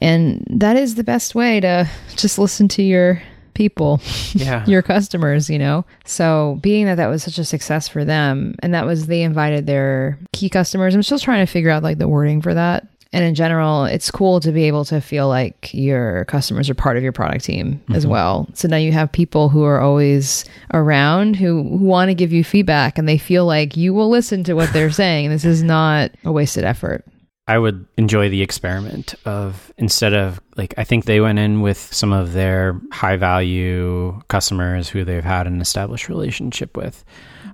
And 0.00 0.44
that 0.50 0.76
is 0.76 0.94
the 0.94 1.04
best 1.04 1.34
way 1.34 1.60
to 1.60 1.88
just 2.16 2.38
listen 2.38 2.68
to 2.68 2.82
your 2.82 3.20
people, 3.54 4.00
Yeah. 4.34 4.64
your 4.66 4.82
customers, 4.82 5.50
you 5.50 5.58
know? 5.58 5.84
So, 6.04 6.58
being 6.62 6.86
that 6.86 6.94
that 6.96 7.08
was 7.08 7.22
such 7.22 7.38
a 7.38 7.44
success 7.44 7.88
for 7.88 8.04
them, 8.04 8.54
and 8.62 8.72
that 8.74 8.86
was 8.86 9.06
they 9.06 9.22
invited 9.22 9.66
their 9.66 10.18
key 10.32 10.48
customers, 10.48 10.94
I'm 10.94 11.02
still 11.02 11.18
trying 11.18 11.44
to 11.44 11.50
figure 11.50 11.70
out 11.70 11.82
like 11.82 11.98
the 11.98 12.08
wording 12.08 12.40
for 12.42 12.54
that. 12.54 12.86
And 13.12 13.24
in 13.24 13.34
general, 13.34 13.84
it's 13.84 14.10
cool 14.10 14.38
to 14.40 14.52
be 14.52 14.64
able 14.64 14.84
to 14.86 15.00
feel 15.00 15.28
like 15.28 15.72
your 15.72 16.26
customers 16.26 16.68
are 16.68 16.74
part 16.74 16.98
of 16.98 17.02
your 17.02 17.12
product 17.12 17.44
team 17.44 17.82
as 17.88 18.02
mm-hmm. 18.02 18.12
well. 18.12 18.48
So 18.52 18.68
now 18.68 18.76
you 18.76 18.92
have 18.92 19.10
people 19.10 19.48
who 19.48 19.64
are 19.64 19.80
always 19.80 20.44
around 20.74 21.36
who, 21.36 21.62
who 21.62 21.84
want 21.84 22.10
to 22.10 22.14
give 22.14 22.34
you 22.34 22.44
feedback 22.44 22.98
and 22.98 23.08
they 23.08 23.16
feel 23.16 23.46
like 23.46 23.78
you 23.78 23.94
will 23.94 24.10
listen 24.10 24.44
to 24.44 24.54
what 24.54 24.72
they're 24.74 24.90
saying. 24.90 25.30
This 25.30 25.46
is 25.46 25.62
not 25.62 26.10
a 26.24 26.32
wasted 26.32 26.64
effort. 26.64 27.04
I 27.48 27.58
would 27.58 27.86
enjoy 27.96 28.28
the 28.28 28.42
experiment 28.42 29.14
of 29.24 29.72
instead 29.78 30.12
of 30.12 30.38
like 30.56 30.74
I 30.76 30.84
think 30.84 31.06
they 31.06 31.20
went 31.20 31.38
in 31.38 31.62
with 31.62 31.78
some 31.78 32.12
of 32.12 32.34
their 32.34 32.78
high 32.92 33.16
value 33.16 34.20
customers 34.28 34.88
who 34.90 35.02
they've 35.02 35.24
had 35.24 35.46
an 35.46 35.60
established 35.62 36.10
relationship 36.10 36.76
with. 36.76 37.04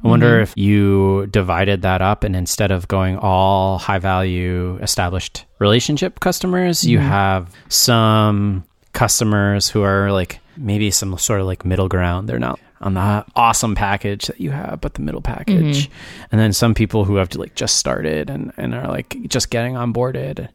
I 0.05 0.09
wonder 0.09 0.35
mm-hmm. 0.35 0.43
if 0.43 0.53
you 0.57 1.29
divided 1.29 1.83
that 1.83 2.03
up 2.03 2.25
and 2.25 2.35
instead 2.35 2.73
of 2.73 2.89
going 2.89 3.17
all 3.17 3.79
high 3.79 4.01
value 4.01 4.79
established 4.83 5.47
relationship 5.61 6.19
customers, 6.19 6.85
you 6.85 6.99
mm-hmm. 6.99 7.09
have 7.09 7.55
some 7.69 8.65
customers 8.95 9.69
who 9.69 9.83
are 9.83 10.11
like 10.11 10.41
maybe 10.57 10.91
some 10.91 11.19
sort 11.19 11.41
of 11.41 11.47
like 11.47 11.65
middle 11.65 11.89
ground. 11.89 12.29
They're 12.29 12.39
not 12.39 12.59
on 12.81 12.95
the 12.95 13.25
awesome 13.37 13.75
package 13.75 14.27
that 14.27 14.41
you 14.41 14.51
have, 14.51 14.81
but 14.81 14.95
the 14.95 15.03
middle 15.03 15.21
package. 15.21 15.89
Mm-hmm. 15.89 16.29
And 16.33 16.41
then 16.41 16.53
some 16.53 16.75
people 16.75 17.05
who 17.05 17.17
have 17.17 17.29
to 17.31 17.39
like 17.39 17.55
just 17.55 17.77
started 17.77 18.31
and, 18.31 18.53
and 18.57 18.75
are 18.75 18.89
like 18.89 19.17
just 19.29 19.51
getting 19.51 19.75
onboarded 19.75 20.49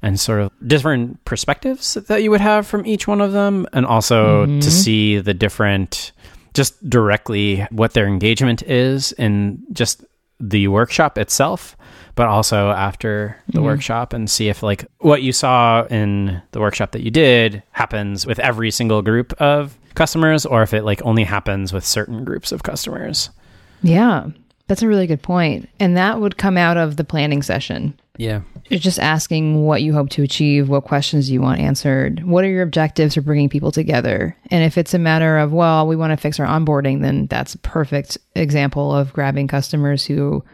and 0.00 0.18
sort 0.18 0.40
of 0.40 0.50
different 0.66 1.24
perspectives 1.24 1.94
that 1.94 2.22
you 2.22 2.30
would 2.30 2.40
have 2.40 2.66
from 2.66 2.86
each 2.86 3.06
one 3.06 3.20
of 3.20 3.32
them. 3.32 3.66
And 3.72 3.86
also 3.86 4.46
to 4.46 4.50
mm-hmm. 4.50 4.60
see 4.60 5.18
the 5.18 5.34
different 5.34 6.12
just 6.54 6.88
directly 6.88 7.66
what 7.70 7.94
their 7.94 8.06
engagement 8.06 8.62
is 8.62 9.12
in 9.12 9.62
just 9.72 10.04
the 10.38 10.68
workshop 10.68 11.18
itself, 11.18 11.76
but 12.14 12.28
also 12.28 12.70
after 12.70 13.36
the 13.46 13.58
Mm-hmm. 13.58 13.64
workshop 13.64 14.12
and 14.12 14.28
see 14.28 14.48
if 14.48 14.62
like 14.62 14.84
what 14.98 15.22
you 15.22 15.32
saw 15.32 15.84
in 15.86 16.42
the 16.52 16.60
workshop 16.60 16.92
that 16.92 17.02
you 17.02 17.10
did 17.10 17.62
happens 17.72 18.26
with 18.26 18.38
every 18.38 18.70
single 18.70 19.02
group 19.02 19.32
of 19.40 19.76
customers 19.94 20.46
or 20.46 20.62
if 20.62 20.72
it 20.74 20.84
like 20.84 21.00
only 21.04 21.24
happens 21.24 21.72
with 21.72 21.84
certain 21.84 22.24
groups 22.24 22.52
of 22.52 22.62
customers. 22.62 23.30
Yeah, 23.82 24.28
that's 24.68 24.82
a 24.82 24.88
really 24.88 25.06
good 25.06 25.22
point. 25.22 25.68
And 25.80 25.96
that 25.96 26.20
would 26.20 26.38
come 26.38 26.56
out 26.56 26.76
of 26.76 26.96
the 26.96 27.04
planning 27.04 27.42
session. 27.42 27.98
Yeah. 28.16 28.42
It's 28.70 28.82
just 28.82 28.98
asking 28.98 29.64
what 29.64 29.82
you 29.82 29.92
hope 29.92 30.10
to 30.10 30.22
achieve, 30.22 30.68
what 30.68 30.84
questions 30.84 31.30
you 31.30 31.40
want 31.42 31.60
answered, 31.60 32.24
what 32.24 32.44
are 32.44 32.48
your 32.48 32.62
objectives 32.62 33.14
for 33.14 33.20
bringing 33.22 33.48
people 33.48 33.72
together. 33.72 34.36
And 34.50 34.64
if 34.64 34.78
it's 34.78 34.94
a 34.94 34.98
matter 34.98 35.38
of, 35.38 35.52
well, 35.52 35.86
we 35.86 35.96
want 35.96 36.12
to 36.12 36.16
fix 36.16 36.38
our 36.38 36.46
onboarding, 36.46 37.00
then 37.02 37.26
that's 37.26 37.54
a 37.54 37.58
perfect 37.58 38.18
example 38.34 38.94
of 38.94 39.12
grabbing 39.12 39.48
customers 39.48 40.04
who 40.04 40.44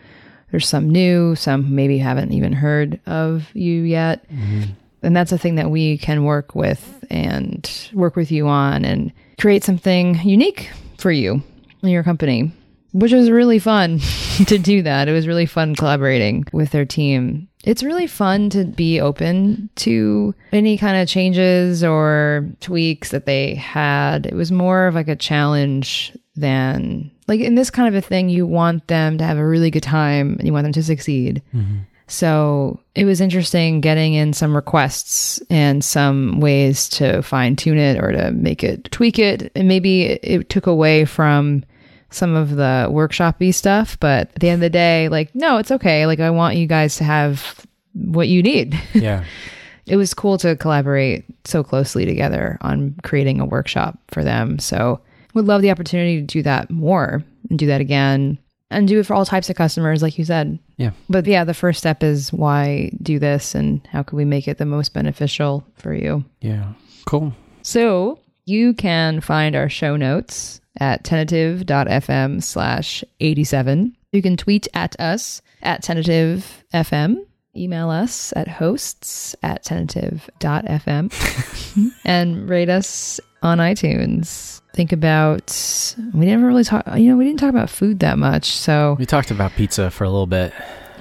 there's 0.51 0.69
some 0.69 0.89
new, 0.89 1.35
some 1.35 1.75
maybe 1.75 1.99
haven't 1.99 2.33
even 2.33 2.53
heard 2.53 3.01
of 3.07 3.49
you 3.55 3.83
yet. 3.83 4.29
Mm-hmm. 4.31 4.73
And 5.03 5.17
that's 5.17 5.33
a 5.33 5.39
thing 5.39 5.57
that 5.57 5.71
we 5.71 5.99
can 5.99 6.25
work 6.25 6.55
with 6.55 7.05
and 7.11 7.71
work 7.93 8.17
with 8.17 8.33
you 8.33 8.49
on 8.49 8.85
and 8.85 9.13
create 9.41 9.65
something 9.65 10.19
unique 10.23 10.71
for 10.99 11.13
you 11.13 11.43
and 11.83 11.91
your 11.91 12.03
company, 12.03 12.51
which 12.93 13.13
was 13.13 13.31
really 13.31 13.59
fun 13.59 14.01
to 14.47 14.59
do 14.59 14.83
that. 14.83 15.09
It 15.09 15.13
was 15.13 15.29
really 15.29 15.47
fun 15.47 15.77
collaborating 15.77 16.47
with 16.53 16.71
their 16.71 16.85
team. 16.85 17.49
It's 17.65 17.83
really 17.83 18.07
fun 18.07 18.51
to 18.51 18.65
be 18.65 19.01
open 19.01 19.69
to 19.77 20.35
any 20.53 20.79
kind 20.79 20.97
of 20.97 21.09
changes 21.09 21.85
or 21.85 22.49
tweaks 22.61 23.11
that 23.11 23.27
they 23.27 23.55
had. 23.55 24.27
It 24.27 24.35
was 24.35 24.51
more 24.51 24.87
of 24.87 24.95
like 24.95 25.09
a 25.09 25.17
challenge 25.17 26.17
than 26.39 27.11
like 27.27 27.41
in 27.41 27.55
this 27.55 27.71
kind 27.71 27.89
of 27.89 27.95
a 27.95 28.07
thing, 28.07 28.29
you 28.29 28.47
want 28.47 28.87
them 28.89 29.19
to 29.19 29.25
have 29.25 29.39
a 29.39 29.47
really 29.47 29.71
good 29.71 29.83
time 29.83 30.37
and 30.39 30.47
you 30.47 30.53
want 30.53 30.65
them 30.65 30.73
to 30.73 30.83
succeed. 30.83 31.43
Mm-hmm. 31.55 31.79
So 32.09 32.81
it 32.95 33.05
was 33.05 33.21
interesting 33.21 33.83
getting 33.83 34.15
in 34.15 34.33
some 34.33 34.57
requests 34.57 35.43
and 35.51 35.85
some 35.85 36.41
ways 36.41 36.89
to 36.91 37.23
fine 37.23 37.55
tune 37.55 37.77
it 37.77 38.03
or 38.03 38.13
to 38.13 38.33
make 38.33 38.65
it 38.65 38.91
tweak 38.91 39.19
it. 39.19 39.53
And 39.55 39.69
maybe 39.69 40.05
it, 40.05 40.21
it 40.23 40.49
took 40.49 40.67
away 40.67 41.05
from 41.05 41.65
some 42.11 42.35
of 42.35 42.57
the 42.57 42.89
workshopy 42.91 43.53
stuff. 43.55 44.01
But 44.01 44.31
at 44.35 44.41
the 44.41 44.49
end 44.49 44.63
of 44.63 44.67
the 44.67 44.71
day, 44.71 45.11
like, 45.11 45.35
no, 45.35 45.59
it's 45.59 45.71
okay. 45.71 46.07
Like, 46.07 46.21
I 46.21 46.31
want 46.31 46.57
you 46.57 46.67
guys 46.67 46.97
to 46.97 47.05
have 47.05 47.67
what 47.93 48.29
you 48.29 48.43
need. 48.43 48.81
Yeah. 48.95 49.25
it 49.87 49.97
was 49.97 50.15
cool 50.15 50.39
to 50.39 50.57
collaborate 50.57 51.25
so 51.45 51.63
closely 51.63 52.07
together 52.07 52.57
on 52.63 52.95
creating 53.03 53.41
a 53.41 53.47
workshop 53.47 53.99
for 54.09 54.25
them. 54.25 54.59
So 54.59 55.01
would 55.39 55.47
love 55.47 55.63
the 55.63 55.71
opportunity 55.71 56.21
to 56.21 56.27
do 56.27 56.43
that 56.43 56.71
more 56.71 57.23
and 57.49 57.59
do 57.59 57.67
that 57.67 57.81
again 57.81 58.39
and 58.71 58.87
do 58.87 59.01
it 59.01 59.07
for 59.07 59.15
all 59.15 59.25
types 59.25 59.49
of 59.49 59.57
customers, 59.57 60.03
like 60.03 60.19
you 60.19 60.25
said. 60.25 60.59
Yeah. 60.77 60.91
But 61.09 61.27
yeah, 61.27 61.45
the 61.45 61.55
first 61.55 61.79
step 61.79 62.03
is 62.03 62.33
why 62.33 62.91
do 63.03 63.19
this 63.19 63.55
and 63.55 63.87
how 63.87 64.03
can 64.03 64.17
we 64.17 64.25
make 64.25 64.47
it 64.49 64.59
the 64.59 64.67
most 64.67 64.93
beneficial 64.93 65.65
for 65.75 65.95
you? 65.95 66.25
Yeah. 66.41 66.73
Cool. 67.07 67.33
So 67.63 68.19
you 68.45 68.75
can 68.75 69.21
find 69.21 69.57
our 69.57 69.69
show 69.69 69.97
notes 69.97 70.61
at 70.81 71.05
tentative.fm 71.05 72.43
slash 72.43 73.05
87. 73.21 73.97
You 74.13 74.23
can 74.23 74.37
tweet 74.37 74.69
at 74.75 74.99
us 75.01 75.41
at 75.63 75.83
tentative.fm. 75.83 77.17
Email 77.57 77.91
us 77.91 78.33
at 78.37 78.47
hosts 78.47 79.35
at 79.43 79.65
tentative.fm 79.65 81.13
and 82.05 82.49
rate 82.49 82.69
us 82.69 83.21
on 83.43 83.59
iTunes. 83.59 84.61
Think 84.75 84.93
about, 84.93 85.95
we 86.15 86.27
never 86.27 86.47
really 86.47 86.65
talk, 86.65 86.85
you 86.97 87.09
know, 87.11 87.17
we 87.17 87.25
didn't 87.25 87.41
talk 87.41 87.51
about 87.51 87.69
food 87.71 88.01
that 88.01 88.19
much. 88.19 88.47
So 88.53 88.97
We 88.99 89.07
talked 89.07 89.31
about 89.31 89.53
pizza 89.53 89.91
for 89.91 90.05
a 90.05 90.09
little 90.11 90.27
bit. 90.27 90.53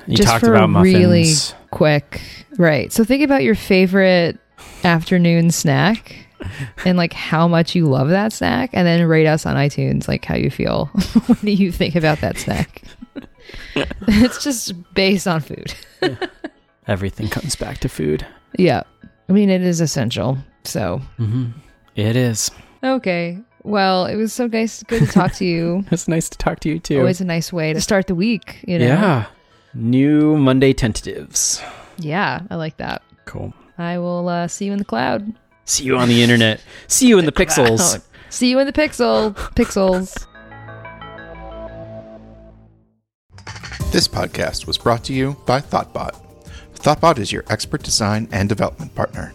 You 0.08 0.18
just 0.18 0.28
talked 0.30 0.46
for 0.46 0.54
about 0.56 0.70
muffins. 0.70 0.94
really 0.96 1.34
quick 1.70 2.22
right 2.58 2.94
so 2.94 3.04
think 3.04 3.22
about 3.22 3.44
your 3.44 3.56
favorite 3.56 4.40
afternoon 4.86 5.52
snack 5.52 6.16
and 6.86 6.98
like 6.98 7.12
how 7.12 7.46
much 7.46 7.76
you 7.76 7.86
love 7.86 8.08
that 8.08 8.32
snack 8.32 8.70
and 8.72 8.88
then 8.88 9.04
rate 9.06 9.28
us 9.28 9.46
on 9.46 9.58
itunes 9.58 10.08
like 10.08 10.24
how 10.24 10.34
you 10.36 10.50
feel 10.50 10.86
what 11.26 11.42
do 11.42 11.52
you 11.52 11.74
think 11.74 11.94
about 11.96 12.20
that 12.22 12.38
snack 12.38 12.84
it's 14.08 14.42
just 14.42 14.74
based 14.94 15.28
on 15.28 15.42
food 15.42 15.74
Everything 16.88 17.28
comes 17.28 17.56
back 17.58 17.80
to 17.80 17.90
food. 17.90 18.26
yeah 18.58 18.84
i 19.28 19.34
mean 19.34 19.50
it 19.50 19.62
is 19.62 19.82
essential 19.82 20.38
so 20.64 21.00
hmm 21.18 21.48
It 21.98 22.16
is. 22.16 22.50
okay 22.84 23.39
well 23.64 24.06
it 24.06 24.16
was 24.16 24.32
so 24.32 24.48
nice 24.48 24.84
good 24.84 25.02
to 25.06 25.12
talk 25.12 25.34
to 25.34 25.45
you 25.45 25.84
It's 25.91 26.08
nice 26.08 26.30
to 26.30 26.38
talk 26.38 26.60
to 26.62 26.70
you 26.70 26.80
too. 26.80 27.00
always 27.00 27.20
a 27.20 27.26
nice 27.26 27.52
way 27.52 27.74
to 27.74 27.82
start 27.82 28.08
the 28.08 28.16
week 28.16 28.64
you 28.68 28.78
know 28.80 28.86
Yeah. 28.86 29.26
New 29.74 30.38
Monday 30.38 30.74
tentatives. 30.74 31.62
yeah 31.98 32.41
i 32.50 32.56
like 32.56 32.78
that 32.78 33.02
Cool. 33.26 33.52
i 33.78 33.98
will 33.98 34.30
uh, 34.30 34.48
see 34.48 34.66
you 34.66 34.72
in 34.72 34.78
the 34.80 34.86
cloud 34.86 35.34
See 35.66 35.84
you 35.84 35.98
on 35.98 36.08
the 36.08 36.24
internet. 36.24 36.62
See 36.88 37.10
you 37.10 37.20
in 37.20 37.26
the 37.26 37.32
pixels. 37.34 38.02
See 38.30 38.50
you 38.50 38.58
in 38.60 38.68
the 38.68 38.72
pixel. 38.72 39.34
Pixels. 39.54 40.26
This 43.91 44.08
podcast 44.08 44.66
was 44.66 44.78
brought 44.78 45.04
to 45.04 45.14
you 45.14 45.36
by 45.45 45.60
Thoughtbot. 45.60 46.16
Thoughtbot 46.76 47.20
is 47.20 47.34
your 47.34 47.43
expert 47.50 47.84
design 47.84 48.30
and 48.32 48.48
development 48.48 48.95
partner. 48.95 49.34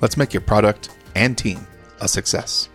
Let's 0.00 0.16
make 0.16 0.32
your 0.32 0.40
product 0.40 0.88
and 1.14 1.36
team 1.36 1.66
a 2.00 2.08
success. 2.08 2.68